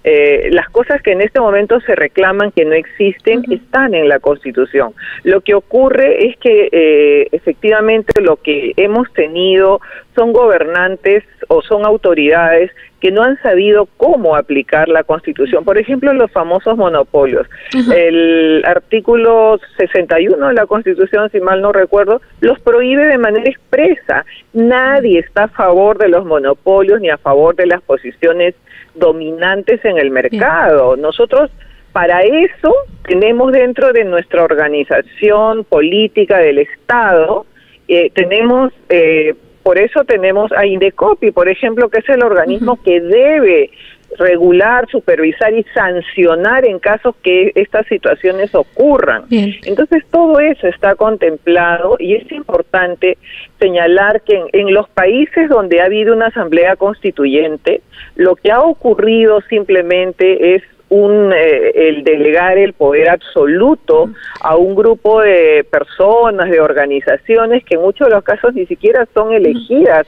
eh, 0.04 0.50
las 0.52 0.68
cosas 0.68 1.00
que 1.00 1.12
en 1.12 1.22
este 1.22 1.40
momento 1.40 1.80
se 1.80 1.94
reclaman 1.94 2.52
que 2.52 2.66
no 2.66 2.74
existen 2.74 3.42
están 3.50 3.94
en 3.94 4.08
la 4.08 4.20
Constitución. 4.20 4.92
Lo 5.22 5.40
que 5.40 5.54
ocurre 5.54 6.26
es 6.26 6.36
que 6.36 6.68
eh, 6.70 7.28
efectivamente 7.32 8.20
lo 8.20 8.36
que 8.36 8.74
hemos 8.76 9.10
tenido 9.14 9.80
son 10.14 10.34
gobernantes 10.34 11.24
o 11.48 11.62
son 11.62 11.86
autoridades 11.86 12.70
que 13.00 13.10
no 13.10 13.22
han 13.22 13.40
sabido 13.42 13.86
cómo 13.96 14.36
aplicar 14.36 14.88
la 14.88 15.04
Constitución. 15.04 15.64
Por 15.64 15.76
ejemplo, 15.76 16.12
los 16.14 16.30
famosos 16.30 16.76
monopolios. 16.76 17.46
El 17.94 18.62
artículo 18.66 19.60
61 19.76 20.48
de 20.48 20.54
la 20.54 20.66
Constitución, 20.66 21.28
si 21.30 21.40
mal 21.40 21.60
no 21.60 21.72
recuerdo, 21.72 22.22
los 22.40 22.58
prohíbe 22.60 23.04
de 23.04 23.18
manera 23.18 23.50
expresa. 23.50 24.24
Nadie 24.54 25.18
está 25.18 25.44
a 25.44 25.48
favor 25.48 25.98
de 25.98 26.08
los 26.08 26.24
monopolios 26.24 27.00
ni 27.00 27.10
a 27.10 27.18
favor 27.18 27.54
de 27.56 27.66
las 27.66 27.82
posiciones 27.82 28.54
dominantes 28.94 29.84
en 29.84 29.98
el 29.98 30.10
mercado. 30.10 30.96
Nosotros 30.96 31.50
para 31.92 32.22
eso 32.22 32.74
tenemos 33.06 33.52
dentro 33.52 33.92
de 33.92 34.04
nuestra 34.04 34.42
organización 34.42 35.64
política 35.64 36.38
del 36.38 36.58
Estado, 36.58 37.46
eh, 37.86 38.10
tenemos, 38.14 38.72
eh, 38.88 39.34
por 39.62 39.78
eso 39.78 40.04
tenemos 40.04 40.50
a 40.52 40.66
Indecopi, 40.66 41.30
por 41.30 41.48
ejemplo, 41.48 41.88
que 41.88 42.00
es 42.00 42.08
el 42.08 42.24
organismo 42.24 42.82
que 42.82 43.00
debe 43.00 43.70
regular, 44.18 44.86
supervisar 44.90 45.52
y 45.52 45.64
sancionar 45.74 46.64
en 46.64 46.78
casos 46.78 47.14
que 47.22 47.52
estas 47.54 47.86
situaciones 47.86 48.54
ocurran. 48.54 49.24
Entonces 49.30 50.04
todo 50.10 50.38
eso 50.40 50.66
está 50.66 50.94
contemplado 50.94 51.96
y 51.98 52.14
es 52.14 52.30
importante 52.32 53.18
señalar 53.58 54.22
que 54.22 54.42
en, 54.52 54.74
los 54.74 54.88
países 54.88 55.48
donde 55.48 55.80
ha 55.80 55.84
habido 55.84 56.14
una 56.14 56.26
asamblea 56.26 56.76
constituyente, 56.76 57.82
lo 58.16 58.36
que 58.36 58.50
ha 58.50 58.60
ocurrido 58.60 59.40
simplemente 59.42 60.54
es 60.54 60.62
un 60.94 61.32
eh, 61.32 61.72
el 61.74 62.04
delegar 62.04 62.56
el 62.56 62.72
poder 62.72 63.10
absoluto 63.10 64.10
a 64.40 64.56
un 64.56 64.76
grupo 64.76 65.20
de 65.22 65.66
personas, 65.68 66.48
de 66.48 66.60
organizaciones 66.60 67.64
que 67.64 67.74
en 67.74 67.80
muchos 67.80 68.06
de 68.06 68.14
los 68.14 68.22
casos 68.22 68.54
ni 68.54 68.64
siquiera 68.66 69.06
son 69.12 69.32
elegidas 69.32 70.06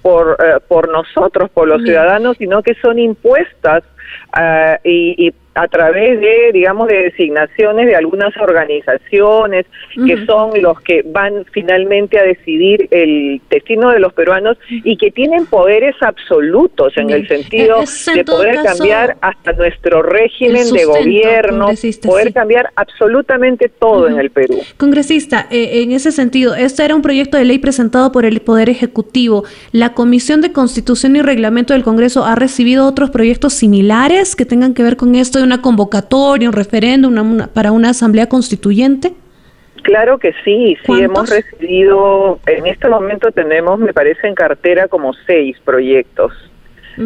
por, 0.00 0.36
eh, 0.38 0.60
por 0.68 0.88
nosotros, 0.88 1.50
por 1.50 1.66
los 1.66 1.82
ciudadanos, 1.82 2.36
sino 2.36 2.62
que 2.62 2.74
son 2.74 3.00
impuestas 3.00 3.82
uh, 4.36 4.78
y, 4.84 5.26
y 5.26 5.34
a 5.58 5.66
través 5.66 6.20
de, 6.20 6.52
digamos, 6.52 6.86
de 6.86 7.02
designaciones 7.02 7.88
de 7.88 7.96
algunas 7.96 8.36
organizaciones 8.36 9.66
que 10.06 10.24
son 10.24 10.62
los 10.62 10.80
que 10.82 11.02
van 11.04 11.44
finalmente 11.50 12.16
a 12.16 12.22
decidir 12.22 12.86
el 12.92 13.40
destino 13.50 13.90
de 13.90 13.98
los 13.98 14.12
peruanos 14.12 14.56
y 14.70 14.96
que 14.96 15.10
tienen 15.10 15.46
poderes 15.46 15.96
absolutos 16.00 16.96
en 16.96 17.10
el 17.10 17.26
sentido 17.26 17.80
de 18.14 18.24
poder 18.24 18.62
cambiar 18.62 19.16
hasta 19.20 19.52
nuestro 19.54 20.02
régimen 20.02 20.70
de 20.72 20.84
gobierno, 20.84 21.70
poder 22.04 22.32
cambiar 22.32 22.70
absolutamente 22.76 23.68
todo 23.68 24.06
en 24.06 24.20
el 24.20 24.30
Perú. 24.30 24.60
Congresista, 24.76 25.48
eh, 25.50 25.82
en 25.82 25.90
ese 25.90 26.12
sentido, 26.12 26.54
este 26.54 26.84
era 26.84 26.94
un 26.94 27.02
proyecto 27.02 27.36
de 27.36 27.44
ley 27.44 27.58
presentado 27.58 28.12
por 28.12 28.24
el 28.24 28.38
Poder 28.40 28.70
Ejecutivo. 28.70 29.42
¿La 29.72 29.92
Comisión 29.94 30.40
de 30.40 30.52
Constitución 30.52 31.16
y 31.16 31.22
Reglamento 31.22 31.72
del 31.72 31.82
Congreso 31.82 32.24
ha 32.24 32.36
recibido 32.36 32.86
otros 32.86 33.10
proyectos 33.10 33.54
similares 33.54 34.36
que 34.36 34.44
tengan 34.44 34.72
que 34.72 34.84
ver 34.84 34.96
con 34.96 35.16
esto? 35.16 35.47
Una 35.48 35.62
convocatoria, 35.62 36.48
un 36.48 36.54
referéndum 36.54 37.46
para 37.52 37.72
una 37.72 37.90
asamblea 37.90 38.28
constituyente? 38.28 39.14
Claro 39.82 40.18
que 40.18 40.34
sí, 40.44 40.76
sí 40.84 40.92
hemos 41.00 41.30
recibido, 41.30 42.38
en 42.46 42.66
este 42.66 42.88
momento 42.88 43.32
tenemos, 43.32 43.78
me 43.78 43.94
parece, 43.94 44.28
en 44.28 44.34
cartera 44.34 44.88
como 44.88 45.14
seis 45.26 45.56
proyectos 45.64 46.32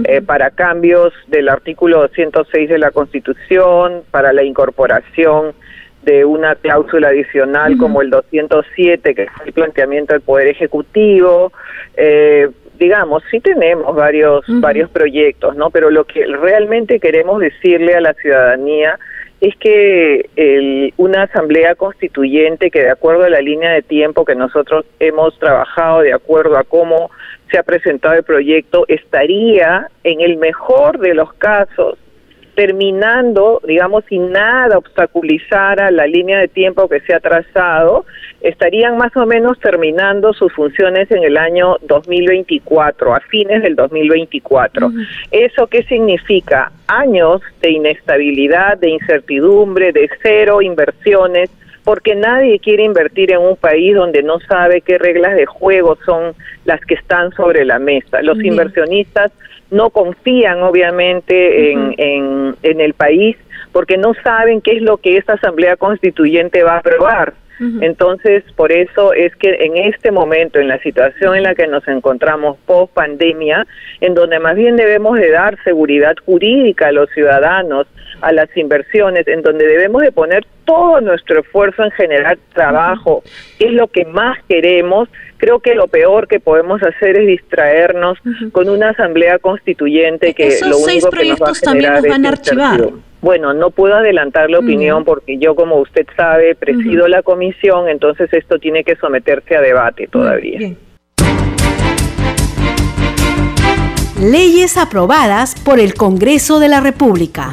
eh, 0.05 0.21
para 0.23 0.51
cambios 0.51 1.13
del 1.29 1.49
artículo 1.49 2.01
206 2.01 2.69
de 2.71 2.79
la 2.79 2.91
Constitución, 2.91 4.03
para 4.11 4.33
la 4.33 4.43
incorporación 4.43 5.55
de 6.03 6.25
una 6.25 6.57
cláusula 6.57 7.09
adicional 7.09 7.77
como 7.77 8.03
el 8.03 8.11
207, 8.11 9.15
que 9.15 9.23
es 9.23 9.29
el 9.47 9.53
planteamiento 9.53 10.15
del 10.15 10.23
Poder 10.23 10.49
Ejecutivo, 10.49 11.53
eh, 11.97 12.49
digamos, 12.83 13.23
sí 13.31 13.39
tenemos 13.39 13.95
varios, 13.95 14.45
varios 14.49 14.91
proyectos, 14.91 15.55
¿no? 15.55 15.71
Pero 15.71 15.89
lo 15.89 16.05
que 16.05 16.27
realmente 16.27 16.99
queremos 16.99 17.39
decirle 17.39 17.95
a 17.95 18.01
la 18.01 18.13
ciudadanía 18.15 18.99
es 19.41 19.55
que 19.57 20.29
el, 20.35 20.93
una 20.97 21.23
asamblea 21.23 21.77
constituyente 21.77 22.73
que 22.73 22.83
de 22.83 22.91
acuerdo 22.91 23.25
a 23.25 23.31
la 23.31 23.41
línea 23.41 23.71
de 23.71 23.83
tiempo 23.83 24.25
que 24.25 24.35
nosotros 24.35 24.85
hemos 24.99 25.39
trabajado, 25.39 26.01
de 26.01 26.13
acuerdo 26.13 26.59
a 26.59 26.65
cómo 26.65 27.11
se 27.53 27.59
ha 27.59 27.63
presentado 27.63 28.15
el 28.15 28.25
proyecto, 28.25 28.85
estaría 28.89 29.87
en 30.03 30.21
el 30.21 30.39
mejor 30.39 30.99
de 30.99 31.15
los 31.15 31.33
casos 31.35 31.99
terminando, 32.55 33.61
digamos, 33.67 34.05
sin 34.07 34.31
nada 34.31 34.79
obstaculizara 34.79 35.91
la 35.91 36.07
línea 36.07 36.39
de 36.39 36.49
tiempo 36.49 36.89
que 36.89 37.01
se 37.01 37.15
ha 37.15 37.21
trazado, 37.21 38.05
estarían 38.41 38.97
más 38.97 39.17
o 39.17 39.25
menos 39.25 39.59
terminando 39.61 40.33
sus 40.33 40.53
funciones 40.53 41.11
en 41.11 41.23
el 41.25 41.37
año 41.37 41.77
2024, 41.83 43.15
a 43.15 43.21
fines 43.21 43.63
del 43.63 43.77
2024. 43.77 44.91
¿Eso 45.31 45.67
qué 45.69 45.83
significa? 45.85 46.73
Años 46.89 47.41
de 47.61 47.71
inestabilidad, 47.71 48.79
de 48.79 48.91
incertidumbre, 48.91 49.93
de 49.93 50.11
cero 50.23 50.61
inversiones, 50.61 51.51
porque 51.85 52.15
nadie 52.15 52.59
quiere 52.59 52.85
invertir 52.85 53.33
en 53.33 53.41
un 53.41 53.57
país 53.57 53.95
donde 53.95 54.23
no 54.23 54.39
sabe 54.41 54.83
qué 54.83 54.99
reglas 54.99 55.35
de 55.35 55.47
juego 55.47 55.97
son 56.05 56.35
las 56.65 56.81
que 56.83 56.95
están 56.95 57.33
sobre 57.33 57.65
la 57.65 57.79
mesa. 57.79 58.23
Los 58.23 58.43
inversionistas 58.43 59.33
no 59.73 59.91
confían 59.91 60.63
obviamente 60.63 61.73
en, 61.73 61.95
en, 62.63 62.81
el 62.81 62.95
país 62.95 63.37
porque 63.73 63.97
no 63.97 64.13
saben 64.23 64.61
qué 64.61 64.73
es 64.73 64.83
lo 64.83 64.99
que 64.99 65.17
esta 65.17 65.33
Asamblea 65.33 65.77
Constituyente 65.77 66.63
va 66.63 66.75
a 66.75 66.79
aprobar. 66.79 67.35
Entonces, 67.81 68.43
por 68.57 68.73
eso 68.73 69.13
es 69.13 69.37
que 69.37 69.51
en 69.61 69.77
este 69.77 70.11
momento, 70.11 70.59
en 70.59 70.67
la 70.67 70.81
situación 70.81 71.37
en 71.37 71.45
la 71.45 71.55
que 71.55 71.69
nos 71.69 71.87
encontramos 71.87 72.59
post 72.67 72.93
pandemia, 72.93 73.65
en 74.01 74.15
donde 74.15 74.41
más 74.41 74.57
bien 74.57 74.75
debemos 74.75 75.17
de 75.17 75.31
dar 75.31 75.57
seguridad 75.63 76.17
jurídica 76.27 76.89
a 76.89 76.93
los 76.93 77.09
ciudadanos, 77.11 77.87
a 78.21 78.33
las 78.33 78.49
inversiones, 78.57 79.29
en 79.29 79.43
donde 79.43 79.65
debemos 79.65 80.03
de 80.03 80.11
poner 80.11 80.45
todo 80.65 81.01
nuestro 81.01 81.41
esfuerzo 81.41 81.85
en 81.85 81.93
generar 81.93 82.37
trabajo, 82.53 83.23
que 83.61 83.67
es 83.67 83.73
lo 83.73 83.87
que 83.87 84.07
más 84.07 84.39
queremos, 84.49 85.09
creo 85.43 85.59
que 85.59 85.75
lo 85.75 85.89
peor 85.89 86.29
que 86.29 86.39
podemos 86.39 86.81
hacer 86.85 87.19
es 87.19 87.27
distraernos 87.27 88.17
con 88.53 88.69
una 88.69 88.91
asamblea 88.91 89.41
constituyente 89.41 90.35
que 90.35 90.57
lo 90.65 90.79
único 90.79 91.11
que 91.11 91.31
nos 91.31 91.43
va 91.43 91.51
a 91.51 91.55
generar 91.55 91.95
también 91.95 92.13
van 92.13 92.27
a 92.27 92.29
archivar. 92.29 92.89
Bueno, 93.21 93.53
no 93.53 93.71
puedo 93.71 93.97
adelantar 93.97 94.49
la 94.51 94.61
opinión 94.61 95.05
porque 95.05 95.39
yo, 95.39 95.57
como 95.57 95.81
usted 95.81 96.07
sabe, 96.17 96.55
presido 96.55 97.09
la 97.09 97.25
comisión, 97.25 97.89
entonces 97.89 98.33
esto 98.33 98.61
tiene 98.61 98.85
que 98.85 98.95
someterse 98.95 99.57
a 99.57 99.61
debate 99.61 100.07
todavía. 100.07 100.77
Leyes 104.21 104.77
aprobadas 104.77 105.57
por 105.65 105.81
el 105.81 105.95
Congreso 105.95 106.61
de 106.61 106.69
la 106.69 106.81
República. 106.81 107.53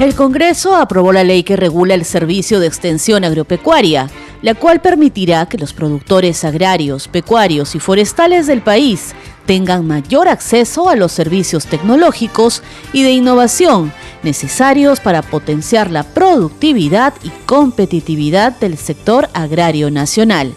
El 0.00 0.14
Congreso 0.14 0.76
aprobó 0.76 1.12
la 1.12 1.24
ley 1.24 1.42
que 1.42 1.56
regula 1.56 1.92
el 1.92 2.06
servicio 2.06 2.58
de 2.58 2.66
extensión 2.66 3.22
agropecuaria, 3.22 4.08
la 4.40 4.54
cual 4.54 4.80
permitirá 4.80 5.44
que 5.44 5.58
los 5.58 5.74
productores 5.74 6.42
agrarios, 6.42 7.06
pecuarios 7.06 7.74
y 7.74 7.80
forestales 7.80 8.46
del 8.46 8.62
país 8.62 9.14
tengan 9.44 9.86
mayor 9.86 10.26
acceso 10.26 10.88
a 10.88 10.96
los 10.96 11.12
servicios 11.12 11.66
tecnológicos 11.66 12.62
y 12.94 13.02
de 13.02 13.10
innovación 13.10 13.92
necesarios 14.22 15.00
para 15.00 15.20
potenciar 15.20 15.90
la 15.90 16.02
productividad 16.02 17.12
y 17.22 17.28
competitividad 17.44 18.58
del 18.58 18.78
sector 18.78 19.28
agrario 19.34 19.90
nacional, 19.90 20.54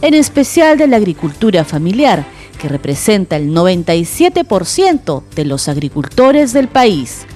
en 0.00 0.14
especial 0.14 0.78
de 0.78 0.86
la 0.86 0.96
agricultura 0.96 1.66
familiar, 1.66 2.24
que 2.58 2.70
representa 2.70 3.36
el 3.36 3.50
97% 3.52 5.22
de 5.34 5.44
los 5.44 5.68
agricultores 5.68 6.54
del 6.54 6.68
país 6.68 7.26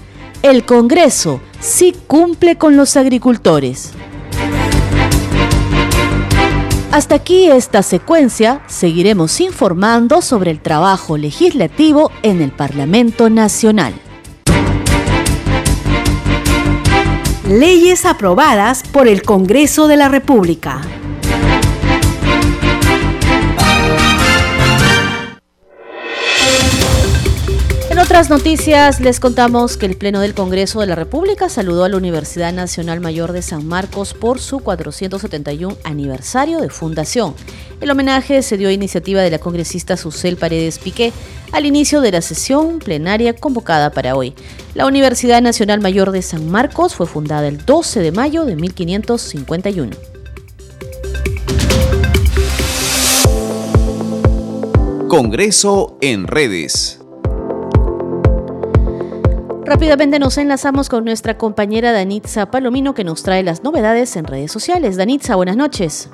el 0.43 0.65
Congreso 0.65 1.41
sí 1.61 1.95
cumple 2.07 2.57
con 2.57 2.77
los 2.77 2.97
agricultores. 2.97 3.93
Hasta 6.93 7.15
aquí 7.17 7.49
esta 7.49 7.83
secuencia, 7.83 8.63
seguiremos 8.67 9.41
informando 9.41 10.23
sobre 10.23 10.51
el 10.51 10.61
trabajo 10.61 11.17
legislativo 11.17 12.11
en 12.23 12.41
el 12.41 12.51
Parlamento 12.51 13.31
Nacional. 13.31 13.95
Leyes 17.49 18.07
aprobadas 18.07 18.83
por 18.83 19.09
el 19.09 19.23
Congreso 19.23 19.89
de 19.89 19.97
la 19.97 20.09
República. 20.09 20.81
Otras 28.03 28.31
noticias 28.31 29.01
les 29.01 29.21
contamos 29.21 29.77
que 29.77 29.85
el 29.85 29.97
Pleno 29.97 30.21
del 30.21 30.33
Congreso 30.33 30.81
de 30.81 30.87
la 30.87 30.95
República 30.95 31.51
saludó 31.51 31.85
a 31.85 31.89
la 31.91 31.99
Universidad 31.99 32.51
Nacional 32.53 33.01
Mayor 33.01 33.33
de 33.33 33.43
San 33.43 33.67
Marcos 33.67 34.15
por 34.15 34.41
su 34.41 34.61
471 34.61 35.77
aniversario 35.85 36.61
de 36.61 36.71
fundación. 36.71 37.35
El 37.81 37.91
homenaje 37.91 38.43
se 38.43 38.57
dio 38.57 38.69
a 38.69 38.73
iniciativa 38.73 39.21
de 39.21 39.31
la 39.31 39.39
congresista 39.39 39.99
Susel 39.99 40.39
Paredes 40.39 40.79
Piqué 40.79 41.13
al 41.53 41.67
inicio 41.67 42.01
de 42.01 42.13
la 42.13 42.23
sesión 42.23 42.79
plenaria 42.79 43.35
convocada 43.35 43.91
para 43.91 44.17
hoy. 44.17 44.35
La 44.75 44.87
Universidad 44.87 45.43
Nacional 45.43 45.81
Mayor 45.81 46.11
de 46.11 46.23
San 46.23 46.51
Marcos 46.51 46.95
fue 46.95 47.07
fundada 47.07 47.49
el 47.49 47.65
12 47.67 48.01
de 48.01 48.13
mayo 48.13 48.47
de 48.47 48.57
1551. 48.57 49.91
Congreso 55.09 55.99
en 56.01 56.27
redes. 56.27 57.00
Rápidamente 59.71 60.19
nos 60.19 60.37
enlazamos 60.37 60.89
con 60.89 61.05
nuestra 61.05 61.39
compañera 61.39 61.93
Danitza 61.93 62.51
Palomino 62.51 62.93
que 62.93 63.05
nos 63.05 63.23
trae 63.23 63.45
las 63.45 63.63
novedades 63.63 64.17
en 64.17 64.25
redes 64.25 64.51
sociales. 64.51 64.97
Danitza, 64.97 65.37
buenas 65.37 65.57
noches. 65.57 66.11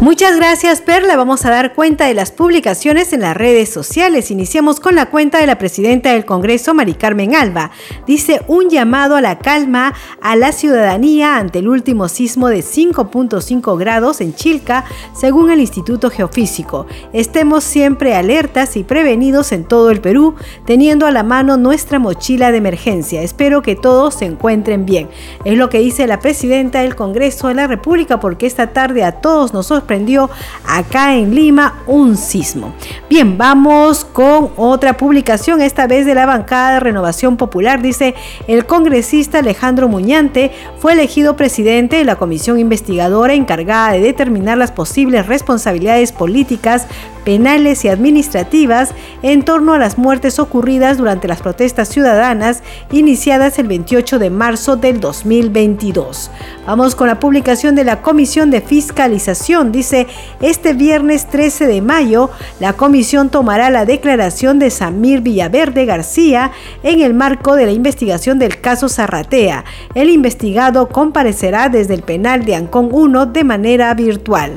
Muchas 0.00 0.34
gracias, 0.34 0.80
Perla. 0.80 1.14
Vamos 1.14 1.44
a 1.44 1.50
dar 1.50 1.74
cuenta 1.74 2.06
de 2.06 2.14
las 2.14 2.32
publicaciones 2.32 3.12
en 3.12 3.20
las 3.20 3.36
redes 3.36 3.68
sociales. 3.68 4.30
Iniciamos 4.30 4.80
con 4.80 4.94
la 4.94 5.10
cuenta 5.10 5.38
de 5.38 5.46
la 5.46 5.58
presidenta 5.58 6.12
del 6.12 6.24
Congreso, 6.24 6.72
Mari 6.72 6.94
Carmen 6.94 7.34
Alba. 7.34 7.70
Dice 8.06 8.40
un 8.48 8.70
llamado 8.70 9.16
a 9.16 9.20
la 9.20 9.38
calma 9.38 9.92
a 10.22 10.36
la 10.36 10.52
ciudadanía 10.52 11.36
ante 11.36 11.58
el 11.58 11.68
último 11.68 12.08
sismo 12.08 12.48
de 12.48 12.60
5.5 12.60 13.78
grados 13.78 14.22
en 14.22 14.34
Chilca, 14.34 14.86
según 15.12 15.50
el 15.50 15.60
Instituto 15.60 16.08
Geofísico. 16.08 16.86
Estemos 17.12 17.62
siempre 17.62 18.14
alertas 18.14 18.78
y 18.78 18.84
prevenidos 18.84 19.52
en 19.52 19.64
todo 19.64 19.90
el 19.90 20.00
Perú, 20.00 20.34
teniendo 20.64 21.04
a 21.04 21.10
la 21.10 21.24
mano 21.24 21.58
nuestra 21.58 21.98
mochila 21.98 22.52
de 22.52 22.56
emergencia. 22.56 23.20
Espero 23.20 23.60
que 23.60 23.76
todos 23.76 24.14
se 24.14 24.24
encuentren 24.24 24.86
bien. 24.86 25.10
Es 25.44 25.58
lo 25.58 25.68
que 25.68 25.80
dice 25.80 26.06
la 26.06 26.20
presidenta 26.20 26.80
del 26.80 26.96
Congreso 26.96 27.48
de 27.48 27.54
la 27.54 27.66
República, 27.66 28.18
porque 28.18 28.46
esta 28.46 28.68
tarde 28.68 29.04
a 29.04 29.20
todos 29.20 29.52
nosotros 29.52 29.89
prendió 29.90 30.30
acá 30.68 31.16
en 31.16 31.34
Lima 31.34 31.82
un 31.88 32.16
sismo. 32.16 32.72
Bien, 33.08 33.36
vamos 33.36 34.04
con 34.04 34.50
otra 34.56 34.96
publicación, 34.96 35.60
esta 35.60 35.88
vez 35.88 36.06
de 36.06 36.14
la 36.14 36.26
bancada 36.26 36.74
de 36.74 36.80
Renovación 36.80 37.36
Popular. 37.36 37.82
Dice, 37.82 38.14
el 38.46 38.66
congresista 38.66 39.40
Alejandro 39.40 39.88
Muñante 39.88 40.52
fue 40.78 40.92
elegido 40.92 41.34
presidente 41.34 41.96
de 41.96 42.04
la 42.04 42.14
comisión 42.14 42.60
investigadora 42.60 43.34
encargada 43.34 43.90
de 43.90 44.00
determinar 44.00 44.56
las 44.58 44.70
posibles 44.70 45.26
responsabilidades 45.26 46.12
políticas 46.12 46.86
penales 47.24 47.84
y 47.84 47.88
administrativas 47.88 48.90
en 49.22 49.42
torno 49.42 49.74
a 49.74 49.78
las 49.78 49.98
muertes 49.98 50.38
ocurridas 50.38 50.98
durante 50.98 51.28
las 51.28 51.40
protestas 51.40 51.88
ciudadanas 51.88 52.62
iniciadas 52.90 53.58
el 53.58 53.68
28 53.68 54.18
de 54.18 54.30
marzo 54.30 54.76
del 54.76 55.00
2022. 55.00 56.30
Vamos 56.66 56.94
con 56.94 57.08
la 57.08 57.18
publicación 57.18 57.74
de 57.74 57.84
la 57.84 58.02
Comisión 58.02 58.50
de 58.50 58.60
Fiscalización. 58.60 59.72
Dice, 59.72 60.06
este 60.40 60.72
viernes 60.72 61.28
13 61.28 61.66
de 61.66 61.80
mayo, 61.80 62.30
la 62.60 62.74
comisión 62.74 63.28
tomará 63.28 63.70
la 63.70 63.84
declaración 63.84 64.58
de 64.58 64.70
Samir 64.70 65.20
Villaverde 65.20 65.84
García 65.84 66.52
en 66.82 67.00
el 67.00 67.14
marco 67.14 67.56
de 67.56 67.66
la 67.66 67.72
investigación 67.72 68.38
del 68.38 68.60
caso 68.60 68.88
Zarratea. 68.88 69.64
El 69.94 70.10
investigado 70.10 70.88
comparecerá 70.88 71.68
desde 71.68 71.94
el 71.94 72.02
penal 72.02 72.44
de 72.44 72.54
Ancón 72.54 72.88
1 72.90 73.26
de 73.26 73.44
manera 73.44 73.92
virtual. 73.94 74.52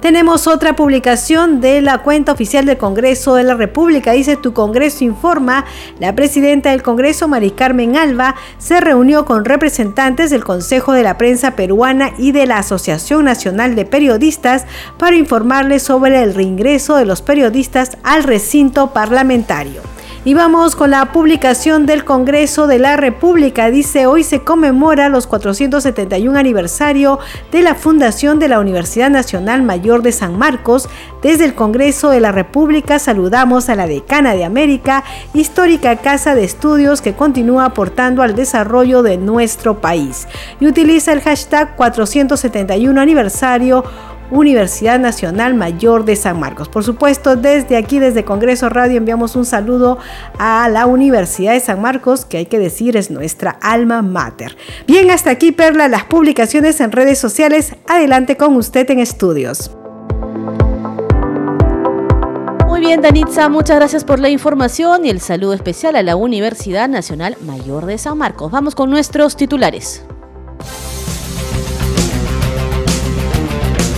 Tenemos 0.00 0.46
otra 0.46 0.76
publicación 0.76 1.60
de 1.60 1.80
la 1.80 2.02
cuenta 2.04 2.30
oficial 2.30 2.66
del 2.66 2.78
Congreso 2.78 3.34
de 3.34 3.42
la 3.42 3.54
República. 3.54 4.12
Dice 4.12 4.36
Tu 4.36 4.52
Congreso 4.52 5.02
informa, 5.02 5.64
la 5.98 6.14
presidenta 6.14 6.70
del 6.70 6.82
Congreso, 6.82 7.26
Mari 7.26 7.50
Carmen 7.50 7.96
Alba, 7.96 8.36
se 8.58 8.80
reunió 8.80 9.24
con 9.24 9.44
representantes 9.44 10.30
del 10.30 10.44
Consejo 10.44 10.92
de 10.92 11.02
la 11.02 11.18
Prensa 11.18 11.56
Peruana 11.56 12.12
y 12.18 12.30
de 12.30 12.46
la 12.46 12.58
Asociación 12.58 13.24
Nacional 13.24 13.74
de 13.74 13.86
Periodistas 13.86 14.66
para 14.98 15.16
informarles 15.16 15.82
sobre 15.82 16.22
el 16.22 16.34
reingreso 16.34 16.94
de 16.96 17.06
los 17.06 17.22
periodistas 17.22 17.96
al 18.04 18.22
recinto 18.22 18.92
parlamentario. 18.92 19.80
Y 20.26 20.32
vamos 20.32 20.74
con 20.74 20.90
la 20.90 21.12
publicación 21.12 21.84
del 21.84 22.06
Congreso 22.06 22.66
de 22.66 22.78
la 22.78 22.96
República. 22.96 23.70
Dice, 23.70 24.06
hoy 24.06 24.24
se 24.24 24.40
conmemora 24.40 25.10
los 25.10 25.26
471 25.26 26.38
aniversario 26.38 27.18
de 27.52 27.60
la 27.60 27.74
fundación 27.74 28.38
de 28.38 28.48
la 28.48 28.58
Universidad 28.58 29.10
Nacional 29.10 29.62
Mayor 29.62 30.00
de 30.00 30.12
San 30.12 30.38
Marcos. 30.38 30.88
Desde 31.20 31.44
el 31.44 31.54
Congreso 31.54 32.08
de 32.08 32.20
la 32.20 32.32
República 32.32 32.98
saludamos 32.98 33.68
a 33.68 33.74
la 33.74 33.86
decana 33.86 34.32
de 34.32 34.46
América, 34.46 35.04
histórica 35.34 35.96
casa 35.96 36.34
de 36.34 36.44
estudios 36.44 37.02
que 37.02 37.12
continúa 37.12 37.66
aportando 37.66 38.22
al 38.22 38.34
desarrollo 38.34 39.02
de 39.02 39.18
nuestro 39.18 39.82
país. 39.82 40.26
Y 40.58 40.66
utiliza 40.66 41.12
el 41.12 41.20
hashtag 41.20 41.76
471 41.76 42.98
aniversario 42.98 43.84
Universidad 44.30 44.98
Nacional 44.98 45.54
Mayor 45.54 46.04
de 46.04 46.16
San 46.16 46.40
Marcos. 46.40 46.68
Por 46.68 46.84
supuesto, 46.84 47.36
desde 47.36 47.76
aquí, 47.76 47.98
desde 47.98 48.24
Congreso 48.24 48.68
Radio, 48.68 48.96
enviamos 48.96 49.36
un 49.36 49.44
saludo 49.44 49.98
a 50.38 50.68
la 50.68 50.86
Universidad 50.86 51.52
de 51.52 51.60
San 51.60 51.80
Marcos, 51.80 52.24
que 52.24 52.38
hay 52.38 52.46
que 52.46 52.58
decir 52.58 52.96
es 52.96 53.10
nuestra 53.10 53.50
alma 53.60 54.02
mater. 54.02 54.56
Bien, 54.86 55.10
hasta 55.10 55.30
aquí, 55.30 55.52
Perla, 55.52 55.88
las 55.88 56.04
publicaciones 56.04 56.80
en 56.80 56.92
redes 56.92 57.18
sociales. 57.18 57.74
Adelante 57.86 58.36
con 58.36 58.56
usted 58.56 58.90
en 58.90 58.98
estudios. 58.98 59.70
Muy 62.66 62.80
bien, 62.80 63.00
Danitza, 63.00 63.48
muchas 63.48 63.76
gracias 63.76 64.04
por 64.04 64.18
la 64.18 64.28
información 64.28 65.04
y 65.04 65.10
el 65.10 65.20
saludo 65.20 65.52
especial 65.52 65.96
a 65.96 66.02
la 66.02 66.16
Universidad 66.16 66.88
Nacional 66.88 67.36
Mayor 67.46 67.86
de 67.86 67.98
San 67.98 68.18
Marcos. 68.18 68.50
Vamos 68.50 68.74
con 68.74 68.90
nuestros 68.90 69.36
titulares. 69.36 70.04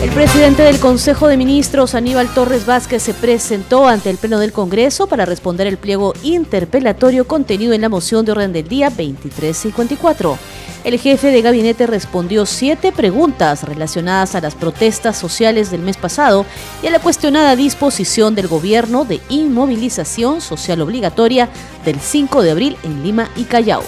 El 0.07 0.13
presidente 0.13 0.63
del 0.63 0.79
Consejo 0.79 1.27
de 1.27 1.37
Ministros, 1.37 1.97
Aníbal 1.97 2.33
Torres 2.33 2.65
Vázquez, 2.65 3.03
se 3.03 3.13
presentó 3.13 3.89
ante 3.89 4.09
el 4.09 4.19
Pleno 4.19 4.39
del 4.39 4.53
Congreso 4.53 5.09
para 5.09 5.27
responder 5.27 5.67
el 5.67 5.79
pliego 5.79 6.15
interpelatorio 6.23 7.27
contenido 7.27 7.73
en 7.73 7.81
la 7.81 7.89
moción 7.89 8.25
de 8.25 8.31
orden 8.31 8.53
del 8.53 8.69
día 8.69 8.89
2354. 8.89 10.39
El 10.85 11.01
jefe 11.01 11.33
de 11.33 11.43
gabinete 11.43 11.89
respondió 11.89 12.47
siete 12.47 12.93
preguntas 12.93 13.65
relacionadas 13.65 14.37
a 14.37 14.41
las 14.41 14.55
protestas 14.55 15.19
sociales 15.19 15.73
del 15.73 15.83
mes 15.83 15.97
pasado 15.97 16.47
y 16.85 16.87
a 16.87 16.93
la 16.93 17.01
cuestionada 17.01 17.57
disposición 17.57 18.37
del 18.37 18.47
gobierno 18.47 19.05
de 19.05 19.21
inmovilización 19.29 20.41
social 20.41 20.83
obligatoria 20.83 21.49
del 21.85 21.99
5 21.99 22.43
de 22.43 22.51
abril 22.53 22.77
en 22.85 23.03
Lima 23.03 23.29
y 23.35 23.43
Callao. 23.43 23.83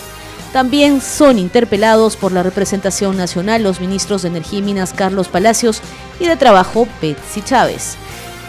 También 0.53 1.03
son 1.03 1.39
interpelados 1.39 2.17
por 2.17 2.33
la 2.33 2.43
representación 2.43 3.17
nacional 3.17 3.63
los 3.63 3.81
ministros 3.81 4.23
de 4.23 4.29
Energía 4.29 4.61
y 4.61 4.63
Minas 4.63 4.93
Carlos 4.95 5.29
Palacios 5.29 5.83
y 6.19 6.27
de 6.27 6.37
Trabajo 6.37 6.89
Betsy 7.03 7.43
Chávez. 7.43 7.97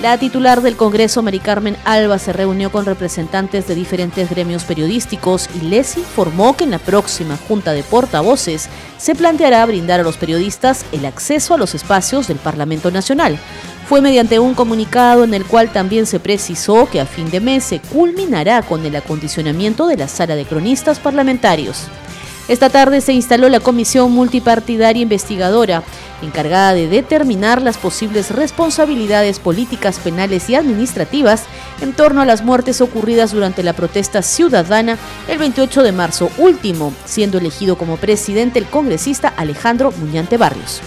La 0.01 0.17
titular 0.17 0.61
del 0.61 0.77
Congreso, 0.77 1.21
Mari 1.21 1.41
Carmen 1.41 1.75
Alba, 1.83 2.19
se 2.19 2.31
reunió 2.31 2.71
con 2.71 2.85
representantes 2.85 3.67
de 3.67 3.75
diferentes 3.75 4.29
gremios 4.29 4.63
periodísticos 4.63 5.49
y 5.61 5.65
les 5.65 5.97
informó 5.97 6.55
que 6.55 6.63
en 6.63 6.71
la 6.71 6.79
próxima 6.79 7.37
Junta 7.49 7.73
de 7.73 7.83
Portavoces 7.83 8.69
se 8.97 9.13
planteará 9.13 9.65
brindar 9.65 9.99
a 9.99 10.03
los 10.03 10.15
periodistas 10.15 10.85
el 10.93 11.05
acceso 11.05 11.53
a 11.53 11.57
los 11.57 11.75
espacios 11.75 12.29
del 12.29 12.37
Parlamento 12.37 12.91
Nacional. 12.91 13.37
Fue 13.89 14.01
mediante 14.01 14.37
un 14.37 14.53
comunicado 14.53 15.23
en 15.23 15.33
el 15.33 15.45
cual 15.45 15.73
también 15.73 16.05
se 16.05 16.19
precisó 16.19 16.87
que 16.87 17.01
a 17.01 17.07
fin 17.07 17.31
de 17.31 17.39
mes 17.39 17.63
se 17.63 17.79
culminará 17.79 18.61
con 18.61 18.85
el 18.85 18.95
acondicionamiento 18.95 19.87
de 19.87 19.97
la 19.97 20.07
sala 20.07 20.35
de 20.35 20.45
cronistas 20.45 20.99
parlamentarios. 20.99 21.87
Esta 22.47 22.69
tarde 22.69 23.01
se 23.01 23.13
instaló 23.13 23.49
la 23.49 23.59
Comisión 23.59 24.11
Multipartidaria 24.11 25.01
Investigadora, 25.01 25.81
encargada 26.21 26.75
de 26.75 26.87
determinar 26.87 27.63
las 27.63 27.79
posibles 27.79 28.29
responsabilidades 28.29 29.39
políticas, 29.39 29.97
penales 29.97 30.51
y 30.51 30.55
administrativas 30.55 31.45
en 31.81 31.93
torno 31.93 32.21
a 32.21 32.25
las 32.25 32.43
muertes 32.43 32.81
ocurridas 32.81 33.31
durante 33.31 33.63
la 33.63 33.73
protesta 33.73 34.21
ciudadana 34.21 34.99
el 35.27 35.39
28 35.39 35.81
de 35.81 35.91
marzo 35.93 36.29
último, 36.37 36.93
siendo 37.05 37.39
elegido 37.39 37.75
como 37.75 37.97
presidente 37.97 38.59
el 38.59 38.65
congresista 38.65 39.33
Alejandro 39.35 39.91
Muñante 39.99 40.37
Barrios. 40.37 40.79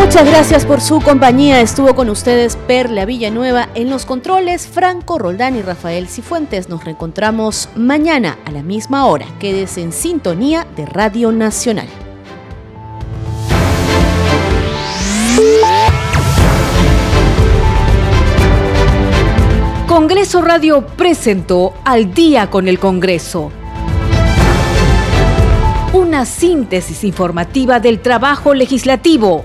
Muchas 0.00 0.26
gracias 0.26 0.64
por 0.64 0.80
su 0.80 0.98
compañía. 1.02 1.60
Estuvo 1.60 1.94
con 1.94 2.08
ustedes 2.08 2.56
Perla 2.56 3.04
Villanueva 3.04 3.68
en 3.74 3.90
los 3.90 4.06
controles, 4.06 4.66
Franco 4.66 5.18
Roldán 5.18 5.56
y 5.56 5.62
Rafael 5.62 6.08
Cifuentes. 6.08 6.70
Nos 6.70 6.84
reencontramos 6.84 7.68
mañana 7.76 8.38
a 8.46 8.50
la 8.50 8.62
misma 8.62 9.04
hora. 9.04 9.26
Quédese 9.38 9.82
en 9.82 9.92
sintonía 9.92 10.66
de 10.74 10.86
Radio 10.86 11.30
Nacional. 11.32 11.86
Congreso 19.86 20.40
Radio 20.40 20.86
presentó 20.96 21.74
Al 21.84 22.14
día 22.14 22.48
con 22.48 22.68
el 22.68 22.78
Congreso. 22.78 23.52
Una 25.92 26.24
síntesis 26.24 27.04
informativa 27.04 27.80
del 27.80 28.00
trabajo 28.00 28.54
legislativo, 28.54 29.44